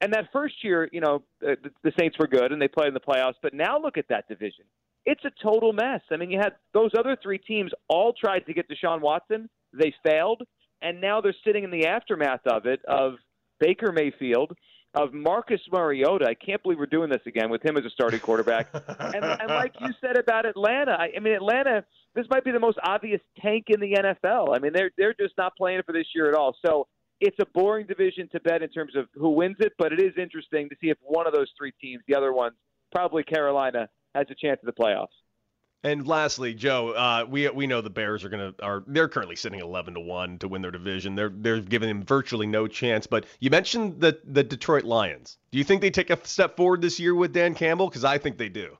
And 0.01 0.13
that 0.13 0.25
first 0.33 0.55
year, 0.63 0.89
you 0.91 0.99
know, 0.99 1.23
the, 1.39 1.55
the 1.83 1.93
Saints 1.97 2.17
were 2.19 2.27
good 2.27 2.51
and 2.51 2.61
they 2.61 2.67
played 2.67 2.89
in 2.89 2.93
the 2.93 2.99
playoffs. 2.99 3.35
But 3.41 3.53
now 3.53 3.79
look 3.79 3.97
at 3.97 4.09
that 4.09 4.27
division. 4.27 4.65
It's 5.09 5.25
a 5.25 5.31
total 5.41 5.73
mess. 5.73 6.01
I 6.11 6.17
mean, 6.17 6.29
you 6.29 6.37
had 6.37 6.53
those 6.73 6.91
other 6.97 7.17
three 7.21 7.39
teams 7.39 7.71
all 7.87 8.13
tried 8.13 8.45
to 8.45 8.53
get 8.53 8.67
Deshaun 8.69 9.01
Watson, 9.01 9.49
they 9.73 9.93
failed, 10.05 10.43
and 10.83 11.01
now 11.01 11.19
they're 11.19 11.35
sitting 11.43 11.63
in 11.63 11.71
the 11.71 11.87
aftermath 11.87 12.45
of 12.45 12.67
it 12.67 12.79
of 12.87 13.13
Baker 13.59 13.91
Mayfield, 13.91 14.55
of 14.93 15.13
Marcus 15.13 15.61
Mariota. 15.71 16.25
I 16.25 16.35
can't 16.35 16.61
believe 16.61 16.77
we're 16.77 16.85
doing 16.85 17.09
this 17.09 17.21
again 17.25 17.49
with 17.49 17.65
him 17.65 17.75
as 17.75 17.85
a 17.85 17.89
starting 17.89 18.19
quarterback. 18.19 18.69
and, 18.73 19.25
and 19.25 19.49
like 19.49 19.73
you 19.81 19.89
said 19.99 20.15
about 20.15 20.45
Atlanta, 20.45 20.91
I, 20.91 21.09
I 21.17 21.19
mean, 21.19 21.33
Atlanta. 21.33 21.83
This 22.15 22.25
might 22.29 22.43
be 22.43 22.51
the 22.51 22.59
most 22.59 22.79
obvious 22.83 23.21
tank 23.39 23.65
in 23.67 23.79
the 23.79 23.93
NFL. 23.93 24.55
I 24.55 24.59
mean, 24.59 24.73
they're 24.73 24.91
they're 24.97 25.13
just 25.13 25.35
not 25.37 25.55
playing 25.55 25.81
for 25.85 25.93
this 25.93 26.07
year 26.15 26.27
at 26.27 26.35
all. 26.35 26.55
So 26.65 26.87
it's 27.21 27.37
a 27.39 27.45
boring 27.53 27.85
division 27.85 28.27
to 28.31 28.39
bet 28.39 28.63
in 28.63 28.69
terms 28.69 28.95
of 28.95 29.07
who 29.13 29.29
wins 29.29 29.57
it, 29.59 29.73
but 29.77 29.93
it 29.93 30.01
is 30.01 30.13
interesting 30.17 30.69
to 30.69 30.75
see 30.81 30.89
if 30.89 30.97
one 31.01 31.27
of 31.27 31.33
those 31.33 31.51
three 31.57 31.73
teams, 31.79 32.01
the 32.07 32.15
other 32.15 32.33
ones, 32.33 32.55
probably 32.91 33.23
Carolina, 33.23 33.89
has 34.15 34.27
a 34.29 34.35
chance 34.35 34.59
at 34.61 34.65
the 34.65 34.81
playoffs. 34.81 35.07
And 35.83 36.05
lastly, 36.05 36.53
Joe, 36.53 36.89
uh, 36.89 37.25
we 37.29 37.47
we 37.49 37.65
know 37.65 37.79
the 37.79 37.89
Bears 37.89 38.25
are 38.25 38.29
gonna 38.29 38.53
are 38.61 38.83
they're 38.87 39.07
currently 39.07 39.37
sitting 39.37 39.61
eleven 39.61 39.93
to 39.93 40.01
one 40.01 40.37
to 40.39 40.49
win 40.49 40.61
their 40.61 40.71
division. 40.71 41.15
They're 41.15 41.31
they're 41.33 41.61
giving 41.61 41.87
them 41.87 42.03
virtually 42.03 42.47
no 42.47 42.67
chance. 42.67 43.07
But 43.07 43.25
you 43.39 43.49
mentioned 43.49 44.01
the 44.01 44.19
the 44.25 44.43
Detroit 44.43 44.83
Lions. 44.83 45.37
Do 45.51 45.57
you 45.57 45.63
think 45.63 45.79
they 45.79 45.91
take 45.91 46.09
a 46.09 46.19
step 46.27 46.57
forward 46.57 46.81
this 46.81 46.99
year 46.99 47.15
with 47.15 47.31
Dan 47.31 47.55
Campbell? 47.55 47.87
Because 47.87 48.03
I 48.03 48.17
think 48.17 48.37
they 48.37 48.49
do. 48.49 48.77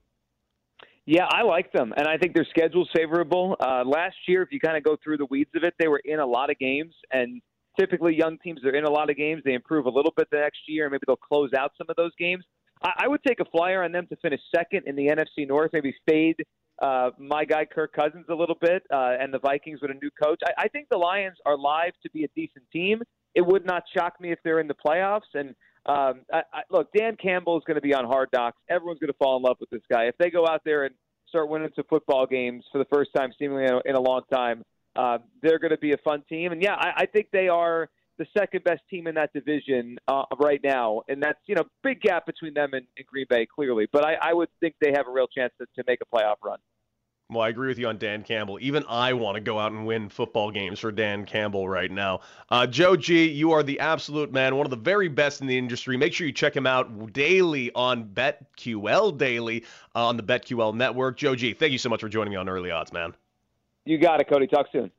Yeah, 1.05 1.25
I 1.31 1.41
like 1.41 1.71
them, 1.71 1.93
and 1.95 2.05
I 2.05 2.17
think 2.17 2.35
their 2.35 2.45
schedule's 2.49 2.89
favorable. 2.93 3.55
Uh, 3.59 3.83
last 3.83 4.17
year, 4.27 4.43
if 4.43 4.51
you 4.51 4.59
kind 4.59 4.77
of 4.77 4.83
go 4.83 4.97
through 5.01 5.17
the 5.17 5.25
weeds 5.25 5.49
of 5.55 5.63
it, 5.63 5.73
they 5.79 5.87
were 5.87 6.01
in 6.05 6.19
a 6.19 6.25
lot 6.25 6.51
of 6.51 6.59
games, 6.59 6.93
and 7.11 7.41
typically 7.79 8.15
young 8.15 8.37
teams 8.39 8.63
are 8.63 8.75
in 8.75 8.83
a 8.83 8.91
lot 8.91 9.09
of 9.09 9.15
games. 9.15 9.41
They 9.43 9.53
improve 9.53 9.85
a 9.85 9.89
little 9.89 10.13
bit 10.15 10.27
the 10.31 10.37
next 10.37 10.59
year, 10.67 10.83
and 10.85 10.91
maybe 10.91 11.05
they'll 11.07 11.15
close 11.15 11.51
out 11.57 11.71
some 11.77 11.87
of 11.89 11.95
those 11.95 12.11
games. 12.19 12.43
I, 12.81 12.91
I 13.03 13.07
would 13.07 13.23
take 13.23 13.39
a 13.39 13.45
flyer 13.45 13.83
on 13.83 13.91
them 13.91 14.07
to 14.07 14.15
finish 14.17 14.41
second 14.55 14.83
in 14.87 14.95
the 14.95 15.07
NFC 15.07 15.47
North, 15.47 15.71
maybe 15.73 15.95
fade 16.07 16.43
uh, 16.81 17.11
my 17.17 17.45
guy 17.45 17.65
Kirk 17.65 17.93
Cousins 17.93 18.25
a 18.29 18.33
little 18.33 18.57
bit, 18.59 18.83
uh, 18.91 19.15
and 19.19 19.33
the 19.33 19.39
Vikings 19.39 19.81
with 19.81 19.91
a 19.91 19.95
new 19.95 20.09
coach. 20.21 20.39
I, 20.45 20.63
I 20.63 20.67
think 20.69 20.87
the 20.89 20.97
Lions 20.97 21.37
are 21.45 21.57
live 21.57 21.91
to 22.03 22.09
be 22.11 22.23
a 22.23 22.27
decent 22.35 22.63
team. 22.71 23.01
It 23.35 23.41
would 23.41 23.65
not 23.65 23.83
shock 23.95 24.19
me 24.19 24.31
if 24.31 24.39
they're 24.43 24.59
in 24.59 24.67
the 24.67 24.75
playoffs. 24.75 25.21
And 25.33 25.49
um, 25.85 26.21
I, 26.31 26.41
I, 26.53 26.61
look, 26.69 26.91
Dan 26.95 27.17
Campbell 27.21 27.57
is 27.57 27.63
going 27.65 27.75
to 27.75 27.81
be 27.81 27.93
on 27.93 28.05
hard 28.05 28.29
knocks. 28.33 28.57
Everyone's 28.69 28.99
going 28.99 29.11
to 29.11 29.17
fall 29.17 29.37
in 29.37 29.43
love 29.43 29.57
with 29.59 29.69
this 29.69 29.81
guy. 29.91 30.05
If 30.05 30.17
they 30.17 30.29
go 30.29 30.47
out 30.47 30.61
there 30.63 30.85
and 30.85 30.95
start 31.27 31.49
winning 31.49 31.69
some 31.75 31.85
football 31.89 32.25
games 32.25 32.63
for 32.71 32.77
the 32.77 32.85
first 32.85 33.11
time, 33.15 33.31
seemingly 33.37 33.65
in 33.65 33.73
a, 33.73 33.81
in 33.85 33.95
a 33.95 34.01
long 34.01 34.21
time, 34.31 34.63
uh, 34.95 35.19
they're 35.41 35.59
going 35.59 35.71
to 35.71 35.77
be 35.77 35.91
a 35.91 35.97
fun 35.97 36.23
team. 36.29 36.51
And 36.51 36.61
yeah, 36.61 36.75
I, 36.75 36.91
I 36.97 37.05
think 37.05 37.27
they 37.31 37.49
are 37.49 37.89
the 38.19 38.27
second 38.37 38.63
best 38.65 38.81
team 38.89 39.07
in 39.07 39.15
that 39.15 39.33
division 39.33 39.97
uh, 40.07 40.25
right 40.39 40.59
now, 40.63 41.01
and 41.07 41.23
that's 41.23 41.39
you 41.47 41.55
know 41.55 41.63
big 41.81 42.01
gap 42.01 42.27
between 42.27 42.53
them 42.53 42.73
and, 42.73 42.85
and 42.97 43.07
Green 43.07 43.25
Bay 43.27 43.47
clearly. 43.47 43.87
But 43.91 44.05
I, 44.05 44.15
I 44.21 44.33
would 44.33 44.49
think 44.59 44.75
they 44.79 44.91
have 44.91 45.07
a 45.07 45.11
real 45.11 45.27
chance 45.27 45.53
to, 45.59 45.65
to 45.77 45.83
make 45.87 45.99
a 46.01 46.15
playoff 46.15 46.35
run. 46.43 46.59
Well, 47.31 47.41
I 47.41 47.49
agree 47.49 47.67
with 47.67 47.77
you 47.77 47.87
on 47.87 47.99
Dan 47.99 48.23
Campbell. 48.23 48.57
Even 48.59 48.83
I 48.89 49.13
want 49.13 49.35
to 49.35 49.41
go 49.41 49.59
out 49.59 49.71
and 49.71 49.85
win 49.85 50.09
football 50.09 50.49
games 50.49 50.79
for 50.79 50.91
Dan 50.91 51.25
Campbell 51.25 51.69
right 51.69 51.91
now. 51.91 52.21
Uh, 52.49 52.65
Joe 52.65 52.95
G, 52.95 53.29
you 53.29 53.51
are 53.51 53.61
the 53.61 53.79
absolute 53.79 54.33
man, 54.33 54.55
one 54.55 54.65
of 54.65 54.71
the 54.71 54.77
very 54.77 55.07
best 55.07 55.39
in 55.39 55.47
the 55.47 55.57
industry. 55.57 55.95
Make 55.95 56.11
sure 56.11 56.25
you 56.25 56.33
check 56.33 56.55
him 56.55 56.65
out 56.65 57.13
daily 57.13 57.71
on 57.73 58.05
BetQL 58.05 59.15
Daily 59.17 59.63
uh, 59.95 60.07
on 60.07 60.17
the 60.17 60.23
BetQL 60.23 60.73
network. 60.73 61.17
Joe 61.17 61.35
G, 61.35 61.53
thank 61.53 61.71
you 61.71 61.77
so 61.77 61.87
much 61.87 62.01
for 62.01 62.09
joining 62.09 62.31
me 62.31 62.35
on 62.35 62.49
Early 62.49 62.71
Odds, 62.71 62.91
man. 62.91 63.13
You 63.85 63.99
got 63.99 64.19
it, 64.19 64.27
Cody. 64.27 64.47
Talk 64.47 64.65
soon. 64.71 64.91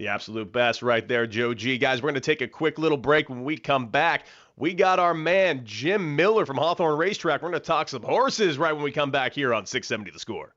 The 0.00 0.08
absolute 0.08 0.50
best 0.50 0.80
right 0.80 1.06
there, 1.06 1.26
Joe 1.26 1.52
G. 1.52 1.76
Guys, 1.76 2.00
we're 2.00 2.06
going 2.06 2.14
to 2.14 2.20
take 2.22 2.40
a 2.40 2.48
quick 2.48 2.78
little 2.78 2.96
break. 2.96 3.28
When 3.28 3.44
we 3.44 3.58
come 3.58 3.88
back, 3.88 4.24
we 4.56 4.72
got 4.72 4.98
our 4.98 5.12
man, 5.12 5.60
Jim 5.66 6.16
Miller 6.16 6.46
from 6.46 6.56
Hawthorne 6.56 6.96
Racetrack. 6.96 7.42
We're 7.42 7.50
going 7.50 7.60
to 7.60 7.66
talk 7.66 7.90
some 7.90 8.02
horses 8.02 8.56
right 8.56 8.72
when 8.72 8.82
we 8.82 8.92
come 8.92 9.10
back 9.10 9.34
here 9.34 9.52
on 9.52 9.66
670 9.66 10.10
The 10.10 10.18
Score. 10.18 10.54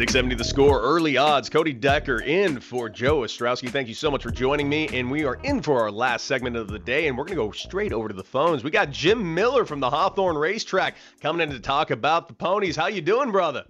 670 0.00 0.34
the 0.34 0.44
score, 0.44 0.80
early 0.80 1.18
odds. 1.18 1.50
Cody 1.50 1.74
Decker 1.74 2.22
in 2.22 2.58
for 2.58 2.88
Joe 2.88 3.18
Ostrowski. 3.18 3.68
Thank 3.68 3.86
you 3.86 3.92
so 3.92 4.10
much 4.10 4.22
for 4.22 4.30
joining 4.30 4.66
me. 4.66 4.88
And 4.94 5.10
we 5.10 5.26
are 5.26 5.34
in 5.42 5.60
for 5.60 5.78
our 5.78 5.90
last 5.90 6.24
segment 6.24 6.56
of 6.56 6.68
the 6.68 6.78
day, 6.78 7.08
and 7.08 7.18
we're 7.18 7.24
going 7.24 7.36
to 7.36 7.44
go 7.44 7.50
straight 7.50 7.92
over 7.92 8.08
to 8.08 8.14
the 8.14 8.24
phones. 8.24 8.64
We 8.64 8.70
got 8.70 8.88
Jim 8.92 9.34
Miller 9.34 9.66
from 9.66 9.78
the 9.78 9.90
Hawthorne 9.90 10.38
Racetrack 10.38 10.96
coming 11.20 11.46
in 11.46 11.54
to 11.54 11.60
talk 11.60 11.90
about 11.90 12.28
the 12.28 12.32
ponies. 12.32 12.76
How 12.76 12.86
you 12.86 13.02
doing, 13.02 13.30
brother? 13.30 13.66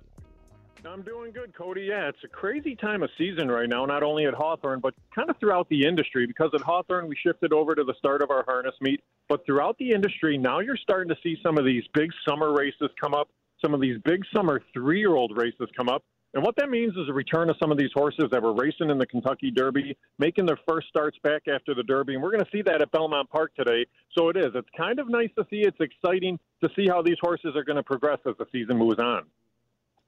I'm 0.87 1.03
doing 1.03 1.33
good, 1.33 1.53
Cody. 1.53 1.87
Yeah, 1.89 2.09
it's 2.09 2.23
a 2.23 2.29
crazy 2.29 2.77
time 2.77 3.03
of 3.03 3.11
season 3.19 3.51
right 3.51 3.69
now, 3.69 3.85
not 3.85 4.05
only 4.05 4.27
at 4.27 4.35
Hawthorne, 4.35 4.79
but 4.79 4.95
kind 5.13 5.31
of 5.31 5.37
throughout 5.39 5.69
the 5.69 5.85
industry. 5.85 6.29
Because 6.29 6.51
at 6.55 6.61
Hawthorne, 6.61 7.09
we 7.09 7.17
shifted 7.17 7.53
over 7.53 7.75
to 7.75 7.83
the 7.83 7.95
start 7.99 8.23
of 8.23 8.31
our 8.31 8.45
harness 8.45 8.77
meet. 8.81 9.01
But 9.29 9.45
throughout 9.45 9.79
the 9.79 9.91
industry, 9.91 10.39
now 10.39 10.61
you're 10.61 10.77
starting 10.77 11.09
to 11.09 11.21
see 11.25 11.39
some 11.43 11.59
of 11.59 11.65
these 11.65 11.83
big 11.93 12.13
summer 12.25 12.53
races 12.53 12.89
come 13.01 13.15
up, 13.15 13.31
some 13.61 13.75
of 13.75 13.81
these 13.81 13.99
big 14.05 14.23
summer 14.33 14.63
three 14.73 15.01
year 15.01 15.17
old 15.17 15.37
races 15.37 15.69
come 15.77 15.89
up. 15.89 16.05
And 16.33 16.45
what 16.45 16.55
that 16.57 16.71
means 16.71 16.93
is 16.97 17.09
a 17.09 17.13
return 17.13 17.51
of 17.51 17.57
some 17.61 17.73
of 17.73 17.79
these 17.79 17.91
horses 17.93 18.27
that 18.31 18.41
were 18.41 18.55
racing 18.55 18.89
in 18.89 18.99
the 18.99 19.07
Kentucky 19.07 19.51
Derby, 19.51 19.97
making 20.19 20.47
their 20.47 20.59
first 20.69 20.87
starts 20.89 21.19
back 21.25 21.49
after 21.49 21.75
the 21.75 21.83
Derby. 21.83 22.15
And 22.15 22.23
we're 22.23 22.31
going 22.31 22.45
to 22.45 22.51
see 22.53 22.63
that 22.63 22.81
at 22.81 22.93
Belmont 22.93 23.29
Park 23.31 23.53
today. 23.57 23.85
So 24.17 24.29
it 24.29 24.37
is. 24.37 24.53
It's 24.55 24.69
kind 24.77 25.01
of 25.01 25.09
nice 25.09 25.31
to 25.37 25.45
see. 25.51 25.63
It's 25.63 25.81
exciting 25.81 26.39
to 26.63 26.71
see 26.77 26.87
how 26.87 27.03
these 27.03 27.17
horses 27.21 27.57
are 27.57 27.65
going 27.65 27.77
to 27.77 27.83
progress 27.83 28.19
as 28.27 28.37
the 28.39 28.47
season 28.53 28.77
moves 28.77 29.01
on. 29.01 29.25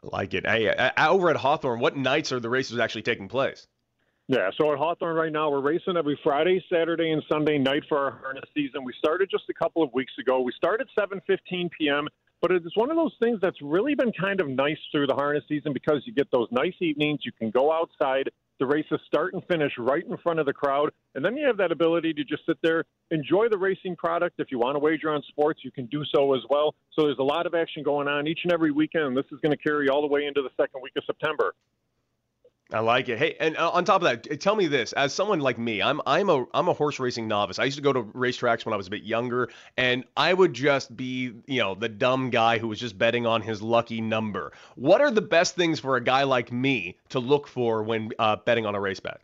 I 0.05 0.17
like 0.17 0.35
it. 0.35 0.47
Hey, 0.47 0.69
uh, 0.69 1.09
over 1.09 1.29
at 1.29 1.37
Hawthorne, 1.37 1.81
what 1.81 1.97
nights 1.97 2.31
are 2.31 2.39
the 2.39 2.51
races 2.51 2.79
actually 2.79 3.03
taking 3.03 3.29
place? 3.29 3.67
Yeah, 4.29 4.51
so 4.57 4.73
at 4.73 4.79
Hawthorne 4.79 5.17
right 5.17 5.33
now, 5.33 5.51
we're 5.51 5.61
racing 5.61 5.97
every 5.97 6.19
Friday, 6.23 6.65
Saturday, 6.73 7.11
and 7.11 7.23
Sunday 7.29 7.59
night 7.59 7.83
for 7.89 7.99
our 7.99 8.11
harness 8.23 8.45
season. 8.55 8.85
We 8.85 8.95
started 8.97 9.29
just 9.31 9.45
a 9.51 9.55
couple 9.55 9.83
of 9.83 9.93
weeks 9.93 10.13
ago. 10.19 10.41
We 10.41 10.53
started 10.53 10.89
7:15 10.97 11.71
p.m. 11.73 12.09
But 12.43 12.51
it's 12.51 12.77
one 12.77 12.91
of 12.91 12.97
those 12.97 13.15
things 13.23 13.39
that's 13.41 13.63
really 13.63 13.95
been 13.95 14.13
kind 14.13 14.41
of 14.41 14.49
nice 14.49 14.79
through 14.91 15.07
the 15.07 15.15
harness 15.15 15.45
season 15.49 15.73
because 15.73 16.03
you 16.05 16.13
get 16.13 16.29
those 16.33 16.49
nice 16.51 16.75
evenings. 16.81 17.21
You 17.25 17.31
can 17.31 17.51
go 17.51 17.73
outside. 17.73 18.31
The 18.59 18.67
races 18.67 18.99
start 19.07 19.35
and 19.35 19.45
finish 19.47 19.73
right 19.79 20.05
in 20.05 20.17
front 20.19 20.41
of 20.41 20.47
the 20.47 20.53
crowd. 20.53 20.91
And 21.15 21.25
then 21.25 21.37
you 21.37 21.47
have 21.47 21.57
that 21.59 21.71
ability 21.71 22.13
to 22.15 22.25
just 22.25 22.45
sit 22.45 22.59
there, 22.63 22.85
enjoy 23.13 23.49
the 23.49 23.59
racing 23.59 23.95
product. 23.95 24.41
If 24.41 24.49
you 24.51 24.59
want 24.59 24.75
to 24.75 24.81
wager 24.81 25.11
on 25.11 25.23
sports, 25.29 25.61
you 25.65 25.71
can 25.71 25.87
do 25.87 26.03
so 26.13 26.35
as 26.35 26.41
well. 26.51 26.75
So 26.95 27.07
there's 27.07 27.19
a 27.21 27.25
lot 27.25 27.47
of 27.47 27.55
action 27.55 27.85
going 27.85 28.09
on 28.09 28.27
each 28.27 28.41
and 28.43 28.53
every 28.53 28.73
weekend. 28.73 29.05
And 29.05 29.17
this 29.17 29.27
is 29.31 29.39
going 29.41 29.57
to 29.57 29.63
carry 29.63 29.89
all 29.89 30.01
the 30.01 30.09
way 30.09 30.27
into 30.27 30.43
the 30.43 30.51
second 30.61 30.83
week 30.83 30.95
of 30.97 31.05
September. 31.07 31.55
I 32.73 32.81
like 32.81 33.09
it. 33.09 33.19
Hey, 33.19 33.37
and 33.39 33.57
uh, 33.57 33.71
on 33.71 33.85
top 33.85 34.03
of 34.03 34.05
that, 34.05 34.41
tell 34.41 34.57
me 34.57 34.67
this: 34.67 34.93
as 34.95 35.13
someone 35.13 35.41
like 35.41 35.59
me, 35.59 35.83
I'm 35.83 36.01
I'm 36.07 36.31
a 36.31 36.47
I'm 36.55 36.69
a 36.69 36.73
horse 36.73 36.99
racing 36.99 37.29
novice. 37.29 37.59
I 37.59 37.65
used 37.65 37.77
to 37.77 37.83
go 37.83 37.93
to 37.93 38.03
racetracks 38.03 38.65
when 38.65 38.73
I 38.73 38.77
was 38.77 38.87
a 38.87 38.91
bit 38.91 39.03
younger, 39.03 39.51
and 39.77 40.05
I 40.17 40.33
would 40.33 40.55
just 40.55 40.97
be, 40.97 41.33
you 41.47 41.61
know, 41.61 41.75
the 41.75 41.89
dumb 41.89 42.31
guy 42.31 42.59
who 42.59 42.69
was 42.69 42.81
just 42.81 42.97
betting 42.97 43.27
on 43.27 43.43
his 43.43 43.61
lucky 43.61 44.01
number. 44.01 44.53
What 44.77 45.01
are 45.01 45.11
the 45.11 45.23
best 45.23 45.55
things 45.55 45.81
for 45.81 45.97
a 45.97 46.01
guy 46.03 46.23
like 46.23 46.51
me 46.51 46.97
to 47.11 47.19
look 47.21 47.47
for 47.47 47.83
when 47.83 48.11
uh, 48.19 48.37
betting 48.37 48.65
on 48.65 48.75
a 48.75 48.81
race 48.81 49.01
bet? 49.01 49.21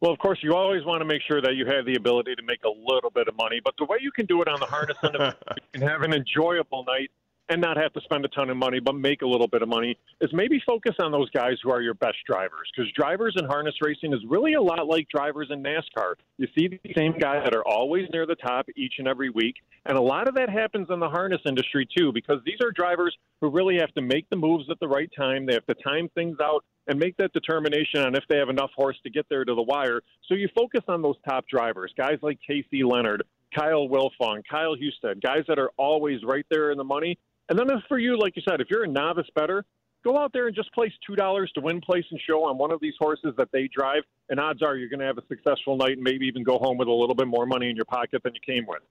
Well, 0.00 0.10
of 0.10 0.18
course, 0.18 0.40
you 0.42 0.56
always 0.56 0.84
want 0.84 1.00
to 1.00 1.04
make 1.04 1.22
sure 1.22 1.40
that 1.40 1.54
you 1.54 1.64
have 1.66 1.86
the 1.86 1.94
ability 1.94 2.34
to 2.34 2.42
make 2.42 2.64
a 2.64 2.92
little 2.92 3.10
bit 3.10 3.28
of 3.28 3.36
money. 3.36 3.60
But 3.62 3.74
the 3.78 3.84
way 3.84 3.98
you 4.00 4.10
can 4.10 4.26
do 4.26 4.42
it 4.42 4.48
on 4.48 4.58
the 4.58 4.66
harness 4.66 4.96
end, 5.04 5.14
of 5.14 5.20
it, 5.32 5.36
you 5.56 5.80
can 5.80 5.88
have 5.88 6.02
an 6.02 6.12
enjoyable 6.12 6.84
night 6.84 7.10
and 7.48 7.60
not 7.60 7.76
have 7.76 7.92
to 7.92 8.00
spend 8.02 8.24
a 8.24 8.28
ton 8.28 8.50
of 8.50 8.56
money, 8.56 8.80
but 8.80 8.94
make 8.94 9.22
a 9.22 9.26
little 9.26 9.48
bit 9.48 9.62
of 9.62 9.68
money, 9.68 9.98
is 10.20 10.30
maybe 10.32 10.62
focus 10.66 10.94
on 11.00 11.12
those 11.12 11.28
guys 11.30 11.54
who 11.62 11.70
are 11.70 11.82
your 11.82 11.94
best 11.94 12.16
drivers. 12.26 12.70
Because 12.74 12.90
drivers 12.92 13.34
in 13.38 13.44
harness 13.44 13.74
racing 13.82 14.12
is 14.12 14.20
really 14.28 14.54
a 14.54 14.62
lot 14.62 14.86
like 14.86 15.08
drivers 15.08 15.48
in 15.50 15.62
NASCAR. 15.62 16.14
You 16.38 16.46
see 16.56 16.68
the 16.68 16.80
same 16.96 17.18
guys 17.18 17.42
that 17.44 17.54
are 17.54 17.66
always 17.66 18.08
near 18.12 18.26
the 18.26 18.36
top 18.36 18.66
each 18.76 18.94
and 18.98 19.08
every 19.08 19.30
week. 19.30 19.56
And 19.84 19.98
a 19.98 20.02
lot 20.02 20.28
of 20.28 20.34
that 20.36 20.48
happens 20.48 20.88
in 20.90 21.00
the 21.00 21.08
harness 21.08 21.40
industry, 21.44 21.86
too, 21.96 22.12
because 22.12 22.38
these 22.46 22.58
are 22.64 22.70
drivers 22.70 23.16
who 23.40 23.50
really 23.50 23.76
have 23.78 23.92
to 23.94 24.02
make 24.02 24.30
the 24.30 24.36
moves 24.36 24.70
at 24.70 24.78
the 24.80 24.88
right 24.88 25.10
time. 25.16 25.46
They 25.46 25.54
have 25.54 25.66
to 25.66 25.74
time 25.74 26.08
things 26.14 26.36
out 26.40 26.64
and 26.86 26.98
make 26.98 27.16
that 27.16 27.32
determination 27.32 28.00
on 28.00 28.14
if 28.14 28.24
they 28.28 28.38
have 28.38 28.48
enough 28.48 28.70
horse 28.74 28.96
to 29.04 29.10
get 29.10 29.26
there 29.28 29.44
to 29.44 29.54
the 29.54 29.62
wire. 29.62 30.00
So 30.28 30.34
you 30.34 30.48
focus 30.54 30.82
on 30.88 31.02
those 31.02 31.16
top 31.28 31.46
drivers, 31.48 31.92
guys 31.96 32.18
like 32.22 32.38
Casey 32.46 32.82
Leonard, 32.82 33.24
Kyle 33.54 33.88
Wilfong, 33.88 34.42
Kyle 34.50 34.74
Husted, 34.74 35.22
guys 35.22 35.44
that 35.48 35.58
are 35.58 35.70
always 35.76 36.24
right 36.24 36.46
there 36.50 36.70
in 36.70 36.78
the 36.78 36.84
money 36.84 37.18
and 37.48 37.58
then 37.58 37.70
as 37.70 37.82
for 37.88 37.98
you, 37.98 38.18
like 38.18 38.36
you 38.36 38.42
said, 38.48 38.60
if 38.60 38.68
you're 38.70 38.84
a 38.84 38.88
novice 38.88 39.26
better, 39.34 39.64
go 40.04 40.18
out 40.18 40.32
there 40.32 40.46
and 40.46 40.56
just 40.56 40.72
place 40.72 40.92
two 41.06 41.16
dollars 41.16 41.50
to 41.54 41.60
win, 41.60 41.80
place, 41.80 42.04
and 42.10 42.20
show 42.26 42.44
on 42.44 42.58
one 42.58 42.72
of 42.72 42.80
these 42.80 42.94
horses 42.98 43.34
that 43.36 43.50
they 43.52 43.68
drive, 43.68 44.02
and 44.28 44.40
odds 44.40 44.62
are 44.62 44.76
you're 44.76 44.88
going 44.88 45.00
to 45.00 45.06
have 45.06 45.18
a 45.18 45.26
successful 45.28 45.76
night 45.76 45.92
and 45.92 46.02
maybe 46.02 46.26
even 46.26 46.42
go 46.42 46.58
home 46.58 46.78
with 46.78 46.88
a 46.88 46.92
little 46.92 47.14
bit 47.14 47.26
more 47.26 47.46
money 47.46 47.70
in 47.70 47.76
your 47.76 47.84
pocket 47.84 48.22
than 48.22 48.34
you 48.34 48.40
came 48.40 48.66
with. 48.66 48.82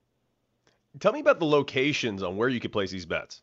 Tell 1.00 1.12
me 1.12 1.20
about 1.20 1.38
the 1.38 1.46
locations 1.46 2.22
on 2.22 2.36
where 2.36 2.48
you 2.48 2.60
could 2.60 2.72
place 2.72 2.90
these 2.90 3.06
bets. 3.06 3.42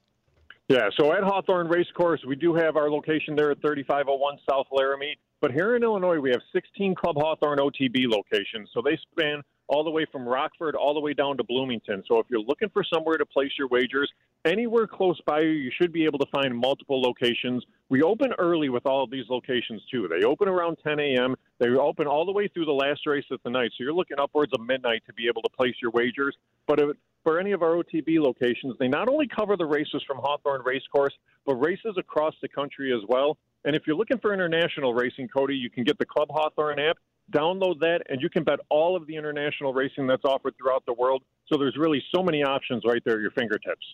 Yeah, 0.67 0.89
so 0.99 1.13
at 1.13 1.23
Hawthorne 1.23 1.67
Racecourse, 1.67 2.23
we 2.27 2.35
do 2.35 2.53
have 2.53 2.77
our 2.77 2.91
location 2.91 3.35
there 3.35 3.49
at 3.49 3.59
3501 3.59 4.37
South 4.47 4.67
Laramie. 4.71 5.17
But 5.41 5.51
here 5.51 5.75
in 5.75 5.83
Illinois, 5.83 6.19
we 6.19 6.29
have 6.29 6.41
16 6.53 6.93
Club 6.93 7.15
Hawthorne 7.17 7.57
OTB 7.57 8.07
locations. 8.07 8.69
So 8.73 8.81
they 8.83 8.99
span 9.11 9.41
all 9.69 9.83
the 9.83 9.89
way 9.89 10.05
from 10.11 10.27
Rockford 10.27 10.75
all 10.75 10.95
the 10.95 10.99
way 10.99 11.13
down 11.13 11.37
to 11.37 11.43
Bloomington. 11.43 12.03
So 12.07 12.19
if 12.19 12.25
you're 12.29 12.41
looking 12.41 12.69
for 12.69 12.83
somewhere 12.83 13.17
to 13.17 13.25
place 13.25 13.51
your 13.57 13.67
wagers, 13.67 14.11
anywhere 14.43 14.87
close 14.87 15.19
by 15.25 15.41
you, 15.41 15.49
you 15.49 15.71
should 15.79 15.93
be 15.93 16.05
able 16.05 16.17
to 16.19 16.25
find 16.31 16.57
multiple 16.57 17.01
locations 17.01 17.63
We 17.89 18.01
open 18.01 18.33
early 18.39 18.69
with 18.69 18.85
all 18.85 19.03
of 19.03 19.11
these 19.11 19.25
locations 19.29 19.81
too. 19.91 20.07
They 20.07 20.25
open 20.25 20.47
around 20.47 20.77
10 20.85 20.99
a.m. 20.99 21.35
They 21.59 21.69
open 21.69 22.07
all 22.07 22.25
the 22.25 22.31
way 22.31 22.47
through 22.47 22.65
the 22.65 22.71
last 22.71 23.05
race 23.05 23.25
of 23.31 23.39
the 23.43 23.51
night. 23.51 23.71
So 23.77 23.83
you're 23.83 23.93
looking 23.93 24.19
upwards 24.19 24.51
of 24.53 24.65
midnight 24.65 25.03
to 25.05 25.13
be 25.13 25.27
able 25.27 25.43
to 25.43 25.49
place 25.49 25.75
your 25.81 25.91
wagers. 25.91 26.35
But 26.67 26.79
if, 26.79 26.97
for 27.23 27.39
any 27.39 27.51
of 27.51 27.61
our 27.61 27.75
OTB 27.75 28.19
locations, 28.19 28.75
they 28.79 28.87
not 28.87 29.07
only 29.07 29.27
cover 29.27 29.55
the 29.55 29.65
races 29.65 30.03
from 30.07 30.17
Hawthorne 30.17 30.61
Racecourse, 30.63 31.13
but 31.45 31.55
races 31.55 31.95
across 31.97 32.33
the 32.41 32.47
country 32.47 32.93
as 32.93 33.01
well. 33.07 33.37
And 33.65 33.75
if 33.75 33.83
you're 33.85 33.95
looking 33.95 34.19
for 34.19 34.33
international 34.33 34.93
racing, 34.93 35.27
Cody, 35.27 35.55
you 35.55 35.69
can 35.69 35.83
get 35.83 35.97
the 35.97 36.05
Club 36.05 36.29
Hawthorne 36.31 36.79
app, 36.79 36.97
download 37.31 37.79
that, 37.79 38.01
and 38.09 38.21
you 38.21 38.29
can 38.29 38.43
bet 38.43 38.59
all 38.69 38.95
of 38.95 39.07
the 39.07 39.15
international 39.15 39.73
racing 39.73 40.07
that's 40.07 40.25
offered 40.25 40.55
throughout 40.57 40.85
the 40.85 40.93
world. 40.93 41.23
So 41.51 41.57
there's 41.57 41.77
really 41.77 42.03
so 42.13 42.21
many 42.23 42.43
options 42.43 42.83
right 42.85 43.01
there 43.05 43.15
at 43.15 43.21
your 43.21 43.31
fingertips. 43.31 43.85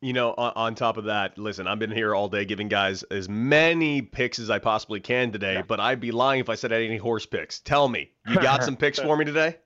You 0.00 0.12
know, 0.12 0.32
on, 0.38 0.52
on, 0.54 0.74
top 0.76 0.96
of 0.96 1.06
that, 1.06 1.36
listen, 1.38 1.66
I've 1.66 1.80
been 1.80 1.90
here 1.90 2.14
all 2.14 2.28
day 2.28 2.44
giving 2.44 2.68
guys 2.68 3.02
as 3.04 3.28
many 3.28 4.00
picks 4.00 4.38
as 4.38 4.48
I 4.48 4.60
possibly 4.60 5.00
can 5.00 5.32
today, 5.32 5.60
but 5.66 5.80
I'd 5.80 5.98
be 5.98 6.12
lying 6.12 6.40
if 6.40 6.48
I 6.48 6.54
said 6.54 6.72
I 6.72 6.76
had 6.76 6.84
any 6.84 6.98
horse 6.98 7.26
picks. 7.26 7.58
Tell 7.58 7.88
me, 7.88 8.12
you 8.28 8.36
got 8.40 8.62
some 8.62 8.76
picks 8.76 9.00
for 9.00 9.16
me 9.16 9.24
today? 9.24 9.56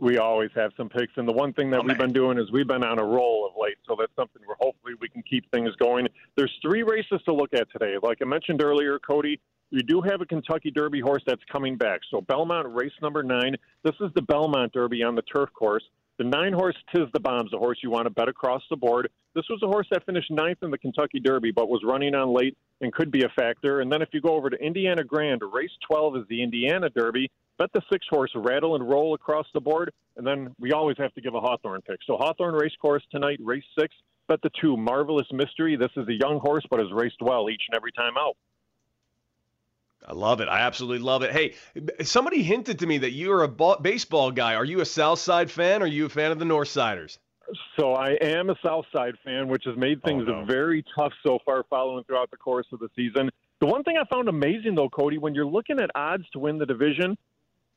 We 0.00 0.18
always 0.18 0.50
have 0.54 0.70
some 0.76 0.88
picks, 0.88 1.12
and 1.16 1.26
the 1.26 1.32
one 1.32 1.52
thing 1.52 1.70
that 1.70 1.80
oh, 1.80 1.82
we've 1.82 1.98
man. 1.98 2.06
been 2.08 2.12
doing 2.12 2.38
is 2.38 2.50
we've 2.52 2.66
been 2.66 2.84
on 2.84 3.00
a 3.00 3.04
roll 3.04 3.44
of 3.46 3.60
late, 3.60 3.76
so 3.86 3.96
that's 3.98 4.14
something 4.14 4.40
where 4.46 4.56
hopefully 4.60 4.94
we 5.00 5.08
can 5.08 5.22
keep 5.28 5.50
things 5.50 5.74
going. 5.76 6.06
There's 6.36 6.52
three 6.62 6.84
races 6.84 7.20
to 7.24 7.34
look 7.34 7.52
at 7.52 7.70
today. 7.72 7.96
Like 8.00 8.18
I 8.22 8.24
mentioned 8.24 8.62
earlier, 8.62 9.00
Cody, 9.00 9.40
we 9.72 9.82
do 9.82 10.02
have 10.02 10.20
a 10.20 10.26
Kentucky 10.26 10.70
Derby 10.70 11.00
horse 11.00 11.22
that's 11.26 11.42
coming 11.50 11.76
back. 11.76 12.00
So 12.10 12.20
Belmont 12.20 12.74
race 12.74 12.92
number 13.00 13.22
nine. 13.22 13.56
This 13.82 13.94
is 14.00 14.10
the 14.14 14.22
Belmont 14.22 14.72
Derby 14.72 15.02
on 15.02 15.14
the 15.14 15.22
turf 15.22 15.48
course. 15.54 15.82
The 16.18 16.24
nine 16.24 16.52
horse 16.52 16.76
Tiz 16.94 17.08
the 17.14 17.20
Bomb's 17.20 17.52
a 17.54 17.58
horse 17.58 17.78
you 17.82 17.90
want 17.90 18.04
to 18.04 18.10
bet 18.10 18.28
across 18.28 18.62
the 18.68 18.76
board. 18.76 19.08
This 19.34 19.44
was 19.48 19.62
a 19.62 19.66
horse 19.66 19.86
that 19.90 20.04
finished 20.04 20.30
ninth 20.30 20.58
in 20.62 20.70
the 20.70 20.76
Kentucky 20.76 21.20
Derby, 21.20 21.52
but 21.52 21.70
was 21.70 21.80
running 21.84 22.14
on 22.14 22.34
late 22.34 22.56
and 22.82 22.92
could 22.92 23.10
be 23.10 23.24
a 23.24 23.30
factor. 23.30 23.80
And 23.80 23.90
then 23.90 24.02
if 24.02 24.10
you 24.12 24.20
go 24.20 24.36
over 24.36 24.50
to 24.50 24.56
Indiana 24.56 25.02
Grand, 25.04 25.40
race 25.52 25.70
12 25.88 26.18
is 26.18 26.22
the 26.28 26.42
Indiana 26.42 26.90
Derby. 26.90 27.30
Bet 27.58 27.70
the 27.72 27.80
six 27.90 28.06
horse 28.10 28.30
rattle 28.34 28.76
and 28.76 28.88
roll 28.88 29.14
across 29.14 29.46
the 29.54 29.60
board. 29.60 29.92
And 30.16 30.26
then 30.26 30.54
we 30.60 30.72
always 30.72 30.98
have 30.98 31.14
to 31.14 31.22
give 31.22 31.34
a 31.34 31.40
Hawthorne 31.40 31.80
pick. 31.80 32.00
So 32.06 32.18
Hawthorne 32.18 32.54
race 32.54 32.76
course 32.80 33.02
tonight, 33.10 33.38
race 33.42 33.64
six. 33.78 33.94
Bet 34.28 34.40
the 34.42 34.50
two, 34.60 34.76
Marvelous 34.76 35.26
Mystery. 35.32 35.76
This 35.76 35.90
is 35.96 36.06
a 36.08 36.14
young 36.14 36.38
horse, 36.40 36.64
but 36.70 36.78
has 36.78 36.92
raced 36.92 37.20
well 37.20 37.48
each 37.50 37.62
and 37.68 37.76
every 37.76 37.92
time 37.92 38.16
out. 38.18 38.36
I 40.06 40.14
love 40.14 40.40
it. 40.40 40.48
I 40.48 40.60
absolutely 40.60 41.04
love 41.04 41.22
it. 41.22 41.32
Hey, 41.32 41.54
somebody 42.02 42.42
hinted 42.42 42.80
to 42.80 42.86
me 42.86 42.98
that 42.98 43.12
you're 43.12 43.44
a 43.44 43.48
baseball 43.48 44.30
guy. 44.30 44.54
Are 44.54 44.64
you 44.64 44.80
a 44.80 44.86
South 44.86 45.18
Side 45.18 45.50
fan 45.50 45.82
or 45.82 45.84
are 45.84 45.88
you 45.88 46.06
a 46.06 46.08
fan 46.08 46.32
of 46.32 46.38
the 46.38 46.44
North 46.44 46.68
Siders? 46.68 47.18
So 47.78 47.94
I 47.94 48.12
am 48.20 48.50
a 48.50 48.56
South 48.64 48.86
Side 48.92 49.14
fan, 49.24 49.48
which 49.48 49.64
has 49.66 49.76
made 49.76 50.00
oh, 50.02 50.08
things 50.08 50.24
oh, 50.26 50.40
no. 50.40 50.44
very 50.44 50.84
tough 50.96 51.12
so 51.22 51.38
far 51.44 51.64
following 51.68 52.04
throughout 52.04 52.30
the 52.30 52.36
course 52.36 52.66
of 52.72 52.78
the 52.78 52.88
season. 52.96 53.30
The 53.60 53.66
one 53.66 53.84
thing 53.84 53.96
I 53.96 54.04
found 54.12 54.28
amazing, 54.28 54.74
though, 54.74 54.88
Cody, 54.88 55.18
when 55.18 55.34
you're 55.34 55.46
looking 55.46 55.78
at 55.78 55.90
odds 55.94 56.24
to 56.32 56.38
win 56.38 56.58
the 56.58 56.66
division, 56.66 57.16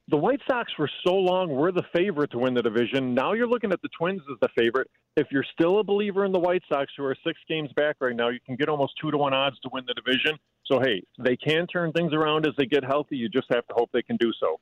the 0.08 0.18
White 0.18 0.42
Sox 0.48 0.72
for 0.78 0.90
so 1.06 1.16
long 1.16 1.50
were 1.50 1.72
the 1.72 1.84
favorite 1.94 2.32
to 2.32 2.38
win 2.38 2.54
the 2.54 2.62
division. 2.62 3.16
Now 3.16 3.34
you're 3.34 3.48
looking 3.48 3.72
at 3.72 3.82
the 3.82 3.90
Twins 3.98 4.22
as 4.32 4.38
the 4.40 4.50
favorite. 4.56 4.90
If 5.18 5.28
you're 5.32 5.46
still 5.54 5.80
a 5.80 5.84
believer 5.84 6.26
in 6.26 6.32
the 6.32 6.40
White 6.40 6.62
Sox, 6.70 6.92
who 6.96 7.04
are 7.06 7.16
six 7.26 7.40
games 7.50 7.72
back 7.76 7.96
right 8.00 8.16
now, 8.16 8.30
you 8.30 8.40
can 8.46 8.56
get 8.56 8.70
almost 8.70 8.94
two 9.02 9.10
to 9.10 9.18
one 9.18 9.34
odds 9.34 9.60
to 9.62 9.70
win 9.74 9.84
the 9.88 9.96
division. 9.96 10.38
So 10.66 10.80
hey, 10.80 11.02
they 11.18 11.36
can 11.36 11.66
turn 11.68 11.92
things 11.92 12.14
around 12.14 12.46
as 12.46 12.54
they 12.58 12.66
get 12.66 12.84
healthy. 12.84 13.18
You 13.18 13.30
just 13.30 13.48
have 13.52 13.66
to 13.68 13.74
hope 13.74 13.90
they 13.94 14.04
can 14.04 14.18
do 14.18 14.32
so. 14.40 14.60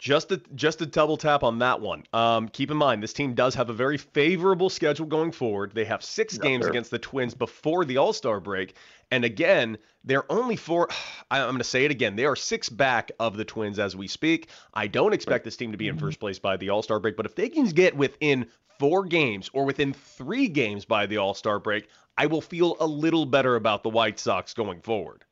Just 0.00 0.32
a 0.32 0.40
just 0.54 0.80
a 0.80 0.86
double 0.86 1.18
tap 1.18 1.42
on 1.42 1.58
that 1.58 1.82
one. 1.82 2.04
Um, 2.14 2.48
keep 2.48 2.70
in 2.70 2.78
mind, 2.78 3.02
this 3.02 3.12
team 3.12 3.34
does 3.34 3.54
have 3.54 3.68
a 3.68 3.74
very 3.74 3.98
favorable 3.98 4.70
schedule 4.70 5.04
going 5.04 5.30
forward. 5.30 5.72
They 5.74 5.84
have 5.84 6.02
six 6.02 6.38
games 6.38 6.64
sir. 6.64 6.70
against 6.70 6.90
the 6.90 6.98
Twins 6.98 7.34
before 7.34 7.84
the 7.84 7.98
All 7.98 8.14
Star 8.14 8.40
break, 8.40 8.76
and 9.10 9.26
again, 9.26 9.76
they're 10.02 10.24
only 10.32 10.56
four. 10.56 10.88
I'm 11.30 11.46
going 11.48 11.58
to 11.58 11.64
say 11.64 11.84
it 11.84 11.90
again. 11.90 12.16
They 12.16 12.24
are 12.24 12.34
six 12.34 12.70
back 12.70 13.12
of 13.20 13.36
the 13.36 13.44
Twins 13.44 13.78
as 13.78 13.94
we 13.94 14.08
speak. 14.08 14.48
I 14.72 14.86
don't 14.86 15.12
expect 15.12 15.44
this 15.44 15.58
team 15.58 15.70
to 15.72 15.78
be 15.78 15.88
in 15.88 15.98
first 15.98 16.18
place 16.18 16.38
by 16.38 16.56
the 16.56 16.70
All 16.70 16.82
Star 16.82 16.98
break, 16.98 17.14
but 17.14 17.26
if 17.26 17.34
they 17.34 17.50
can 17.50 17.66
get 17.66 17.94
within 17.94 18.46
four 18.78 19.04
games 19.04 19.50
or 19.52 19.66
within 19.66 19.92
three 19.92 20.48
games 20.48 20.86
by 20.86 21.04
the 21.04 21.18
All 21.18 21.34
Star 21.34 21.58
break, 21.58 21.88
I 22.16 22.24
will 22.24 22.40
feel 22.40 22.78
a 22.80 22.86
little 22.86 23.26
better 23.26 23.56
about 23.56 23.82
the 23.82 23.90
White 23.90 24.18
Sox 24.18 24.54
going 24.54 24.80
forward. 24.80 25.26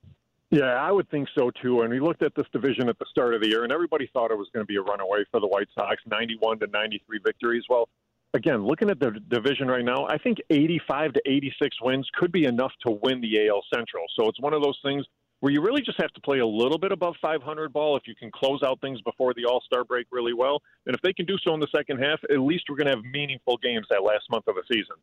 Yeah, 0.51 0.65
I 0.65 0.91
would 0.91 1.09
think 1.11 1.29
so 1.37 1.51
too. 1.63 1.83
And 1.83 1.91
we 1.91 2.01
looked 2.01 2.23
at 2.23 2.35
this 2.35 2.47
division 2.53 2.89
at 2.89 2.99
the 2.99 3.05
start 3.11 3.35
of 3.35 3.43
the 3.43 3.49
year, 3.49 3.65
and 3.65 3.73
everybody 3.73 4.09
thought 4.13 4.31
it 4.31 4.39
was 4.39 4.49
going 4.55 4.65
to 4.65 4.67
be 4.67 4.77
a 4.77 4.83
runaway 4.83 5.25
for 5.31 5.41
the 5.41 5.47
White 5.47 5.69
Sox, 5.75 6.01
91 6.11 6.61
to 6.61 6.67
93 6.69 7.21
victories. 7.25 7.65
Well, 7.69 7.89
again, 8.33 8.65
looking 8.65 8.89
at 8.89 8.99
the 8.99 9.11
division 9.29 9.69
right 9.69 9.85
now, 9.85 10.07
I 10.09 10.17
think 10.17 10.39
85 10.49 11.15
to 11.15 11.23
86 11.27 11.77
wins 11.83 12.09
could 12.15 12.33
be 12.33 12.45
enough 12.45 12.73
to 12.87 12.99
win 13.03 13.21
the 13.21 13.47
AL 13.49 13.63
Central. 13.73 14.05
So 14.19 14.27
it's 14.29 14.41
one 14.41 14.55
of 14.55 14.63
those 14.63 14.79
things 14.83 15.05
where 15.41 15.53
you 15.53 15.61
really 15.61 15.83
just 15.83 16.01
have 16.01 16.13
to 16.13 16.21
play 16.21 16.39
a 16.39 16.47
little 16.47 16.79
bit 16.79 16.93
above 16.93 17.15
500 17.21 17.73
ball 17.73 17.97
if 17.97 18.05
you 18.07 18.15
can 18.15 18.31
close 18.33 18.63
out 18.65 18.81
things 18.81 19.01
before 19.03 19.35
the 19.35 19.45
All 19.45 19.61
Star 19.61 19.85
break 19.85 20.07
really 20.11 20.33
well. 20.33 20.63
And 20.87 20.95
if 20.95 21.03
they 21.03 21.13
can 21.13 21.27
do 21.27 21.37
so 21.47 21.55
in 21.55 21.61
the 21.61 21.69
second 21.75 21.99
half, 21.99 22.21
at 22.31 22.41
least 22.41 22.65
we're 22.69 22.77
going 22.77 22.89
to 22.89 22.97
have 22.97 23.05
meaningful 23.05 23.59
games 23.59 23.87
that 23.91 24.03
last 24.03 24.25
month 24.31 24.49
of 24.49 24.57
the 24.57 24.63
season. 24.73 24.97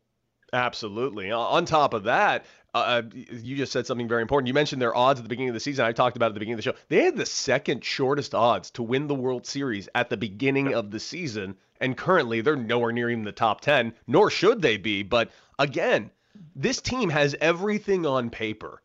Absolutely. 0.55 1.31
On 1.31 1.65
top 1.65 1.93
of 1.93 2.05
that, 2.05 2.45
uh, 2.73 2.77
uh, 2.77 3.01
you 3.13 3.57
just 3.57 3.73
said 3.73 3.85
something 3.85 4.07
very 4.07 4.21
important. 4.21 4.47
You 4.47 4.53
mentioned 4.53 4.81
their 4.81 4.95
odds 4.95 5.19
at 5.19 5.23
the 5.23 5.29
beginning 5.29 5.49
of 5.49 5.53
the 5.53 5.59
season. 5.59 5.85
I 5.85 5.91
talked 5.91 6.15
about 6.15 6.27
it 6.27 6.29
at 6.29 6.33
the 6.35 6.39
beginning 6.39 6.59
of 6.59 6.63
the 6.63 6.71
show. 6.71 6.77
They 6.87 7.03
had 7.03 7.17
the 7.17 7.25
second 7.25 7.83
shortest 7.83 8.33
odds 8.33 8.71
to 8.71 8.83
win 8.83 9.07
the 9.07 9.15
World 9.15 9.45
Series 9.45 9.89
at 9.93 10.09
the 10.09 10.15
beginning 10.15 10.73
of 10.73 10.91
the 10.91 10.99
season, 11.01 11.57
and 11.81 11.97
currently 11.97 12.39
they're 12.39 12.55
nowhere 12.55 12.93
near 12.93 13.09
even 13.09 13.25
the 13.25 13.33
top 13.33 13.59
10, 13.59 13.93
nor 14.07 14.31
should 14.31 14.61
they 14.61 14.77
be. 14.77 15.03
But 15.03 15.29
again, 15.59 16.09
this 16.55 16.79
team 16.79 17.09
has 17.09 17.35
everything 17.41 18.05
on 18.05 18.29
paper 18.29 18.81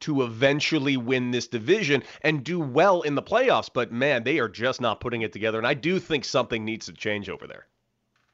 to 0.00 0.22
eventually 0.22 0.96
win 0.96 1.30
this 1.30 1.46
division 1.46 2.02
and 2.22 2.42
do 2.42 2.58
well 2.58 3.02
in 3.02 3.14
the 3.14 3.22
playoffs. 3.22 3.70
But 3.72 3.92
man, 3.92 4.24
they 4.24 4.40
are 4.40 4.48
just 4.48 4.80
not 4.80 4.98
putting 4.98 5.22
it 5.22 5.32
together. 5.32 5.58
And 5.58 5.68
I 5.68 5.74
do 5.74 6.00
think 6.00 6.24
something 6.24 6.64
needs 6.64 6.86
to 6.86 6.92
change 6.92 7.28
over 7.28 7.46
there. 7.46 7.68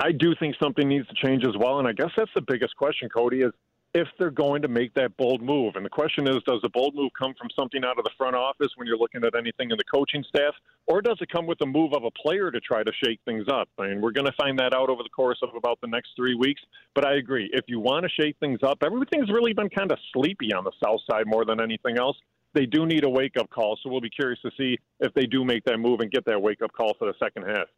I 0.01 0.13
do 0.13 0.35
think 0.39 0.55
something 0.63 0.89
needs 0.89 1.09
to 1.09 1.15
change 1.15 1.45
as 1.45 1.57
well. 1.59 1.79
And 1.79 1.89
I 1.89 1.93
guess 1.93 2.11
that's 2.17 2.31
the 2.35 2.43
biggest 2.43 2.77
question, 2.77 3.09
Cody, 3.09 3.43
is 3.43 3.53
if 3.95 4.07
they're 4.19 4.31
going 4.31 4.63
to 4.63 4.69
make 4.69 4.93
that 4.95 5.17
bold 5.17 5.43
move. 5.43 5.75
And 5.77 5.85
the 5.85 5.91
question 5.91 6.29
is, 6.29 6.37
does 6.47 6.61
the 6.63 6.69
bold 6.69 6.95
move 6.95 7.11
come 7.19 7.35
from 7.39 7.49
something 7.59 7.85
out 7.85 7.99
of 7.99 8.05
the 8.05 8.11
front 8.19 8.37
office 8.37 8.69
when 8.77 8.87
you're 8.87 8.99
looking 8.99 9.25
at 9.25 9.35
anything 9.35 9.71
in 9.71 9.79
the 9.79 9.85
coaching 9.93 10.23
staff, 10.29 10.55
or 10.87 11.01
does 11.01 11.17
it 11.21 11.31
come 11.31 11.47
with 11.47 11.59
the 11.59 11.67
move 11.67 11.95
of 11.95 12.05
a 12.05 12.11
player 12.11 12.51
to 12.51 12.61
try 12.61 12.83
to 12.83 12.93
shake 13.03 13.19
things 13.25 13.47
up? 13.51 13.69
I 13.79 13.89
mean, 13.89 14.01
we're 14.01 14.13
going 14.13 14.27
to 14.27 14.35
find 14.41 14.59
that 14.59 14.75
out 14.75 14.91
over 14.91 15.03
the 15.03 15.09
course 15.09 15.39
of 15.43 15.51
about 15.57 15.81
the 15.81 15.89
next 15.89 16.11
three 16.17 16.35
weeks. 16.35 16.61
But 16.95 17.07
I 17.07 17.15
agree. 17.15 17.49
If 17.53 17.65
you 17.67 17.81
want 17.81 18.05
to 18.05 18.23
shake 18.23 18.37
things 18.41 18.61
up, 18.63 18.79
everything's 18.85 19.31
really 19.31 19.55
been 19.55 19.71
kind 19.71 19.91
of 19.91 19.99
sleepy 20.13 20.53
on 20.53 20.65
the 20.65 20.73
south 20.85 21.01
side 21.11 21.27
more 21.27 21.45
than 21.45 21.61
anything 21.61 21.99
else. 21.99 22.17
They 22.55 22.67
do 22.67 22.87
need 22.87 23.05
a 23.05 23.11
wake 23.11 23.37
up 23.39 23.49
call. 23.51 23.79
So 23.83 23.91
we'll 23.91 24.01
be 24.01 24.11
curious 24.11 24.41
to 24.43 24.51
see 24.57 24.79
if 25.01 25.13
they 25.15 25.27
do 25.27 25.45
make 25.45 25.65
that 25.65 25.79
move 25.79 26.01
and 26.01 26.11
get 26.11 26.25
that 26.27 26.41
wake 26.41 26.63
up 26.63 26.73
call 26.73 26.95
for 26.99 27.07
the 27.07 27.15
second 27.19 27.45
half. 27.45 27.69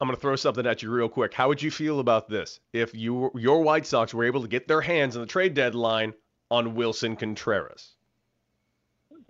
I'm 0.00 0.06
going 0.06 0.14
to 0.14 0.20
throw 0.20 0.36
something 0.36 0.64
at 0.66 0.82
you 0.82 0.90
real 0.90 1.08
quick. 1.08 1.34
How 1.34 1.48
would 1.48 1.60
you 1.60 1.70
feel 1.70 1.98
about 1.98 2.28
this 2.28 2.60
if 2.72 2.94
you 2.94 3.32
your 3.34 3.62
White 3.62 3.84
Sox 3.84 4.14
were 4.14 4.24
able 4.24 4.40
to 4.42 4.48
get 4.48 4.68
their 4.68 4.80
hands 4.80 5.16
on 5.16 5.22
the 5.22 5.26
trade 5.26 5.54
deadline 5.54 6.14
on 6.50 6.76
Willson 6.76 7.18
Contreras? 7.18 7.94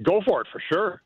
Go 0.03 0.21
for 0.21 0.43
it 0.43 0.47
for 0.53 0.63
sure. 0.71 1.03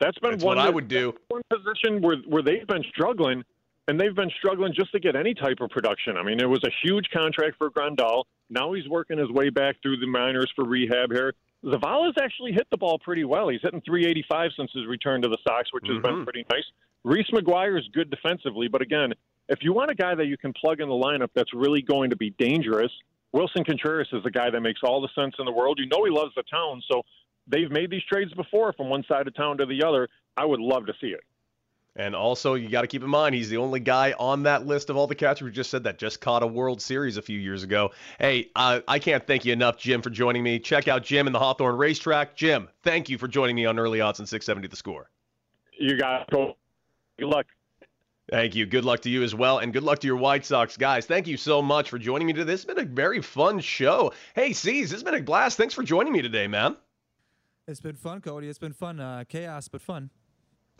That's 0.00 0.18
been 0.18 0.32
That's 0.32 0.44
one. 0.44 0.56
What 0.56 0.66
I 0.66 0.70
would 0.70 0.88
do. 0.88 1.14
One 1.28 1.42
position 1.48 2.02
where 2.02 2.16
where 2.26 2.42
they've 2.42 2.66
been 2.66 2.84
struggling, 2.90 3.44
and 3.86 4.00
they've 4.00 4.14
been 4.14 4.32
struggling 4.36 4.74
just 4.74 4.90
to 4.92 4.98
get 4.98 5.14
any 5.14 5.32
type 5.32 5.58
of 5.60 5.70
production. 5.70 6.16
I 6.16 6.24
mean, 6.24 6.40
it 6.40 6.48
was 6.48 6.64
a 6.64 6.70
huge 6.82 7.08
contract 7.10 7.56
for 7.56 7.70
Grandal. 7.70 8.24
Now 8.50 8.72
he's 8.72 8.88
working 8.88 9.18
his 9.18 9.30
way 9.30 9.48
back 9.48 9.76
through 9.80 9.98
the 9.98 10.06
minors 10.06 10.52
for 10.56 10.64
rehab 10.64 11.12
here. 11.12 11.34
Zavala's 11.64 12.16
actually 12.20 12.52
hit 12.52 12.66
the 12.70 12.76
ball 12.76 12.98
pretty 12.98 13.24
well. 13.24 13.48
He's 13.48 13.62
hitting 13.62 13.80
385 13.80 14.50
since 14.56 14.70
his 14.72 14.86
return 14.86 15.22
to 15.22 15.28
the 15.28 15.38
Sox, 15.46 15.72
which 15.72 15.86
has 15.86 15.96
mm-hmm. 15.96 16.16
been 16.16 16.24
pretty 16.24 16.44
nice. 16.50 16.64
Reese 17.04 17.30
McGuire 17.32 17.78
is 17.78 17.86
good 17.92 18.10
defensively, 18.10 18.68
but 18.68 18.82
again, 18.82 19.12
if 19.48 19.58
you 19.62 19.72
want 19.72 19.90
a 19.90 19.94
guy 19.94 20.14
that 20.14 20.26
you 20.26 20.36
can 20.36 20.52
plug 20.52 20.80
in 20.80 20.88
the 20.88 20.94
lineup 20.94 21.28
that's 21.34 21.52
really 21.52 21.82
going 21.82 22.10
to 22.10 22.16
be 22.16 22.30
dangerous, 22.38 22.90
Willson 23.34 23.64
Contreras 23.64 24.08
is 24.12 24.22
the 24.22 24.30
guy 24.30 24.50
that 24.50 24.60
makes 24.60 24.80
all 24.84 25.00
the 25.00 25.08
sense 25.14 25.34
in 25.38 25.44
the 25.44 25.52
world. 25.52 25.78
You 25.78 25.86
know 25.86 26.04
he 26.04 26.10
loves 26.10 26.32
the 26.34 26.44
town, 26.44 26.82
so 26.90 27.02
they've 27.46 27.70
made 27.70 27.90
these 27.90 28.04
trades 28.10 28.32
before 28.34 28.72
from 28.72 28.88
one 28.88 29.04
side 29.08 29.26
of 29.26 29.34
town 29.34 29.58
to 29.58 29.66
the 29.66 29.82
other. 29.84 30.08
I 30.36 30.44
would 30.44 30.60
love 30.60 30.86
to 30.86 30.92
see 31.00 31.08
it. 31.08 31.20
And 31.96 32.16
also, 32.16 32.54
you 32.54 32.68
got 32.68 32.80
to 32.80 32.88
keep 32.88 33.04
in 33.04 33.08
mind, 33.08 33.36
he's 33.36 33.48
the 33.48 33.58
only 33.58 33.78
guy 33.78 34.14
on 34.18 34.42
that 34.44 34.66
list 34.66 34.90
of 34.90 34.96
all 34.96 35.06
the 35.06 35.14
catchers 35.14 35.42
we 35.42 35.52
just 35.52 35.70
said 35.70 35.84
that 35.84 35.96
just 35.96 36.20
caught 36.20 36.42
a 36.42 36.46
World 36.46 36.82
Series 36.82 37.16
a 37.16 37.22
few 37.22 37.38
years 37.38 37.62
ago. 37.62 37.92
Hey, 38.18 38.50
uh, 38.56 38.80
I 38.88 38.98
can't 38.98 39.24
thank 39.24 39.44
you 39.44 39.52
enough, 39.52 39.78
Jim, 39.78 40.02
for 40.02 40.10
joining 40.10 40.42
me. 40.42 40.58
Check 40.58 40.88
out 40.88 41.04
Jim 41.04 41.28
in 41.28 41.32
the 41.32 41.38
Hawthorne 41.38 41.76
Racetrack. 41.76 42.34
Jim, 42.34 42.68
thank 42.82 43.08
you 43.08 43.16
for 43.16 43.28
joining 43.28 43.54
me 43.54 43.64
on 43.66 43.78
Early 43.78 44.00
Odds 44.00 44.18
and 44.18 44.28
670 44.28 44.68
The 44.68 44.76
Score. 44.76 45.08
You 45.78 45.96
got 45.96 46.32
it. 46.32 46.56
Good 47.16 47.28
luck. 47.28 47.46
Thank 48.28 48.56
you. 48.56 48.66
Good 48.66 48.84
luck 48.84 49.02
to 49.02 49.10
you 49.10 49.22
as 49.22 49.34
well. 49.34 49.58
And 49.58 49.72
good 49.72 49.82
luck 49.84 50.00
to 50.00 50.06
your 50.06 50.16
White 50.16 50.44
Sox 50.44 50.76
guys. 50.76 51.06
Thank 51.06 51.28
you 51.28 51.36
so 51.36 51.62
much 51.62 51.90
for 51.90 51.98
joining 51.98 52.26
me 52.26 52.32
today. 52.32 52.44
This 52.44 52.64
has 52.64 52.74
been 52.74 52.84
a 52.84 52.88
very 52.88 53.20
fun 53.22 53.60
show. 53.60 54.12
Hey, 54.34 54.52
C's, 54.52 54.90
this 54.90 54.96
has 55.00 55.02
been 55.04 55.14
a 55.14 55.22
blast. 55.22 55.58
Thanks 55.58 55.74
for 55.74 55.84
joining 55.84 56.12
me 56.12 56.22
today, 56.22 56.48
man. 56.48 56.76
It's 57.68 57.80
been 57.80 57.96
fun, 57.96 58.20
Cody. 58.20 58.48
It's 58.48 58.58
been 58.58 58.72
fun. 58.72 58.98
Uh, 58.98 59.24
chaos, 59.28 59.68
but 59.68 59.80
fun. 59.80 60.10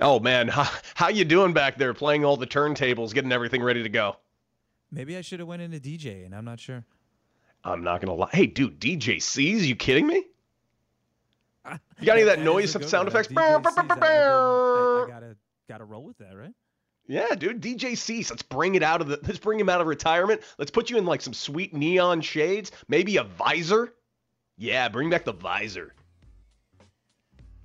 Oh 0.01 0.18
man, 0.20 0.49
how, 0.49 0.68
how 0.95 1.09
you 1.09 1.24
doing 1.24 1.53
back 1.53 1.76
there 1.76 1.95
playing 1.95 2.24
all 2.24 2.36
the 2.36 2.47
turntables, 2.47 3.12
getting 3.14 3.32
everything 3.32 3.62
ready 3.62 3.82
to 3.82 3.88
go? 3.88 4.16
Maybe 4.90 5.16
I 5.16 5.22
should 5.22 5.40
have 5.40 5.49
went 5.49 5.62
into 5.62 5.80
DJ, 5.80 6.24
and 6.24 6.34
I'm 6.34 6.45
not 6.45 6.61
sure. 6.61 6.84
I'm 7.64 7.82
not 7.82 8.01
gonna 8.01 8.14
lie. 8.14 8.28
Hey, 8.32 8.47
dude, 8.47 8.78
DJ 8.78 9.20
C's? 9.20 9.66
You 9.66 9.76
kidding 9.76 10.07
me? 10.07 10.24
You 11.99 12.07
got 12.07 12.12
any 12.14 12.22
of 12.22 12.26
that 12.26 12.38
That 12.38 12.45
noise 12.45 12.76
is 12.76 12.90
sound 12.90 13.09
effects? 13.09 13.28
I- 13.34 13.40
I 13.40 13.57
I 13.57 15.07
gotta 15.09 15.36
gotta 15.68 15.84
roll 15.84 16.05
with 16.05 16.18
that, 16.18 16.36
right? 16.36 16.53
Yeah, 17.07 17.34
dude, 17.34 17.62
DJ 17.62 17.97
Cease. 17.97 18.28
Let's 18.30 18.42
bring 18.42 18.74
it 18.74 18.82
out 18.82 19.01
of 19.01 19.09
the. 19.09 19.18
Let's 19.22 19.38
bring 19.38 19.61
him 19.61 19.68
out 19.68 19.80
of 19.80 19.86
retirement. 19.86 20.42
Let's 20.59 20.70
put 20.70 20.90
you 20.90 20.99
in 20.99 21.07
like 21.07 21.20
some 21.22 21.32
sweet 21.34 21.72
neon 21.74 22.20
shades, 22.20 22.70
maybe 22.88 23.16
a 23.16 23.24
visor. 23.24 23.95
Yeah, 24.59 24.88
bring 24.88 25.09
back 25.11 25.24
the 25.24 25.32
visor. 25.32 25.95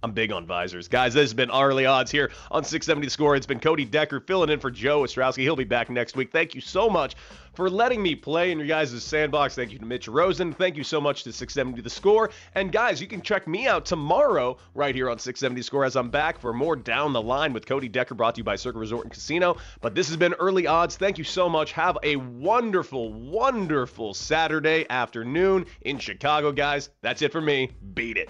I'm 0.02 0.14
big 0.14 0.32
on 0.32 0.45
visors. 0.45 0.88
Guys, 0.88 1.14
this 1.14 1.24
has 1.24 1.34
been 1.34 1.52
Early 1.52 1.86
Odds 1.86 2.10
here 2.10 2.32
on 2.52 2.64
670 2.64 3.08
The 3.08 3.12
Score. 3.12 3.36
It's 3.36 3.45
been 3.45 3.60
Cody 3.60 3.84
Decker 3.84 4.22
filling 4.22 4.50
in 4.50 4.60
for 4.60 4.72
Joe 4.72 5.02
Ostrowski. 5.02 5.39
He'll 5.39 5.58
be 5.58 5.66
back 5.66 5.89
next 5.89 6.16
week. 6.16 6.32
Thank 6.32 6.56
you 6.56 6.62
so 6.62 6.89
much 6.89 7.16
for 7.54 7.70
letting 7.70 8.02
me 8.02 8.16
play 8.16 8.52
in 8.52 8.60
your 8.60 8.68
guys' 8.68 9.04
sandbox. 9.04 9.56
Thank 9.56 9.74
you 9.74 9.80
to 9.80 9.86
Mitch 9.86 10.08
Rosen. 10.08 10.54
Thank 10.54 10.78
you 10.78 10.86
so 10.86 11.02
much 11.02 11.24
to 11.24 11.34
670 11.34 11.82
The 11.82 11.89
Score. 11.89 12.30
And 12.56 12.72
guys, 12.72 13.02
you 13.02 13.08
can 13.08 13.22
check 13.22 13.45
me 13.45 13.68
out 13.68 13.86
tomorrow 13.86 14.58
right 14.74 14.95
here 14.95 15.10
on 15.10 15.20
670 15.20 15.60
The 15.60 15.64
Score 15.66 15.84
as 15.84 15.97
I'm 15.97 16.10
back 16.10 16.39
for 16.39 16.54
more 16.54 16.78
Down 16.78 17.12
the 17.12 17.22
Line 17.22 17.52
with 17.52 17.66
Cody 17.66 17.89
Decker 17.89 18.16
brought 18.16 18.36
to 18.36 18.39
you 18.39 18.45
by 18.45 18.56
Circa 18.56 18.80
Resort 18.80 19.04
and 19.04 19.12
Casino. 19.12 19.58
But 19.82 19.95
this 19.95 20.08
has 20.08 20.16
been 20.16 20.34
Early 20.36 20.66
Odds. 20.66 20.95
Thank 20.95 21.18
you 21.18 21.26
so 21.26 21.50
much. 21.50 21.74
Have 21.74 21.97
a 22.04 22.16
wonderful, 22.16 23.12
wonderful 23.12 24.14
Saturday 24.14 24.86
afternoon 24.89 25.66
in 25.82 26.00
Chicago, 26.00 26.54
guys. 26.54 26.89
That's 27.02 27.22
it 27.22 27.34
for 27.34 27.41
me. 27.41 27.72
Beat 27.93 28.16
it. 28.16 28.30